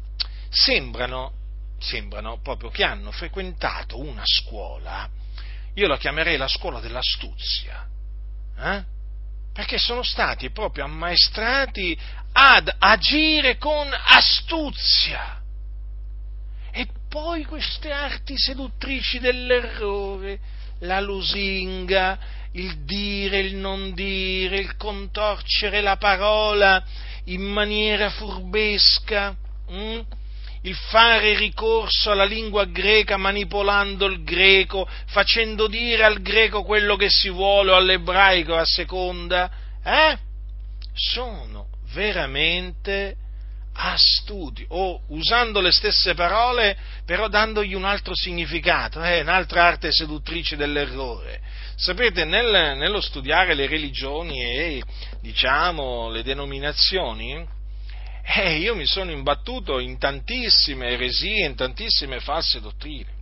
sembrano, 0.49 1.34
sembrano 1.80 2.39
proprio 2.41 2.70
che 2.70 2.84
hanno 2.84 3.11
frequentato 3.11 3.99
una 3.99 4.24
scuola, 4.24 5.09
io 5.74 5.88
la 5.88 5.97
chiamerei 5.97 6.38
la 6.38 6.47
scuola 6.47 6.80
dell'astuzia, 6.80 7.88
eh? 8.57 8.84
perché 9.51 9.78
sono 9.78 10.03
stati 10.03 10.49
proprio 10.51 10.84
ammaestrati 10.84 11.97
ad 12.34 12.74
agire 12.78 13.57
con 13.57 13.89
astuzia. 13.89 15.41
E 16.72 16.88
poi 17.07 17.45
queste 17.45 17.91
arti 17.91 18.38
seduttrici 18.38 19.20
dell'errore 19.20 20.39
la 20.80 20.99
lusinga, 20.99 22.17
il 22.53 22.84
dire, 22.86 23.39
il 23.39 23.55
non 23.55 23.93
dire, 23.93 24.57
il 24.57 24.76
contorcere 24.78 25.82
la 25.82 25.97
parola 25.97 26.84
in 27.26 27.41
maniera 27.41 28.09
furbesca, 28.09 29.36
hm? 29.67 29.99
il 30.61 30.76
fare 30.76 31.38
ricorso 31.38 32.11
alla 32.11 32.26
lingua 32.26 32.65
greca 32.65 33.17
manipolando 33.17 34.05
il 34.05 34.23
greco, 34.23 34.88
facendo 35.07 35.67
dire 35.67 36.03
al 36.03 36.21
greco 36.21 36.63
quello 36.63 36.95
che 36.95 37.09
si 37.09 37.30
vuole 37.30 37.71
o 37.71 37.76
all'ebraico 37.76 38.55
a 38.55 38.65
seconda, 38.65 39.51
eh? 39.84 40.17
sono 40.93 41.67
veramente 41.93 43.17
astuti 43.78 44.65
o 44.69 45.01
usando 45.09 45.59
le 45.59 45.71
stesse 45.71 46.13
parole 46.13 46.78
però 47.05 47.28
dandogli 47.28 47.73
un 47.73 47.84
altro 47.84 48.15
significato, 48.15 49.03
eh, 49.03 49.21
un'altra 49.21 49.65
arte 49.65 49.91
seduttrice 49.91 50.55
dell'errore. 50.55 51.41
Sapete, 51.76 52.23
nel, 52.23 52.78
nello 52.78 53.01
studiare 53.01 53.53
le 53.53 53.67
religioni 53.67 54.41
e 54.41 54.84
diciamo 55.21 56.09
le 56.09 56.23
denominazioni, 56.23 57.45
eh, 58.23 58.57
io 58.57 58.76
mi 58.76 58.86
sono 58.86 59.11
imbattuto 59.11 59.80
in 59.80 59.97
tantissime 59.99 60.88
eresie, 60.88 61.45
in 61.45 61.55
tantissime 61.55 62.19
false 62.21 62.61
dottrine. 62.61 63.13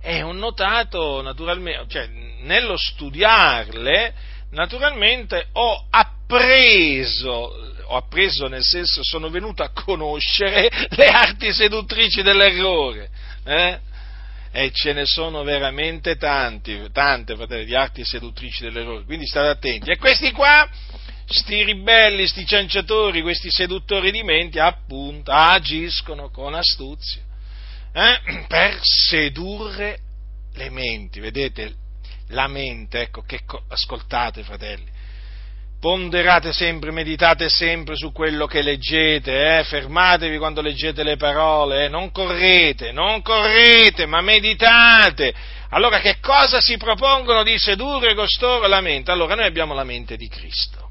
E 0.00 0.22
ho 0.22 0.32
notato, 0.32 1.20
naturalmente, 1.20 1.84
cioè, 1.88 2.06
nello 2.42 2.76
studiarle, 2.76 4.14
naturalmente 4.50 5.48
ho 5.52 5.86
appreso 5.90 7.74
ho 7.88 7.96
appreso 7.96 8.48
nel 8.48 8.62
senso 8.62 9.02
sono 9.02 9.28
venuto 9.28 9.62
a 9.62 9.70
conoscere 9.70 10.68
le 10.90 11.06
arti 11.06 11.52
seduttrici 11.52 12.22
dell'errore. 12.22 13.10
Eh? 13.44 13.78
E 14.52 14.70
ce 14.72 14.92
ne 14.92 15.04
sono 15.04 15.42
veramente 15.42 16.16
tanti, 16.16 16.80
tante 16.92 17.36
fratelli, 17.36 17.66
di 17.66 17.74
arti 17.74 18.04
seduttrici 18.04 18.62
dell'errore, 18.62 19.04
quindi 19.04 19.26
state 19.26 19.48
attenti. 19.48 19.90
E 19.90 19.98
questi 19.98 20.32
qua, 20.32 20.66
sti 21.26 21.62
ribelli, 21.64 22.26
sti 22.26 22.46
cianciatori, 22.46 23.20
questi 23.20 23.50
seduttori 23.50 24.10
di 24.10 24.22
menti, 24.22 24.58
appunto, 24.58 25.30
agiscono 25.30 26.30
con 26.30 26.54
astuzia 26.54 27.24
eh? 27.96 28.44
per 28.46 28.78
sedurre 28.82 29.98
le 30.52 30.70
menti, 30.70 31.20
vedete? 31.20 31.84
La 32.30 32.48
mente, 32.48 33.02
ecco, 33.02 33.22
che, 33.22 33.40
ascoltate 33.68 34.42
fratelli, 34.42 34.90
ponderate 35.80 36.52
sempre, 36.52 36.90
meditate 36.90 37.48
sempre 37.48 37.96
su 37.96 38.12
quello 38.12 38.46
che 38.46 38.62
leggete, 38.62 39.58
eh? 39.58 39.64
fermatevi 39.64 40.38
quando 40.38 40.60
leggete 40.60 41.02
le 41.02 41.16
parole, 41.16 41.84
eh? 41.84 41.88
non 41.88 42.10
correte, 42.10 42.92
non 42.92 43.22
correte, 43.22 44.06
ma 44.06 44.20
meditate. 44.20 45.34
Allora 45.70 46.00
che 46.00 46.18
cosa 46.20 46.60
si 46.60 46.76
propongono 46.76 47.42
di 47.42 47.58
sedurre 47.58 48.14
costoro 48.14 48.66
la 48.66 48.80
mente? 48.80 49.10
Allora 49.10 49.34
noi 49.34 49.46
abbiamo 49.46 49.74
la 49.74 49.84
mente 49.84 50.16
di 50.16 50.28
Cristo. 50.28 50.86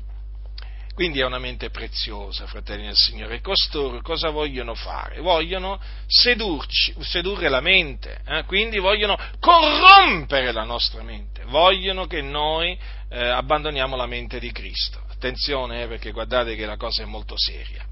Quindi 0.96 1.20
è 1.20 1.26
una 1.26 1.40
mente 1.40 1.72
preziosa, 1.72 2.48
fratelli 2.48 2.86
del 2.86 2.96
Signore. 2.96 3.36
E 3.36 3.42
costoro 3.42 4.00
cosa 4.02 4.30
vogliono 4.30 4.76
fare? 4.76 5.20
Vogliono 5.20 5.78
sedurci, 6.08 6.96
sedurre 7.02 7.50
la 7.50 7.60
mente, 7.60 8.22
eh? 8.26 8.46
quindi 8.46 8.80
vogliono 8.80 9.18
corrompere 9.42 10.54
la 10.54 10.64
nostra 10.64 11.04
mente, 11.04 11.44
vogliono 11.48 12.06
che 12.08 12.22
noi 12.22 12.80
eh, 13.16 13.28
abbandoniamo 13.30 13.96
la 13.96 14.08
mente 14.08 14.40
di 14.40 14.52
Cristo. 14.52 15.00
Attenzione, 15.10 15.84
eh, 15.84 15.88
perché 15.88 16.12
guardate 16.12 16.56
che 16.56 16.66
la 16.66 16.76
cosa 16.76 17.04
è 17.04 17.06
molto 17.06 17.36
seria. 17.38 17.84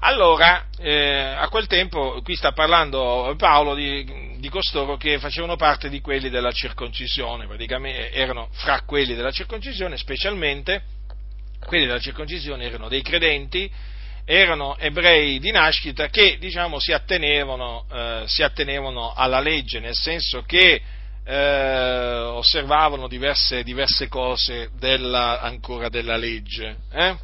Allora, 0.00 0.68
eh, 0.78 1.34
a 1.36 1.48
quel 1.48 1.66
tempo, 1.66 2.20
qui 2.22 2.36
sta 2.36 2.52
parlando 2.52 3.34
Paolo 3.36 3.74
di, 3.74 4.36
di 4.38 4.48
costoro 4.48 4.96
che 4.96 5.18
facevano 5.18 5.56
parte 5.56 5.88
di 5.88 6.00
quelli 6.00 6.30
della 6.30 6.52
circoncisione, 6.52 7.48
praticamente 7.48 8.12
erano 8.12 8.48
fra 8.52 8.82
quelli 8.82 9.16
della 9.16 9.32
circoncisione, 9.32 9.96
specialmente 9.96 10.82
quelli 11.66 11.86
della 11.86 11.98
circoncisione 11.98 12.64
erano 12.64 12.88
dei 12.88 13.02
credenti, 13.02 13.68
erano 14.24 14.76
ebrei 14.78 15.40
di 15.40 15.50
nascita 15.50 16.06
che 16.10 16.36
diciamo, 16.38 16.78
si, 16.78 16.92
attenevano, 16.92 17.84
eh, 17.92 18.22
si 18.26 18.44
attenevano 18.44 19.12
alla 19.14 19.40
legge, 19.40 19.80
nel 19.80 19.96
senso 19.96 20.42
che 20.42 20.80
eh, 21.28 22.20
osservavano 22.20 23.06
diverse, 23.06 23.62
diverse 23.62 24.08
cose 24.08 24.70
della, 24.78 25.42
ancora 25.42 25.90
della 25.90 26.16
legge, 26.16 26.76
eh? 26.90 27.16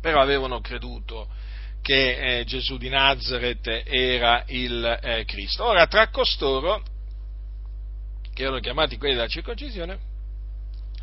però 0.00 0.22
avevano 0.22 0.62
creduto 0.62 1.28
che 1.82 2.38
eh, 2.38 2.44
Gesù 2.44 2.78
di 2.78 2.88
Nazareth 2.88 3.82
era 3.84 4.44
il 4.46 4.98
eh, 5.02 5.24
Cristo. 5.26 5.66
Ora, 5.66 5.86
tra 5.86 6.08
costoro, 6.08 6.82
che 8.32 8.42
erano 8.42 8.60
chiamati 8.60 8.96
quelli 8.96 9.14
della 9.14 9.28
circoncisione, 9.28 9.98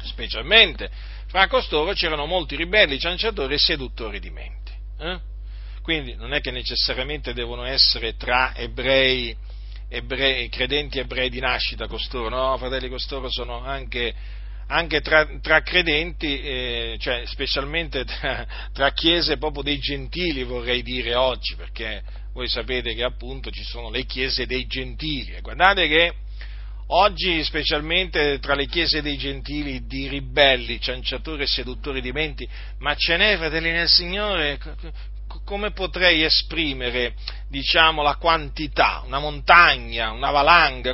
specialmente 0.01 0.89
fra 1.28 1.47
costoro 1.47 1.93
c'erano 1.93 2.26
molti 2.26 2.55
ribelli, 2.55 2.97
cianciatori 2.97 3.53
e 3.53 3.59
seduttori 3.59 4.20
di 4.20 4.32
menti. 4.32 4.72
Eh? 4.97 5.20
Quindi 5.84 6.16
non 6.16 6.34
è 6.34 6.41
che 6.41 6.49
necessariamente 6.49 7.34
devono 7.34 7.66
essere 7.66 8.16
tra 8.16 8.55
ebrei, 8.55 9.36
ebrei, 9.90 10.50
credenti 10.50 11.00
ebrei 11.00 11.30
di 11.30 11.40
nascita 11.40 11.88
costoro, 11.88 12.30
no, 12.30 12.58
fratelli, 12.58 12.90
costoro 12.90 13.30
sono 13.30 13.64
anche, 13.64 14.14
anche 14.68 15.02
tra, 15.02 15.28
tra, 15.42 15.62
credenti, 15.62 16.40
eh, 16.40 16.98
cioè 17.00 17.24
specialmente 17.26 18.04
tra, 18.06 18.48
tra, 18.74 18.92
chiese 18.92 19.38
proprio 19.38 19.64
dei 19.64 19.80
gentili, 19.80 20.44
vorrei 20.44 20.82
dire 20.82 21.16
oggi, 21.16 21.56
perché 21.56 22.04
voi 22.34 22.48
sapete 22.48 22.94
che 22.94 23.04
appunto 23.04 23.50
ci 23.52 23.64
sono 23.64 23.90
le 23.90 24.06
chiese 24.06 24.46
dei 24.46 24.66
gentili. 24.66 25.40
Guardate 25.42 25.88
che 25.88 26.14
Oggi, 26.90 27.44
specialmente 27.44 28.38
tra 28.38 28.54
le 28.54 28.68
chiese 28.68 29.02
dei 29.02 29.18
gentili, 29.18 29.88
di 29.88 30.08
ribelli, 30.08 30.80
cianciatori 30.80 31.42
e 31.42 31.48
seduttori 31.48 32.00
di 32.00 32.12
menti, 32.12 32.48
ma 32.78 32.94
ce 32.94 33.18
n'è, 33.18 33.38
fratelli 33.38 33.72
nel 33.72 33.90
Signore, 33.90 34.60
come 35.46 35.72
potrei 35.72 36.24
esprimere, 36.24 37.14
diciamo, 37.48 38.02
la 38.02 38.16
quantità, 38.16 39.04
una 39.06 39.20
montagna, 39.20 40.12
una 40.12 40.32
valanga, 40.32 40.93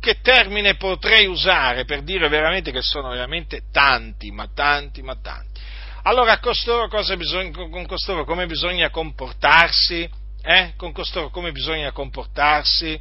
che 0.00 0.20
termine 0.20 0.76
potrei 0.76 1.26
usare 1.26 1.84
per 1.84 2.02
dire 2.02 2.28
veramente 2.28 2.70
che 2.70 2.82
sono 2.82 3.08
veramente 3.08 3.62
tanti, 3.72 4.30
ma 4.30 4.48
tanti, 4.54 5.02
ma 5.02 5.16
tanti. 5.20 5.60
Allora, 6.02 6.38
costoro 6.38 6.88
bisogna, 7.16 7.50
con 7.50 7.86
costoro 7.86 8.24
come 8.24 8.46
bisogna 8.46 8.90
comportarsi? 8.90 10.08
Eh? 10.40 10.74
Con 10.76 10.92
costoro 10.92 11.30
come 11.30 11.50
bisogna 11.50 11.90
comportarsi? 11.90 12.98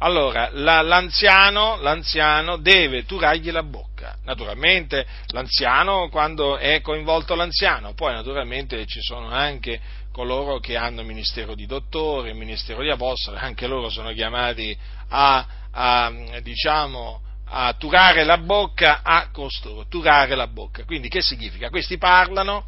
Allora, 0.00 0.50
la, 0.52 0.80
l'anziano, 0.80 1.76
l'anziano, 1.80 2.56
deve 2.56 3.04
turargli 3.04 3.50
la 3.50 3.64
bocca. 3.64 4.16
Naturalmente 4.24 5.04
l'anziano 5.28 6.08
quando 6.08 6.56
è 6.56 6.80
coinvolto 6.80 7.34
l'anziano, 7.34 7.94
poi 7.94 8.12
naturalmente 8.12 8.86
ci 8.86 9.00
sono 9.00 9.28
anche 9.28 9.80
coloro 10.12 10.60
che 10.60 10.76
hanno 10.76 11.02
ministero 11.02 11.54
di 11.54 11.66
dottore, 11.66 12.32
ministero 12.32 12.82
di 12.82 12.90
apostolo, 12.90 13.38
anche 13.38 13.66
loro 13.66 13.90
sono 13.90 14.12
chiamati 14.12 14.76
a, 15.08 15.46
a 15.72 16.12
diciamo, 16.42 17.20
a 17.46 17.72
turare 17.74 18.22
la 18.22 18.38
bocca 18.38 19.00
a 19.02 19.30
costoro, 19.32 19.86
turare 19.88 20.36
la 20.36 20.46
bocca. 20.46 20.84
Quindi 20.84 21.08
che 21.08 21.22
significa? 21.22 21.70
Questi 21.70 21.98
parlano, 21.98 22.64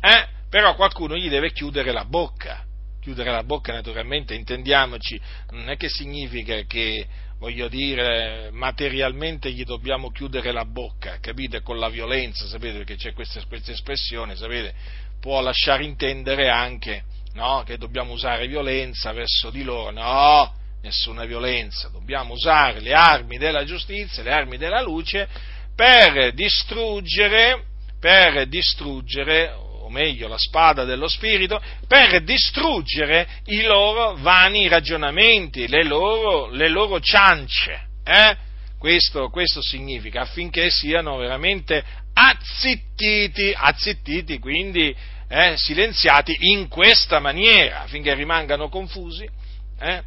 eh, 0.00 0.28
però 0.48 0.76
qualcuno 0.76 1.16
gli 1.16 1.28
deve 1.28 1.50
chiudere 1.50 1.90
la 1.90 2.04
bocca 2.04 2.66
chiudere 3.08 3.30
la 3.30 3.42
bocca 3.42 3.72
naturalmente, 3.72 4.34
intendiamoci, 4.34 5.18
non 5.52 5.70
è 5.70 5.78
che 5.78 5.88
significa 5.88 6.60
che, 6.66 7.06
voglio 7.38 7.66
dire, 7.68 8.50
materialmente 8.52 9.50
gli 9.50 9.64
dobbiamo 9.64 10.10
chiudere 10.10 10.52
la 10.52 10.66
bocca, 10.66 11.18
capite, 11.18 11.62
con 11.62 11.78
la 11.78 11.88
violenza, 11.88 12.46
sapete, 12.46 12.76
perché 12.76 12.96
c'è 12.96 13.14
questa, 13.14 13.40
questa 13.48 13.72
espressione, 13.72 14.36
sapete, 14.36 14.74
può 15.20 15.40
lasciare 15.40 15.84
intendere 15.84 16.50
anche 16.50 17.04
no, 17.32 17.62
che 17.64 17.78
dobbiamo 17.78 18.12
usare 18.12 18.46
violenza 18.46 19.12
verso 19.12 19.48
di 19.48 19.62
loro, 19.62 19.90
no, 19.90 20.52
nessuna 20.82 21.24
violenza, 21.24 21.88
dobbiamo 21.88 22.34
usare 22.34 22.80
le 22.80 22.92
armi 22.92 23.38
della 23.38 23.64
giustizia, 23.64 24.22
le 24.22 24.32
armi 24.32 24.58
della 24.58 24.82
luce 24.82 25.26
per 25.74 26.34
distruggere, 26.34 27.64
per 27.98 28.46
distruggere 28.48 29.66
o 29.88 29.90
meglio 29.90 30.28
la 30.28 30.38
spada 30.38 30.84
dello 30.84 31.08
Spirito, 31.08 31.60
per 31.86 32.22
distruggere 32.22 33.26
i 33.46 33.62
loro 33.62 34.16
vani 34.16 34.68
ragionamenti, 34.68 35.66
le 35.66 35.82
loro, 35.82 36.50
le 36.50 36.68
loro 36.68 37.00
ciance. 37.00 37.88
Eh? 38.04 38.36
Questo, 38.78 39.28
questo, 39.30 39.60
significa 39.62 40.20
affinché 40.20 40.70
siano 40.70 41.16
veramente 41.16 41.82
azzittiti, 42.12 43.52
azzittiti 43.56 44.38
quindi 44.38 44.94
eh, 45.28 45.54
silenziati 45.56 46.36
in 46.52 46.68
questa 46.68 47.18
maniera, 47.18 47.82
affinché 47.82 48.14
rimangano 48.14 48.68
confusi, 48.68 49.28
eh, 49.80 50.02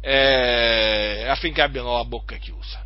eh, 0.00 1.26
affinché 1.26 1.62
abbiano 1.62 1.96
la 1.96 2.04
bocca 2.04 2.36
chiusa. 2.36 2.84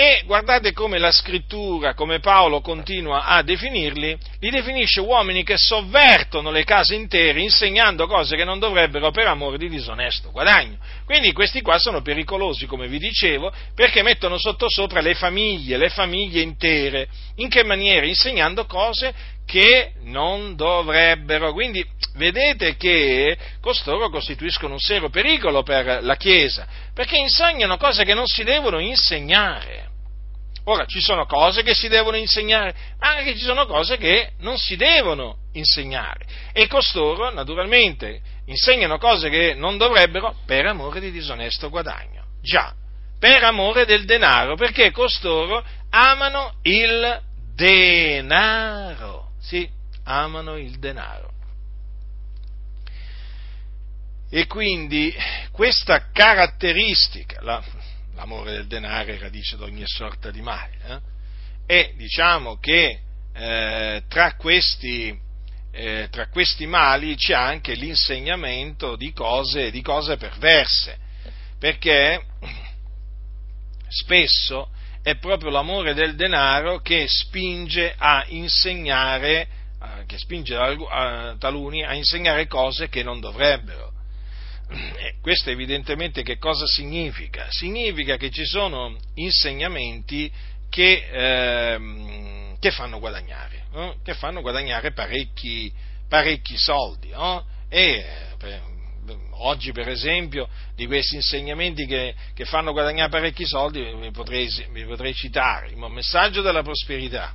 E 0.00 0.22
guardate 0.26 0.72
come 0.72 0.96
la 0.98 1.10
scrittura, 1.10 1.92
come 1.94 2.20
Paolo 2.20 2.60
continua 2.60 3.24
a 3.24 3.42
definirli, 3.42 4.16
li 4.38 4.48
definisce 4.48 5.00
uomini 5.00 5.42
che 5.42 5.56
sovvertono 5.56 6.52
le 6.52 6.62
case 6.62 6.94
intere 6.94 7.40
insegnando 7.40 8.06
cose 8.06 8.36
che 8.36 8.44
non 8.44 8.60
dovrebbero 8.60 9.10
per 9.10 9.26
amore 9.26 9.58
di 9.58 9.68
disonesto 9.68 10.30
guadagno. 10.30 10.78
Quindi 11.04 11.32
questi 11.32 11.62
qua 11.62 11.80
sono 11.80 12.00
pericolosi, 12.00 12.66
come 12.66 12.86
vi 12.86 13.00
dicevo, 13.00 13.52
perché 13.74 14.04
mettono 14.04 14.38
sottosopra 14.38 15.00
le 15.00 15.16
famiglie, 15.16 15.76
le 15.76 15.88
famiglie 15.88 16.42
intere. 16.42 17.08
In 17.38 17.48
che 17.48 17.64
maniera? 17.64 18.06
Insegnando 18.06 18.66
cose 18.66 19.12
che 19.48 19.92
non 20.02 20.56
dovrebbero. 20.56 21.54
Quindi 21.54 21.82
vedete 22.16 22.76
che 22.76 23.36
costoro 23.62 24.10
costituiscono 24.10 24.74
un 24.74 24.78
serio 24.78 25.08
pericolo 25.08 25.62
per 25.62 26.00
la 26.02 26.16
Chiesa, 26.16 26.66
perché 26.92 27.16
insegnano 27.16 27.78
cose 27.78 28.04
che 28.04 28.12
non 28.12 28.26
si 28.26 28.44
devono 28.44 28.78
insegnare. 28.78 29.86
Ora, 30.64 30.84
ci 30.84 31.00
sono 31.00 31.24
cose 31.24 31.62
che 31.62 31.72
si 31.72 31.88
devono 31.88 32.18
insegnare, 32.18 32.74
ma 33.00 33.16
anche 33.16 33.34
ci 33.34 33.42
sono 33.42 33.64
cose 33.64 33.96
che 33.96 34.32
non 34.40 34.58
si 34.58 34.76
devono 34.76 35.38
insegnare. 35.54 36.26
E 36.52 36.66
costoro, 36.66 37.32
naturalmente, 37.32 38.20
insegnano 38.44 38.98
cose 38.98 39.30
che 39.30 39.54
non 39.54 39.78
dovrebbero 39.78 40.36
per 40.44 40.66
amore 40.66 41.00
di 41.00 41.10
disonesto 41.10 41.70
guadagno. 41.70 42.24
Già, 42.42 42.74
per 43.18 43.44
amore 43.44 43.86
del 43.86 44.04
denaro, 44.04 44.56
perché 44.56 44.90
costoro 44.90 45.64
amano 45.88 46.56
il 46.64 47.22
denaro. 47.54 49.17
Sì, 49.40 49.68
amano 50.04 50.56
il 50.56 50.78
denaro. 50.78 51.32
E 54.30 54.46
quindi 54.46 55.14
questa 55.52 56.10
caratteristica, 56.12 57.40
la, 57.40 57.64
l'amore 58.14 58.52
del 58.52 58.66
denaro 58.66 59.10
è 59.12 59.18
radice 59.18 59.56
di 59.56 59.62
ogni 59.62 59.84
sorta 59.86 60.30
di 60.30 60.42
male. 60.42 60.76
Eh? 60.84 61.00
E 61.66 61.94
diciamo 61.96 62.58
che 62.58 63.00
eh, 63.32 64.02
tra, 64.08 64.34
questi, 64.34 65.18
eh, 65.70 66.08
tra, 66.10 66.28
questi, 66.28 66.66
mali 66.66 67.14
c'è 67.16 67.34
anche 67.34 67.74
l'insegnamento 67.74 68.96
di 68.96 69.12
cose, 69.12 69.70
di 69.70 69.80
cose 69.80 70.16
perverse, 70.16 70.98
perché 71.58 72.22
spesso 73.88 74.70
è 75.02 75.16
proprio 75.16 75.50
l'amore 75.50 75.94
del 75.94 76.14
denaro 76.14 76.80
che 76.80 77.06
spinge 77.08 77.94
a 77.96 78.24
insegnare, 78.28 79.48
che 80.06 80.18
spinge 80.18 80.56
taluni 81.38 81.84
a 81.84 81.94
insegnare 81.94 82.46
cose 82.46 82.88
che 82.88 83.02
non 83.02 83.20
dovrebbero. 83.20 83.92
Eh, 84.70 85.14
questo 85.22 85.48
evidentemente 85.50 86.22
che 86.22 86.36
cosa 86.36 86.66
significa? 86.66 87.46
Significa 87.50 88.16
che 88.16 88.30
ci 88.30 88.44
sono 88.44 88.94
insegnamenti 89.14 90.30
che, 90.68 91.08
eh, 91.10 92.56
che 92.58 92.70
fanno 92.70 92.98
guadagnare, 92.98 93.64
no? 93.72 93.96
che 94.04 94.12
fanno 94.12 94.42
guadagnare 94.42 94.92
parecchi, 94.92 95.72
parecchi 96.06 96.58
soldi. 96.58 97.08
No? 97.08 97.46
E 97.70 98.04
per, 98.36 98.62
oggi, 99.32 99.72
per 99.72 99.88
esempio, 99.88 100.48
di 100.74 100.86
questi 100.86 101.16
insegnamenti 101.16 101.86
che, 101.86 102.14
che 102.34 102.44
fanno 102.44 102.72
guadagnare 102.72 103.10
parecchi 103.10 103.46
soldi, 103.46 103.82
vi 103.82 104.10
potrei, 104.10 104.48
potrei 104.86 105.14
citare 105.14 105.70
il 105.70 105.76
messaggio 105.76 106.42
della 106.42 106.62
prosperità, 106.62 107.34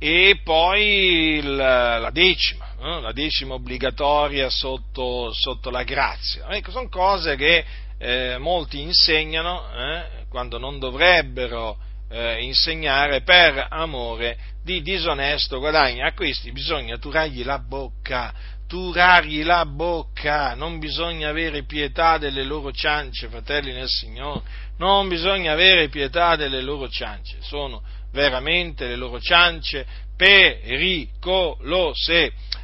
e 0.00 0.40
poi 0.44 1.38
il, 1.38 1.56
la 1.56 2.10
decima, 2.12 2.72
eh, 2.80 3.00
la 3.00 3.12
decima 3.12 3.54
obbligatoria 3.54 4.48
sotto, 4.48 5.32
sotto 5.32 5.70
la 5.70 5.82
grazia. 5.82 6.48
Ecco, 6.50 6.70
sono 6.70 6.88
cose 6.88 7.34
che 7.34 7.64
eh, 7.98 8.36
molti 8.38 8.80
insegnano 8.80 9.68
eh, 9.72 10.26
quando 10.28 10.56
non 10.58 10.78
dovrebbero 10.78 11.76
eh, 12.10 12.42
insegnare 12.44 13.22
per 13.22 13.66
amore 13.70 14.38
di 14.62 14.82
disonesto 14.82 15.58
guadagno. 15.58 16.06
A 16.06 16.12
questi 16.12 16.52
bisogna 16.52 16.96
turargli 16.98 17.42
la 17.42 17.58
bocca, 17.58 18.32
turargli 18.68 19.42
la 19.42 19.64
bocca, 19.64 20.54
non 20.54 20.78
bisogna 20.78 21.30
avere 21.30 21.64
pietà 21.64 22.18
delle 22.18 22.44
loro 22.44 22.70
ciance, 22.70 23.26
fratelli 23.28 23.72
nel 23.72 23.88
Signore, 23.88 24.42
non 24.76 25.08
bisogna 25.08 25.52
avere 25.52 25.88
pietà 25.88 26.36
delle 26.36 26.60
loro 26.60 26.88
ciance, 26.88 27.38
sono 27.40 27.82
veramente 28.12 28.86
le 28.86 28.96
loro 28.96 29.18
ciance 29.20 29.86
pericolose. 30.16 31.50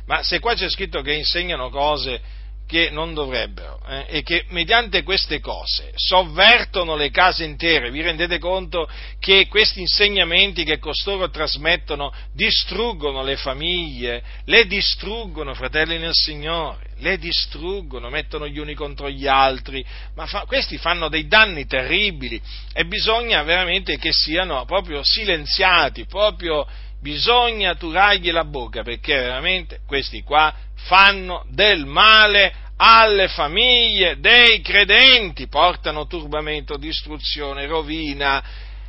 Ma 0.06 0.22
se 0.22 0.38
qua 0.40 0.54
c'è 0.54 0.68
scritto 0.68 1.00
che 1.00 1.14
insegnano 1.14 1.70
cose 1.70 2.20
che 2.74 2.90
non 2.90 3.14
dovrebbero 3.14 3.80
eh, 3.86 4.06
e 4.08 4.22
che 4.24 4.46
mediante 4.48 5.04
queste 5.04 5.38
cose 5.38 5.92
sovvertono 5.94 6.96
le 6.96 7.12
case 7.12 7.44
intere. 7.44 7.92
Vi 7.92 8.02
rendete 8.02 8.40
conto 8.40 8.90
che 9.20 9.46
questi 9.46 9.80
insegnamenti 9.80 10.64
che 10.64 10.80
costoro 10.80 11.30
trasmettono 11.30 12.12
distruggono 12.32 13.22
le 13.22 13.36
famiglie, 13.36 14.24
le 14.46 14.66
distruggono, 14.66 15.54
fratelli 15.54 15.98
nel 15.98 16.14
Signore, 16.14 16.94
le 16.96 17.16
distruggono, 17.16 18.10
mettono 18.10 18.48
gli 18.48 18.58
uni 18.58 18.74
contro 18.74 19.08
gli 19.08 19.28
altri, 19.28 19.86
ma 20.16 20.26
fa, 20.26 20.42
questi 20.44 20.76
fanno 20.76 21.08
dei 21.08 21.28
danni 21.28 21.66
terribili 21.66 22.42
e 22.72 22.86
bisogna 22.86 23.44
veramente 23.44 23.98
che 23.98 24.10
siano 24.12 24.64
proprio 24.64 25.00
silenziati, 25.04 26.06
proprio 26.06 26.66
bisogna 27.00 27.76
turargli 27.76 28.32
la 28.32 28.44
bocca 28.44 28.82
perché 28.82 29.14
veramente 29.14 29.80
questi 29.86 30.22
qua 30.22 30.52
fanno 30.86 31.44
del 31.50 31.84
male 31.86 32.63
alle 32.76 33.28
famiglie 33.28 34.18
dei 34.18 34.60
credenti, 34.60 35.46
portano 35.48 36.06
turbamento, 36.06 36.76
distruzione, 36.76 37.66
rovina. 37.66 38.42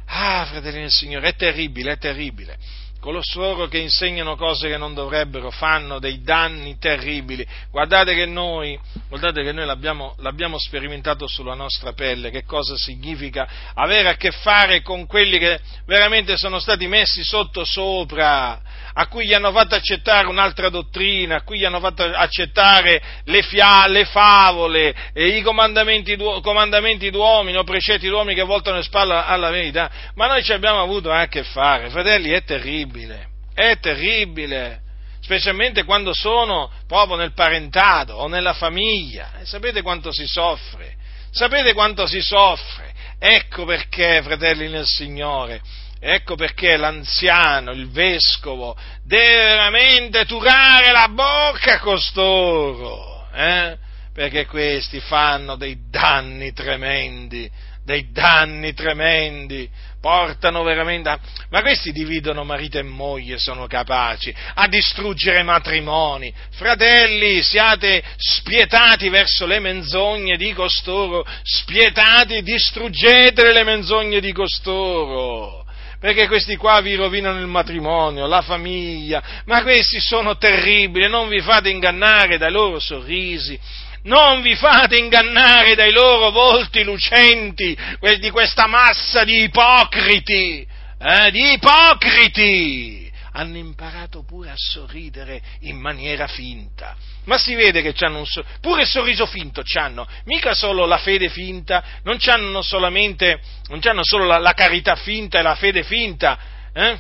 Ah, 0.06 0.46
fratelli 0.46 0.82
del 0.82 0.92
Signore, 0.92 1.30
è 1.30 1.36
terribile, 1.36 1.94
è 1.94 1.98
terribile 1.98 2.58
coloro 3.06 3.68
che 3.68 3.78
insegnano 3.78 4.36
cose 4.36 4.68
che 4.68 4.78
non 4.78 4.96
dovrebbero 4.96 5.52
fanno 5.52 6.00
dei 6.00 6.24
danni 6.24 6.78
terribili. 6.80 7.46
Guardate 7.70 8.16
che 8.16 8.26
noi, 8.26 8.80
guardate 9.08 9.44
che 9.44 9.52
noi 9.52 9.66
l'abbiamo, 9.66 10.16
l'abbiamo, 10.20 10.58
sperimentato 10.58 11.28
sulla 11.28 11.54
nostra 11.54 11.94
pelle, 11.94 12.32
che 12.32 12.44
cosa 12.46 12.76
significa 12.76 13.48
avere 13.76 14.10
a 14.10 14.16
che 14.16 14.32
fare 14.32 14.82
con 14.82 15.06
quelli 15.06 15.38
che 15.38 15.60
veramente 15.86 16.36
sono 16.36 16.60
stati 16.60 16.88
messi 16.88 17.24
sotto 17.24 17.64
sopra, 17.64 18.60
a 18.94 19.08
cui 19.08 19.28
gli 19.28 19.34
hanno 19.34 19.52
fatto 19.52 19.76
accettare 19.76 20.28
un'altra 20.28 20.70
dottrina, 20.70 21.36
a 21.36 21.42
cui 21.44 21.60
gli 21.60 21.66
hanno 21.66 21.80
fatto 21.80 22.04
accettare 22.04 23.02
le, 23.26 23.44
fia, 23.44 23.88
le 23.88 24.06
favole, 24.06 25.12
i 25.14 25.42
comandamenti, 25.42 26.18
comandamenti 26.42 27.12
d'uomini 27.12 27.58
o 27.58 27.64
precetti 27.64 28.08
d'uomini 28.08 28.36
che 28.36 28.44
voltano 28.44 28.78
le 28.78 28.84
spalle 28.84 29.14
alla 29.14 29.50
verità. 29.50 29.92
Ma 30.16 30.28
noi 30.28 30.44
ci 30.44 30.54
abbiamo 30.54 30.82
avuto 30.82 31.12
a 31.12 31.28
che 31.28 31.44
fare, 31.44 31.90
fratelli, 31.90 32.30
è 32.30 32.44
terribile 32.44 32.95
terribile, 32.96 33.28
è 33.54 33.78
terribile, 33.80 34.82
specialmente 35.22 35.84
quando 35.84 36.14
sono 36.14 36.72
proprio 36.88 37.18
nel 37.18 37.34
parentato 37.34 38.14
o 38.14 38.28
nella 38.28 38.54
famiglia. 38.54 39.34
E 39.40 39.46
sapete 39.46 39.82
quanto 39.82 40.12
si 40.12 40.26
soffre? 40.26 40.96
Sapete 41.32 41.74
quanto 41.74 42.08
si 42.08 42.22
soffre? 42.22 42.94
Ecco 43.20 43.66
perché, 43.66 44.22
fratelli 44.24 44.70
nel 44.70 44.86
Signore, 44.86 45.62
ecco 46.00 46.36
perché 46.36 46.78
l'anziano, 46.78 47.72
il 47.72 47.90
vescovo, 47.90 48.78
deve 49.04 49.36
veramente 49.36 50.26
turare 50.26 50.92
la 50.92 51.10
bocca 51.10 51.76
a 51.76 51.80
costoro, 51.80 53.28
eh? 53.34 53.78
perché 54.14 54.46
questi 54.46 55.00
fanno 55.02 55.56
dei 55.56 55.90
danni 55.90 56.54
tremendi, 56.54 57.50
dei 57.84 58.12
danni 58.12 58.74
tremendi 58.74 59.70
portano 60.06 60.62
veramente 60.62 61.10
a... 61.10 61.20
Ma 61.50 61.62
questi 61.62 61.92
dividono 61.92 62.44
marito 62.44 62.78
e 62.78 62.84
moglie, 62.84 63.40
sono 63.40 63.66
capaci 63.66 64.32
a 64.54 64.68
distruggere 64.68 65.42
matrimoni. 65.42 66.32
Fratelli, 66.52 67.42
siate 67.42 68.04
spietati 68.16 69.10
verso 69.10 69.48
le 69.48 69.60
menzogne 69.60 70.38
di 70.38 70.54
costoro, 70.54 71.26
spietati, 71.42 72.44
distruggete 72.44 73.52
le 73.52 73.64
menzogne 73.64 74.20
di 74.20 74.32
costoro. 74.32 75.66
Perché 76.00 76.28
questi 76.28 76.56
qua 76.56 76.82
vi 76.82 76.94
rovinano 76.94 77.40
il 77.40 77.48
matrimonio, 77.48 78.28
la 78.28 78.44
famiglia, 78.44 79.24
ma 79.46 79.64
questi 79.64 80.00
sono 80.00 80.38
terribili, 80.38 81.10
non 81.10 81.30
vi 81.30 81.42
fate 81.42 81.70
ingannare 81.70 82.38
dai 82.38 82.52
loro 82.52 82.78
sorrisi, 82.78 83.60
non 84.06 84.42
vi 84.42 84.56
fate 84.56 84.98
ingannare 84.98 85.76
dai 85.76 85.92
loro 85.92 86.32
volti 86.32 86.84
lucenti, 86.84 87.78
di 88.20 88.30
questa 88.30 88.68
massa 88.68 89.24
di 89.24 89.44
ipocriti, 89.44 90.68
eh, 91.00 91.32
di 91.32 91.54
ipocriti! 91.54 93.04
Hanno 93.38 93.58
imparato 93.58 94.24
pure 94.24 94.50
a 94.50 94.56
sorridere 94.56 95.42
in 95.62 95.78
maniera 95.78 96.26
finta. 96.26 96.96
Ma 97.26 97.38
si 97.38 97.54
vede 97.54 97.82
che 97.82 97.94
hanno 98.06 98.20
un 98.20 98.26
sorriso, 98.26 98.58
pure 98.62 98.84
il 98.84 98.88
sorriso 98.88 99.26
finto 99.26 99.62
c'hanno, 99.64 100.08
mica 100.26 100.54
solo 100.54 100.86
la 100.86 100.98
fede 101.00 101.28
finta, 101.28 101.84
non 102.04 102.18
hanno 102.28 102.62
solamente, 102.62 103.42
non 103.68 103.82
hanno 103.84 104.04
solo 104.04 104.26
la, 104.26 104.38
la, 104.38 104.54
carità 104.54 104.96
finta 104.96 105.40
e 105.40 105.42
la 105.42 105.56
fede 105.56 105.84
finta, 105.84 106.40
eh? 106.72 106.98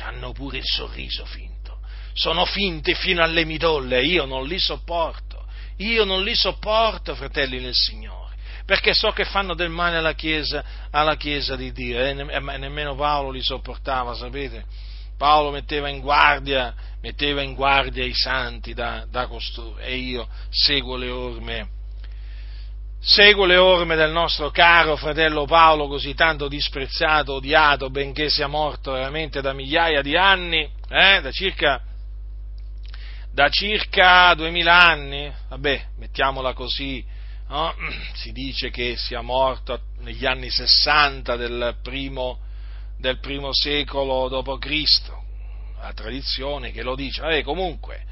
Hanno 0.00 0.32
pure 0.32 0.58
il 0.58 0.64
sorriso 0.64 1.26
finto. 1.26 1.80
Sono 2.14 2.46
finte 2.46 2.94
fino 2.94 3.22
alle 3.22 3.44
midolle, 3.44 4.02
io 4.02 4.24
non 4.24 4.46
li 4.46 4.58
sopporto. 4.58 5.31
Io 5.82 6.04
non 6.04 6.22
li 6.22 6.34
sopporto, 6.34 7.14
fratelli 7.14 7.58
nel 7.58 7.74
Signore, 7.74 8.36
perché 8.64 8.94
so 8.94 9.10
che 9.10 9.24
fanno 9.24 9.54
del 9.54 9.68
male 9.68 9.96
alla 9.96 10.14
Chiesa, 10.14 10.62
alla 10.90 11.16
chiesa 11.16 11.56
di 11.56 11.72
Dio, 11.72 11.98
e 11.98 12.12
nemmeno 12.14 12.94
Paolo 12.94 13.30
li 13.30 13.42
sopportava, 13.42 14.14
sapete? 14.14 14.64
Paolo 15.18 15.50
metteva 15.50 15.88
in 15.88 16.00
guardia, 16.00 16.74
metteva 17.00 17.42
in 17.42 17.54
guardia 17.54 18.04
i 18.04 18.14
santi 18.14 18.74
da, 18.74 19.04
da 19.10 19.26
costoro, 19.26 19.78
e 19.78 19.96
io 19.96 20.28
seguo 20.50 20.96
le 20.96 21.10
orme, 21.10 21.68
seguo 23.00 23.44
le 23.44 23.56
orme 23.56 23.96
del 23.96 24.12
nostro 24.12 24.50
caro 24.50 24.96
fratello 24.96 25.44
Paolo, 25.46 25.88
così 25.88 26.14
tanto 26.14 26.46
disprezzato, 26.46 27.34
odiato, 27.34 27.90
benché 27.90 28.30
sia 28.30 28.46
morto 28.46 28.92
veramente 28.92 29.40
da 29.40 29.52
migliaia 29.52 30.02
di 30.02 30.16
anni, 30.16 30.68
eh, 30.88 31.20
da 31.20 31.30
circa 31.32 31.82
da 33.32 33.48
circa 33.48 34.34
duemila 34.34 34.78
anni, 34.78 35.32
vabbè, 35.48 35.86
mettiamola 35.96 36.52
così, 36.52 37.04
no? 37.48 37.74
si 38.14 38.30
dice 38.32 38.70
che 38.70 38.94
sia 38.96 39.22
morto 39.22 39.80
negli 40.00 40.26
anni 40.26 40.50
60 40.50 41.36
del 41.36 41.76
primo, 41.82 42.40
del 42.98 43.18
primo 43.20 43.52
secolo 43.54 44.28
d.C., 44.28 45.20
la 45.80 45.92
tradizione 45.94 46.70
che 46.72 46.82
lo 46.82 46.94
dice, 46.94 47.22
vabbè, 47.22 47.42
comunque, 47.42 48.04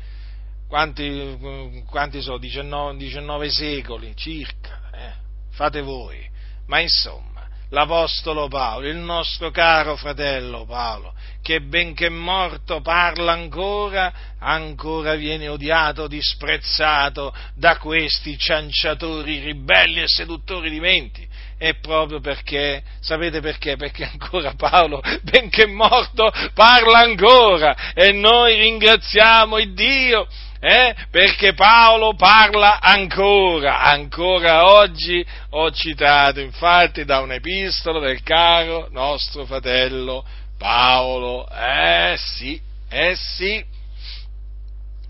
quanti, 0.66 1.84
quanti 1.86 2.22
sono? 2.22 2.38
19, 2.38 2.96
19 2.96 3.50
secoli 3.50 4.16
circa, 4.16 4.90
eh? 4.92 5.12
fate 5.50 5.82
voi, 5.82 6.28
ma 6.66 6.80
insomma, 6.80 7.29
l'Apostolo 7.70 8.48
Paolo, 8.48 8.88
il 8.88 8.96
nostro 8.96 9.50
caro 9.50 9.96
fratello 9.96 10.64
Paolo, 10.64 11.14
che 11.42 11.60
benché 11.60 12.08
morto 12.08 12.80
parla 12.80 13.32
ancora, 13.32 14.12
ancora 14.38 15.14
viene 15.14 15.48
odiato, 15.48 16.06
disprezzato 16.06 17.34
da 17.54 17.76
questi 17.78 18.36
cianciatori 18.38 19.38
ribelli 19.38 20.00
e 20.00 20.08
seduttori 20.08 20.70
di 20.70 20.80
menti. 20.80 21.26
E 21.62 21.74
proprio 21.74 22.20
perché, 22.20 22.82
sapete 23.00 23.40
perché? 23.40 23.76
Perché 23.76 24.04
ancora 24.04 24.54
Paolo, 24.54 25.02
benché 25.22 25.66
morto, 25.66 26.30
parla 26.54 27.00
ancora 27.00 27.92
e 27.92 28.12
noi 28.12 28.56
ringraziamo 28.56 29.58
il 29.58 29.74
Dio 29.74 30.26
eh? 30.60 30.94
perché 31.10 31.54
Paolo 31.54 32.14
parla 32.14 32.80
ancora, 32.80 33.80
ancora 33.80 34.66
oggi 34.66 35.24
ho 35.50 35.70
citato 35.70 36.40
infatti 36.40 37.04
da 37.04 37.20
un'epistola 37.20 37.98
del 37.98 38.22
caro 38.22 38.88
nostro 38.90 39.46
fratello 39.46 40.24
Paolo, 40.58 41.48
eh 41.48 42.16
sì, 42.18 42.60
eh 42.90 43.14
sì, 43.16 43.64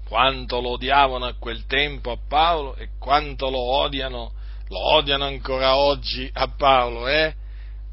quanto 0.06 0.60
lo 0.60 0.70
odiavano 0.70 1.26
a 1.26 1.34
quel 1.36 1.66
tempo 1.66 2.12
a 2.12 2.18
Paolo 2.28 2.76
e 2.76 2.90
quanto 3.00 3.50
lo 3.50 3.58
odiano, 3.58 4.32
lo 4.68 4.94
odiano 4.94 5.24
ancora 5.24 5.76
oggi 5.76 6.30
a 6.32 6.46
Paolo, 6.56 7.08
eh? 7.08 7.34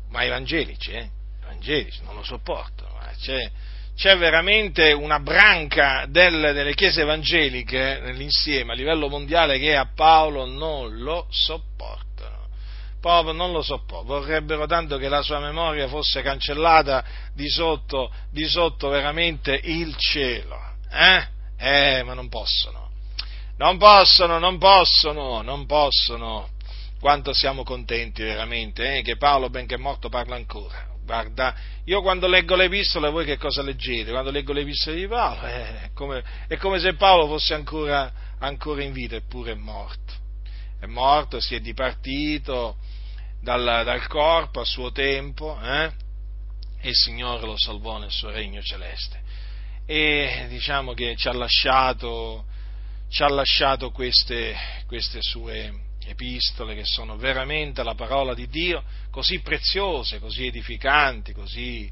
Ma 0.09 0.23
evangelici, 0.23 0.91
eh? 0.91 1.09
Evangelici 1.41 2.03
non 2.03 2.13
lo 2.13 2.23
sopportano, 2.23 2.99
eh? 3.09 3.15
c'è, 3.15 3.51
c'è 3.97 4.15
veramente 4.15 4.91
una 4.91 5.19
branca 5.19 6.05
del, 6.07 6.51
delle 6.53 6.75
chiese 6.75 7.01
evangeliche 7.01 7.99
nell'insieme 8.03 8.73
a 8.73 8.75
livello 8.75 9.09
mondiale 9.09 9.57
che 9.57 9.75
a 9.75 9.89
Paolo 9.93 10.45
non 10.45 10.99
lo 10.99 11.25
sopportano. 11.31 12.45
Proprio 13.01 13.33
non 13.33 13.51
lo 13.51 13.63
sopportano. 13.63 14.19
Vorrebbero 14.19 14.67
tanto 14.67 14.97
che 14.97 15.09
la 15.09 15.23
sua 15.23 15.39
memoria 15.39 15.87
fosse 15.87 16.21
cancellata 16.21 17.03
di 17.33 17.49
sotto, 17.49 18.13
di 18.29 18.45
sotto 18.45 18.87
veramente 18.89 19.59
il 19.63 19.95
cielo. 19.97 20.59
Eh? 20.91 21.27
Eh, 21.57 22.03
ma 22.03 22.13
non 22.13 22.29
possono. 22.29 22.91
Non 23.57 23.79
possono, 23.79 24.37
non 24.37 24.59
possono, 24.59 25.41
non 25.41 25.65
possono. 25.65 26.49
Quanto 26.99 27.33
siamo 27.33 27.63
contenti 27.63 28.21
veramente 28.21 28.97
eh, 28.97 29.01
che 29.01 29.17
Paolo, 29.17 29.49
benché 29.49 29.75
morto, 29.75 30.07
parla 30.07 30.35
ancora 30.35 30.96
guarda, 31.07 31.55
io 31.85 32.01
quando 32.01 32.27
leggo 32.27 32.57
le 32.57 32.65
epistole, 32.65 33.09
voi 33.09 33.23
che 33.23 33.37
cosa 33.37 33.61
leggete? 33.61 34.11
Quando 34.11 34.29
leggo 34.29 34.51
le 34.51 34.61
epistole 34.61 34.97
di 34.97 35.07
Paolo, 35.07 35.47
eh, 35.47 35.83
è, 35.83 35.89
come, 35.93 36.21
è, 36.47 36.57
come, 36.57 36.79
se 36.79 36.95
Paolo 36.95 37.27
fosse 37.27 37.53
ancora, 37.53 38.11
ancora, 38.39 38.83
in 38.83 38.91
vita, 38.91 39.15
eppure 39.15 39.53
è 39.53 39.55
morto. 39.55 40.13
È 40.79 40.85
morto, 40.85 41.39
si 41.39 41.55
è 41.55 41.61
dipartito 41.61 42.75
dal, 43.41 43.63
dal 43.85 44.05
corpo 44.07 44.59
a 44.59 44.65
suo 44.65 44.91
tempo, 44.91 45.57
eh, 45.63 45.91
e 46.81 46.89
il 46.89 46.95
Signore 46.95 47.45
lo 47.45 47.57
salvò 47.57 47.97
nel 47.97 48.11
suo 48.11 48.29
regno 48.29 48.61
celeste. 48.61 49.21
E 49.85 50.47
diciamo 50.49 50.93
che 50.93 51.15
ci 51.15 51.29
ha 51.29 51.33
lasciato, 51.33 52.45
ci 53.09 53.23
ha 53.23 53.29
lasciato 53.29 53.91
queste, 53.91 54.53
queste 54.85 55.21
sue 55.21 55.85
epistole 56.07 56.75
che 56.75 56.85
sono 56.85 57.17
veramente 57.17 57.83
la 57.83 57.95
parola 57.95 58.33
di 58.33 58.47
Dio, 58.47 58.83
così 59.11 59.39
preziose, 59.41 60.19
così 60.19 60.47
edificanti, 60.47 61.33
così, 61.33 61.91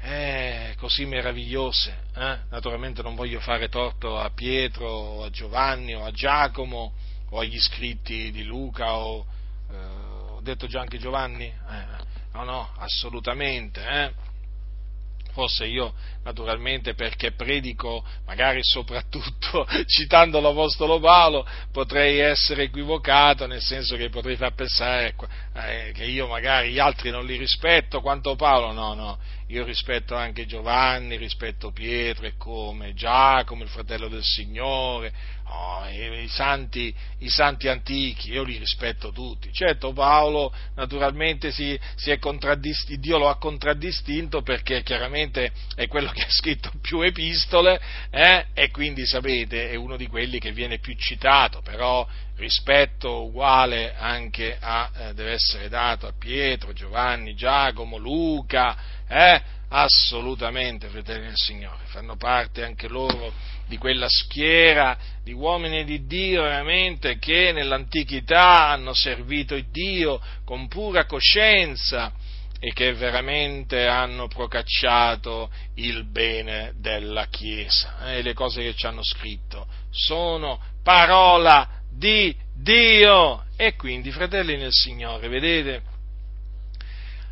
eh, 0.00 0.74
così 0.78 1.06
meravigliose. 1.06 1.96
Eh? 2.14 2.38
Naturalmente 2.50 3.02
non 3.02 3.14
voglio 3.14 3.40
fare 3.40 3.68
torto 3.68 4.18
a 4.18 4.30
Pietro, 4.30 4.86
o 4.88 5.24
a 5.24 5.30
Giovanni, 5.30 5.94
o 5.94 6.04
a 6.04 6.10
Giacomo, 6.10 6.92
o 7.30 7.38
agli 7.38 7.58
scritti 7.58 8.30
di 8.30 8.44
Luca, 8.44 8.96
o 8.96 9.24
eh, 9.70 9.76
ho 9.76 10.40
detto 10.42 10.66
già 10.66 10.80
anche 10.80 10.98
Giovanni? 10.98 11.46
Eh, 11.46 11.86
no, 12.32 12.44
no, 12.44 12.70
assolutamente. 12.76 13.82
Forse 15.34 15.66
io 15.66 15.94
naturalmente 16.22 16.94
perché 16.94 17.32
predico 17.32 18.04
magari 18.24 18.60
soprattutto 18.62 19.66
citando 19.84 20.38
l'Apostolo 20.40 21.00
Paolo 21.00 21.44
potrei 21.72 22.20
essere 22.20 22.62
equivocato 22.62 23.44
nel 23.48 23.60
senso 23.60 23.96
che 23.96 24.10
potrei 24.10 24.36
far 24.36 24.54
pensare 24.54 25.16
eh, 25.54 25.92
che 25.94 26.04
io 26.04 26.26
magari 26.26 26.72
gli 26.72 26.80
altri 26.80 27.10
non 27.10 27.24
li 27.24 27.36
rispetto 27.36 28.00
quanto 28.00 28.34
Paolo, 28.34 28.72
no, 28.72 28.94
no, 28.94 29.18
io 29.48 29.64
rispetto 29.64 30.16
anche 30.16 30.46
Giovanni, 30.46 31.16
rispetto 31.16 31.70
Pietro 31.70 32.26
e 32.26 32.34
come 32.36 32.92
Giacomo, 32.94 33.62
il 33.62 33.68
fratello 33.68 34.08
del 34.08 34.24
Signore, 34.24 35.12
oh, 35.44 35.86
i, 35.88 36.24
i, 36.24 36.28
santi, 36.28 36.92
i, 37.18 37.28
santi, 37.28 37.68
antichi, 37.68 38.32
io 38.32 38.42
li 38.42 38.56
rispetto 38.56 39.12
tutti. 39.12 39.52
Certo 39.52 39.92
Paolo 39.92 40.52
naturalmente 40.74 41.52
si, 41.52 41.78
si 41.94 42.12
Dio 42.98 43.18
lo 43.18 43.28
ha 43.28 43.38
contraddistinto 43.38 44.42
perché 44.42 44.82
chiaramente 44.82 45.52
è 45.76 45.86
quello 45.86 46.10
che 46.10 46.22
ha 46.22 46.30
scritto 46.30 46.72
più 46.80 47.00
epistole 47.02 47.80
eh, 48.10 48.46
e 48.54 48.70
quindi 48.72 49.06
sapete 49.06 49.70
è 49.70 49.76
uno 49.76 49.96
di 49.96 50.08
quelli 50.08 50.40
che 50.40 50.50
viene 50.50 50.78
più 50.78 50.96
citato, 50.96 51.60
però 51.62 52.04
rispetto 52.36 53.24
uguale 53.24 53.94
anche 53.96 54.56
a, 54.58 54.90
eh, 54.96 55.14
deve 55.14 55.32
essere 55.32 55.68
dato 55.68 56.06
a 56.06 56.12
Pietro, 56.18 56.72
Giovanni, 56.72 57.34
Giacomo, 57.34 57.96
Luca, 57.96 58.76
eh? 59.08 59.42
assolutamente, 59.68 60.88
fratelli 60.88 61.26
del 61.26 61.36
Signore, 61.36 61.84
fanno 61.86 62.16
parte 62.16 62.64
anche 62.64 62.88
loro 62.88 63.32
di 63.66 63.76
quella 63.78 64.06
schiera 64.08 64.96
di 65.22 65.32
uomini 65.32 65.84
di 65.84 66.06
Dio 66.06 66.42
veramente 66.42 67.18
che 67.18 67.50
nell'antichità 67.52 68.68
hanno 68.68 68.92
servito 68.92 69.58
Dio 69.70 70.20
con 70.44 70.68
pura 70.68 71.06
coscienza 71.06 72.12
e 72.60 72.72
che 72.72 72.94
veramente 72.94 73.86
hanno 73.86 74.26
procacciato 74.28 75.50
il 75.74 76.04
bene 76.04 76.72
della 76.76 77.26
Chiesa. 77.26 78.12
E 78.12 78.22
le 78.22 78.32
cose 78.32 78.62
che 78.62 78.74
ci 78.74 78.86
hanno 78.86 79.04
scritto 79.04 79.66
sono 79.90 80.60
parola 80.82 81.82
di 81.96 82.34
Dio. 82.54 83.44
E 83.56 83.76
quindi, 83.76 84.10
fratelli 84.10 84.56
nel 84.56 84.72
Signore, 84.72 85.28
vedete, 85.28 85.82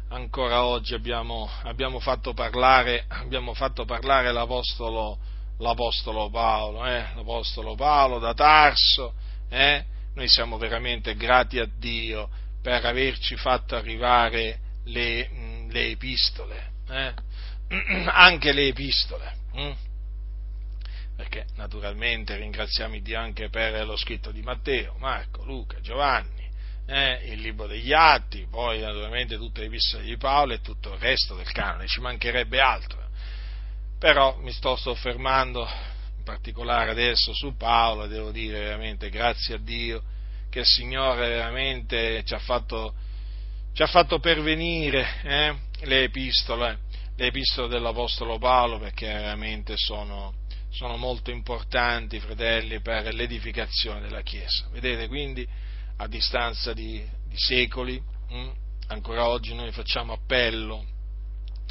ancora 0.08 0.64
oggi 0.64 0.94
abbiamo, 0.94 1.48
abbiamo, 1.64 1.98
fatto, 1.98 2.32
parlare, 2.34 3.04
abbiamo 3.08 3.54
fatto 3.54 3.84
parlare 3.84 4.30
l'Apostolo, 4.32 5.18
l'Apostolo 5.58 6.30
Paolo, 6.30 6.86
eh? 6.86 7.06
l'Apostolo 7.14 7.74
Paolo 7.74 8.18
da 8.18 8.34
Tarso, 8.34 9.14
eh? 9.48 9.84
noi 10.14 10.28
siamo 10.28 10.58
veramente 10.58 11.14
grati 11.16 11.58
a 11.58 11.68
Dio 11.78 12.28
per 12.60 12.84
averci 12.84 13.36
fatto 13.36 13.74
arrivare 13.74 14.60
le, 14.84 15.66
le 15.70 15.88
epistole, 15.88 16.70
eh? 16.88 17.14
anche 18.08 18.52
le 18.52 18.68
epistole. 18.68 19.34
Hm? 19.54 19.72
Perché 21.22 21.46
naturalmente 21.54 22.36
ringraziamo 22.36 22.98
Dio 22.98 23.16
anche 23.16 23.48
per 23.48 23.86
lo 23.86 23.96
scritto 23.96 24.32
di 24.32 24.42
Matteo, 24.42 24.96
Marco, 24.98 25.44
Luca, 25.44 25.80
Giovanni, 25.80 26.50
eh, 26.86 27.30
il 27.30 27.40
libro 27.40 27.68
degli 27.68 27.92
Atti, 27.92 28.48
poi 28.50 28.80
naturalmente 28.80 29.36
tutte 29.36 29.60
le 29.60 29.66
epistole 29.66 30.02
di 30.02 30.16
Paolo 30.16 30.54
e 30.54 30.60
tutto 30.60 30.94
il 30.94 30.98
resto 30.98 31.36
del 31.36 31.50
canone, 31.52 31.86
ci 31.86 32.00
mancherebbe 32.00 32.58
altro. 32.60 33.00
Però 34.00 34.36
mi 34.38 34.50
sto 34.50 34.74
soffermando 34.74 35.64
in 36.18 36.24
particolare 36.24 36.90
adesso 36.90 37.32
su 37.32 37.56
Paolo 37.56 38.08
devo 38.08 38.32
dire 38.32 38.58
veramente 38.58 39.08
grazie 39.08 39.54
a 39.54 39.58
Dio 39.58 40.02
che 40.50 40.60
il 40.60 40.66
Signore 40.66 41.28
veramente 41.28 42.24
ci 42.24 42.34
ha 42.34 42.40
fatto, 42.40 42.94
ci 43.72 43.82
ha 43.82 43.86
fatto 43.86 44.18
pervenire 44.18 45.20
eh, 45.22 45.54
le 45.82 46.02
epistole, 46.02 46.80
le 47.14 47.26
epistole 47.26 47.68
dell'Apostolo 47.68 48.38
Paolo 48.38 48.80
perché 48.80 49.06
veramente 49.06 49.76
sono 49.76 50.40
sono 50.72 50.96
molto 50.96 51.30
importanti, 51.30 52.18
fratelli, 52.18 52.80
per 52.80 53.12
l'edificazione 53.12 54.00
della 54.00 54.22
Chiesa. 54.22 54.66
Vedete, 54.70 55.06
quindi, 55.06 55.46
a 55.96 56.06
distanza 56.08 56.72
di, 56.72 57.04
di 57.26 57.36
secoli, 57.36 58.02
mh, 58.28 58.34
hm, 58.34 58.52
ancora 58.88 59.28
oggi 59.28 59.54
noi 59.54 59.70
facciamo 59.70 60.14
appello 60.14 60.84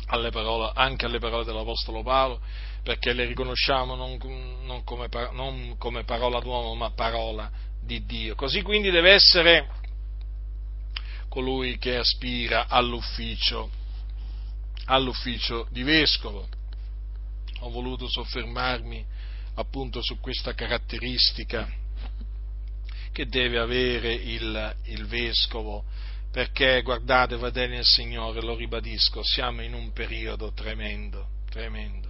alle 0.07 0.29
parole, 0.29 0.71
anche 0.75 1.05
alle 1.05 1.19
parole 1.19 1.45
dell'Apostolo 1.45 2.03
Paolo, 2.03 2.41
perché 2.83 3.13
le 3.13 3.25
riconosciamo 3.25 3.95
non, 3.95 4.17
non, 4.63 4.83
come, 4.83 5.07
non 5.31 5.75
come 5.77 6.03
parola 6.03 6.39
d'uomo, 6.39 6.75
ma 6.75 6.91
parola 6.91 7.49
di 7.81 8.05
Dio. 8.05 8.35
Così 8.35 8.61
quindi 8.61 8.91
deve 8.91 9.13
essere 9.13 9.67
colui 11.27 11.77
che 11.79 11.97
aspira 11.97 12.67
all'ufficio, 12.67 13.69
all'ufficio 14.85 15.67
di 15.71 15.81
vescovo 15.81 16.47
ho 17.61 17.69
voluto 17.69 18.07
soffermarmi 18.07 19.05
appunto 19.55 20.01
su 20.01 20.19
questa 20.19 20.53
caratteristica 20.53 21.69
che 23.11 23.25
deve 23.27 23.59
avere 23.59 24.13
il, 24.13 24.75
il 24.85 25.05
vescovo, 25.05 25.83
perché 26.31 26.81
guardate, 26.81 27.37
fratelli 27.37 27.75
del 27.75 27.85
Signore, 27.85 28.41
lo 28.41 28.55
ribadisco, 28.55 29.21
siamo 29.23 29.61
in 29.61 29.73
un 29.73 29.91
periodo 29.91 30.53
tremendo, 30.53 31.27
tremendo. 31.49 32.09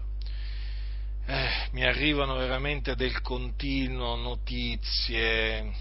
Eh, 1.25 1.49
mi 1.71 1.83
arrivano 1.83 2.35
veramente 2.35 2.95
del 2.95 3.21
continuo 3.21 4.15
notizie, 4.15 5.71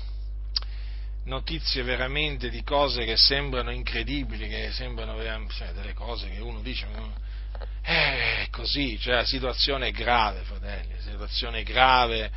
notizie 1.24 1.82
veramente 1.82 2.48
di 2.48 2.62
cose 2.62 3.04
che 3.04 3.16
sembrano 3.16 3.70
incredibili, 3.70 4.48
che 4.48 4.72
sembrano 4.72 5.18
cioè, 5.50 5.72
delle 5.72 5.92
cose 5.92 6.30
che 6.30 6.40
uno 6.40 6.60
dice, 6.62 6.86
eh, 7.82 8.44
è 8.44 8.48
così, 8.50 8.98
cioè 8.98 9.14
la 9.16 9.24
situazione 9.24 9.88
è 9.88 9.92
grave, 9.92 10.42
fratelli, 10.42 10.94
la 10.94 11.02
situazione 11.02 11.60
è 11.60 11.62
grave, 11.62 12.30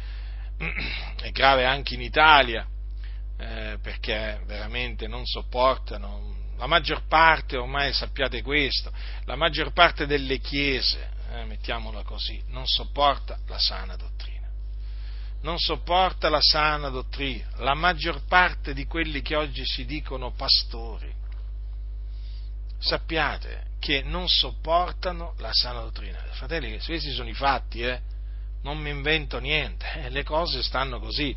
è 1.21 1.31
grave 1.31 1.65
anche 1.65 1.93
in 1.93 2.01
Italia, 2.01 2.67
eh, 3.37 3.77
perché 3.81 4.41
veramente 4.45 5.07
non 5.07 5.25
sopportano, 5.25 6.41
la 6.57 6.67
maggior 6.67 7.07
parte, 7.07 7.57
ormai 7.57 7.93
sappiate 7.93 8.41
questo, 8.41 8.91
la 9.25 9.35
maggior 9.35 9.73
parte 9.73 10.05
delle 10.05 10.39
chiese, 10.39 11.09
eh, 11.31 11.45
mettiamola 11.45 12.03
così, 12.03 12.41
non 12.47 12.65
sopporta 12.65 13.39
la 13.47 13.59
sana 13.59 13.95
dottrina. 13.95 14.31
Non 15.41 15.57
sopporta 15.57 16.29
la 16.29 16.39
sana 16.41 16.87
dottrina, 16.87 17.45
la 17.57 17.73
maggior 17.73 18.23
parte 18.27 18.73
di 18.73 18.85
quelli 18.85 19.21
che 19.21 19.35
oggi 19.35 19.65
si 19.65 19.83
dicono 19.85 20.31
pastori, 20.31 21.13
sappiate 22.83 23.71
che 23.79 24.01
non 24.03 24.27
sopportano 24.27 25.33
la 25.37 25.51
sana 25.51 25.81
dottrina. 25.81 26.17
Fratelli, 26.31 26.79
questi 26.83 27.11
sono 27.11 27.29
i 27.29 27.33
fatti, 27.33 27.81
eh? 27.81 27.99
non 28.63 28.77
mi 28.77 28.89
invento 28.89 29.39
niente, 29.39 29.85
eh? 30.05 30.09
le 30.09 30.23
cose 30.23 30.61
stanno 30.61 30.99
così. 30.99 31.35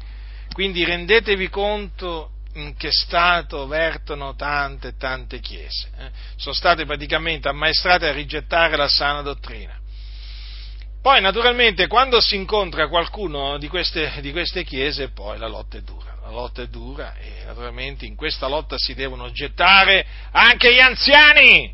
Quindi 0.53 0.85
rendetevi 0.85 1.49
conto 1.49 2.31
in 2.55 2.77
che 2.77 2.91
stato 2.91 3.67
vertono 3.67 4.35
tante 4.35 4.89
e 4.89 4.97
tante 4.97 5.41
chiese. 5.41 5.89
Eh? 5.99 6.11
Sono 6.37 6.55
state 6.55 6.85
praticamente 6.85 7.49
ammaestrate 7.49 8.09
a 8.09 8.13
rigettare 8.13 8.77
la 8.77 8.89
sana 8.89 9.23
dottrina. 9.23 9.79
Poi 11.03 11.21
naturalmente 11.21 11.87
quando 11.87 12.21
si 12.21 12.35
incontra 12.35 12.89
qualcuno 12.89 13.59
di 13.59 13.69
queste, 13.69 14.21
di 14.21 14.33
queste 14.33 14.65
chiese 14.65 15.11
poi 15.11 15.39
la 15.39 15.47
lotta 15.47 15.77
è 15.77 15.83
dura 15.83 16.16
la 16.27 16.33
lotta 16.33 16.62
è 16.62 16.66
dura 16.66 17.14
e 17.14 17.45
naturalmente 17.45 18.05
in 18.05 18.16
questa 18.16 18.49
lotta 18.49 18.77
si 18.79 18.95
devono 18.95 19.31
gettare 19.31 20.05
anche 20.33 20.74
gli 20.74 20.81
anziani. 20.81 21.72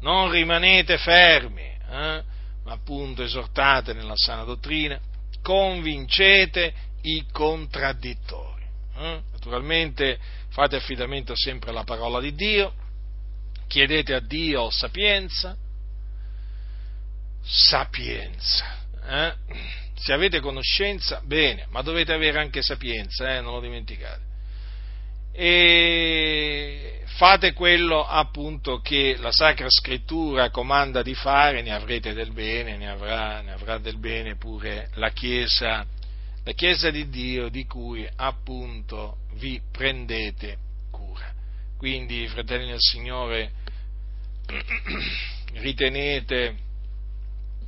Non 0.00 0.30
rimanete 0.30 0.96
fermi, 0.96 1.62
eh? 1.62 2.22
ma 2.64 2.72
appunto 2.72 3.22
esortate 3.22 3.92
nella 3.92 4.16
sana 4.16 4.44
dottrina, 4.44 4.98
convincete 5.42 6.74
i 7.02 7.26
contraddittori. 7.30 8.64
Eh? 8.96 9.22
Naturalmente 9.32 10.18
fate 10.48 10.76
affidamento 10.76 11.34
sempre 11.36 11.70
alla 11.70 11.84
parola 11.84 12.20
di 12.20 12.34
Dio, 12.34 12.72
chiedete 13.66 14.14
a 14.14 14.20
Dio 14.20 14.70
sapienza, 14.70 15.56
sapienza. 17.42 18.78
Eh? 19.06 19.34
Se 19.96 20.12
avete 20.12 20.40
conoscenza, 20.40 21.20
bene, 21.24 21.66
ma 21.70 21.82
dovete 21.82 22.12
avere 22.12 22.40
anche 22.40 22.62
sapienza, 22.62 23.36
eh? 23.36 23.40
non 23.40 23.54
lo 23.54 23.60
dimenticate. 23.60 24.32
E 25.32 27.02
fate 27.16 27.52
quello 27.52 28.06
appunto 28.06 28.80
che 28.80 29.16
la 29.18 29.32
Sacra 29.32 29.66
Scrittura 29.68 30.50
comanda 30.50 31.02
di 31.02 31.14
fare, 31.14 31.62
ne 31.62 31.72
avrete 31.72 32.12
del 32.12 32.32
bene, 32.32 32.76
ne 32.76 32.88
avrà, 32.88 33.40
ne 33.40 33.52
avrà 33.52 33.78
del 33.78 33.98
bene 33.98 34.36
pure 34.36 34.90
la 34.94 35.10
Chiesa, 35.10 35.84
la 36.44 36.52
Chiesa 36.52 36.90
di 36.90 37.08
Dio 37.08 37.48
di 37.48 37.66
cui 37.66 38.08
appunto 38.16 39.18
vi 39.34 39.60
prendete 39.72 40.58
cura. 40.90 41.32
Quindi, 41.76 42.26
fratelli 42.28 42.68
del 42.68 42.80
Signore, 42.80 43.52
ritenete 45.54 46.56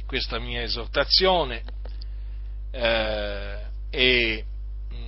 questa 0.06 0.38
mia 0.38 0.62
esortazione 0.62 1.62
eh, 2.76 3.60
e 3.90 4.44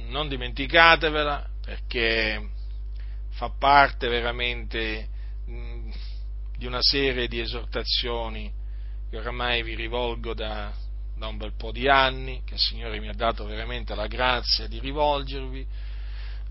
non 0.08 0.28
dimenticatevela 0.28 1.46
perché 1.60 2.48
fa 3.30 3.50
parte 3.50 4.08
veramente 4.08 5.08
di 5.44 6.66
una 6.66 6.80
serie 6.80 7.28
di 7.28 7.40
esortazioni 7.40 8.50
che 9.10 9.16
oramai 9.18 9.62
vi 9.62 9.74
rivolgo 9.74 10.34
da, 10.34 10.72
da 11.16 11.26
un 11.26 11.36
bel 11.36 11.54
po' 11.56 11.70
di 11.70 11.88
anni, 11.88 12.42
che 12.44 12.54
il 12.54 12.60
Signore 12.60 12.98
mi 13.00 13.08
ha 13.08 13.14
dato 13.14 13.44
veramente 13.44 13.94
la 13.94 14.06
grazia 14.06 14.66
di 14.66 14.78
rivolgervi, 14.78 15.66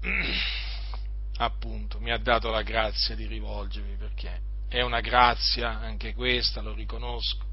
appunto, 1.38 1.99
mi 1.99 2.11
ha 2.11 2.18
dato 2.18 2.49
la 2.49 2.61
grazia 2.61 3.15
di 3.15 3.26
rivolgervi 3.26 3.95
perché 3.95 4.41
è 4.68 4.82
una 4.82 5.01
grazia 5.01 5.80
anche 5.80 6.13
questa, 6.13 6.61
lo 6.61 6.74
riconosco, 6.74 7.47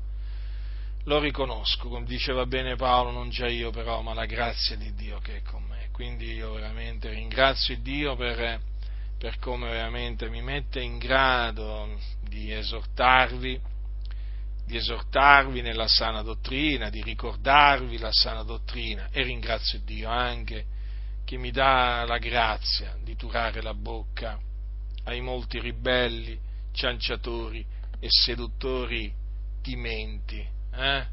lo 1.04 1.18
riconosco, 1.18 1.88
come 1.88 2.06
diceva 2.06 2.46
bene 2.46 2.76
Paolo, 2.76 3.10
non 3.10 3.28
già 3.28 3.46
io 3.46 3.70
però, 3.70 4.00
ma 4.00 4.14
la 4.14 4.24
grazia 4.24 4.76
di 4.76 4.94
Dio 4.94 5.18
che 5.18 5.36
è 5.36 5.42
con 5.42 5.62
me. 5.64 5.88
Quindi 5.92 6.32
io 6.32 6.54
veramente 6.54 7.10
ringrazio 7.10 7.76
Dio 7.78 8.16
per, 8.16 8.60
per 9.18 9.38
come 9.38 9.70
veramente 9.70 10.28
mi 10.28 10.40
mette 10.40 10.80
in 10.80 10.98
grado 10.98 12.00
di 12.26 12.52
esortarvi, 12.52 13.60
di 14.66 14.76
esortarvi 14.76 15.60
nella 15.60 15.88
sana 15.88 16.22
dottrina, 16.22 16.88
di 16.88 17.02
ricordarvi 17.02 17.98
la 17.98 18.12
sana 18.12 18.42
dottrina 18.42 19.08
e 19.10 19.22
ringrazio 19.22 19.80
Dio 19.80 20.08
anche 20.08 20.66
che 21.24 21.36
mi 21.36 21.50
dà 21.50 22.04
la 22.06 22.18
grazia 22.18 22.96
di 23.02 23.14
turare 23.14 23.60
la 23.60 23.74
bocca 23.74 24.38
ai 25.04 25.20
molti 25.20 25.60
ribelli, 25.60 26.38
cianciatori 26.72 27.64
e 28.00 28.06
seduttori 28.08 29.12
di 29.60 29.76
menti 29.76 30.52
eh? 30.76 31.06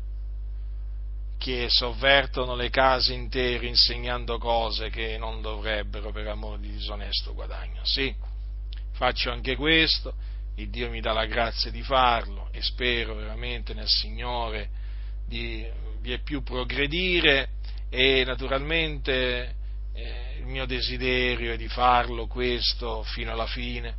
che 1.38 1.68
sovvertono 1.70 2.56
le 2.56 2.70
case 2.70 3.14
intere 3.14 3.66
insegnando 3.66 4.38
cose 4.38 4.92
che 4.92 5.18
non 5.18 5.42
dovrebbero 5.42 6.12
per 6.12 6.28
amore 6.28 6.60
di 6.60 6.72
disonesto 6.72 7.34
guadagno. 7.34 7.84
Sì, 7.84 8.14
faccio 8.92 9.32
anche 9.32 9.56
questo, 9.56 10.14
il 10.56 10.70
Dio 10.70 10.90
mi 10.92 11.02
dà 11.02 11.14
la 11.14 11.26
grazia 11.26 11.72
di 11.72 11.82
farlo 11.82 12.50
e 12.52 12.62
spero 12.62 13.16
veramente 13.16 13.74
nel 13.74 13.88
Signore 13.88 14.70
di 15.26 15.66
vi 16.02 16.20
più 16.20 16.44
progredire 16.44 17.50
e 17.90 18.24
naturalmente 18.26 19.56
eh, 19.94 20.38
il 20.40 20.46
mio 20.46 20.66
desiderio 20.66 21.54
è 21.54 21.58
di 21.58 21.68
farlo 21.68 22.28
questo 22.28 23.04
fino 23.04 23.32
alla 23.32 23.48
fine, 23.48 23.96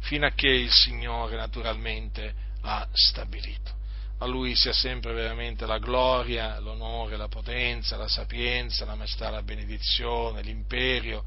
fino 0.00 0.26
a 0.26 0.30
che 0.30 0.48
il 0.48 0.70
Signore 0.70 1.36
naturalmente 1.36 2.34
ha 2.62 2.88
stabilito 2.92 3.78
a 4.22 4.26
lui 4.26 4.54
sia 4.54 4.72
sempre 4.74 5.14
veramente 5.14 5.64
la 5.64 5.78
gloria, 5.78 6.58
l'onore, 6.58 7.16
la 7.16 7.28
potenza, 7.28 7.96
la 7.96 8.08
sapienza, 8.08 8.84
la 8.84 8.94
maestà, 8.94 9.30
la 9.30 9.42
benedizione, 9.42 10.42
l'imperio 10.42 11.24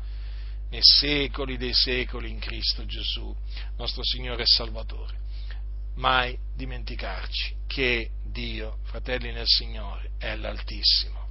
nei 0.70 0.82
secoli 0.82 1.58
dei 1.58 1.74
secoli 1.74 2.30
in 2.30 2.40
Cristo 2.40 2.86
Gesù, 2.86 3.36
nostro 3.78 4.04
Signore 4.04 4.44
e 4.44 4.48
Salvatore. 4.48 5.22
Mai 5.96 6.38
dimenticarci 6.56 7.56
che 7.68 8.12
Dio, 8.24 8.78
fratelli 8.84 9.32
nel 9.32 9.48
Signore, 9.48 10.12
è 10.20 10.36
l'Altissimo. 10.36 11.30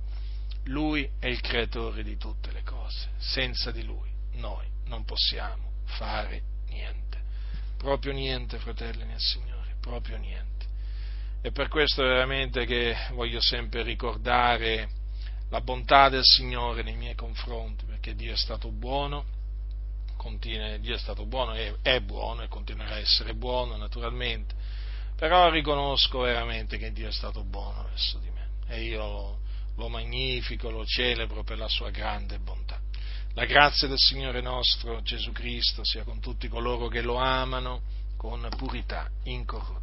Lui 0.65 1.09
è 1.19 1.27
il 1.27 1.41
creatore 1.41 2.03
di 2.03 2.17
tutte 2.17 2.51
le 2.51 2.63
cose. 2.63 3.11
Senza 3.19 3.71
di 3.71 3.85
Lui 3.85 4.11
noi 4.35 4.67
non 4.87 5.05
possiamo 5.05 5.73
fare 5.85 6.43
niente. 6.69 7.21
Proprio 7.77 8.13
niente, 8.13 8.59
fratelli 8.59 9.05
nel 9.05 9.21
Signore, 9.21 9.77
proprio 9.81 10.17
niente. 10.19 10.52
E 11.45 11.51
per 11.51 11.67
questo 11.67 12.05
veramente 12.05 12.65
che 12.65 12.97
voglio 13.11 13.41
sempre 13.41 13.83
ricordare 13.83 14.89
la 15.51 15.61
bontà 15.61 16.09
del 16.09 16.23
Signore 16.23 16.85
nei 16.85 16.95
miei 16.95 17.17
confronti, 17.17 17.85
perché 17.85 18.15
Dio 18.15 18.33
è 18.33 18.37
stato 18.37 18.71
buono, 18.71 19.25
continua, 20.17 20.77
Dio 20.77 20.95
è 20.95 20.99
stato 20.99 21.27
buono, 21.27 21.53
è, 21.53 21.75
è 21.83 22.01
buono 22.01 22.43
e 22.43 22.49
continuerà 22.49 22.95
a 22.95 23.01
essere 23.01 23.35
buono 23.35 23.77
naturalmente, 23.77 24.55
però 25.17 25.51
riconosco 25.51 26.21
veramente 26.21 26.79
che 26.79 26.93
Dio 26.93 27.09
è 27.09 27.13
stato 27.13 27.43
buono 27.43 27.83
verso 27.89 28.19
di 28.19 28.31
me 28.31 28.49
e 28.69 28.83
io 28.85 29.41
lo 29.77 29.89
magnifico, 29.89 30.71
lo 30.71 30.87
celebro 30.87 31.43
per 31.43 31.59
la 31.59 31.69
sua 31.69 31.91
grande 31.91 32.39
bontà. 32.39 32.81
La 33.35 33.47
grazia 33.47 33.89
del 33.89 33.99
Signore 33.99 34.41
nostro 34.41 35.03
Gesù 35.03 35.33
Cristo 35.33 35.85
sia 35.85 36.05
con 36.05 36.21
tutti 36.21 36.47
coloro 36.49 36.87
che 36.87 37.03
lo 37.03 37.17
amano 37.17 37.83
con 38.17 38.47
purità 38.57 39.11
incorrotta. 39.25 39.82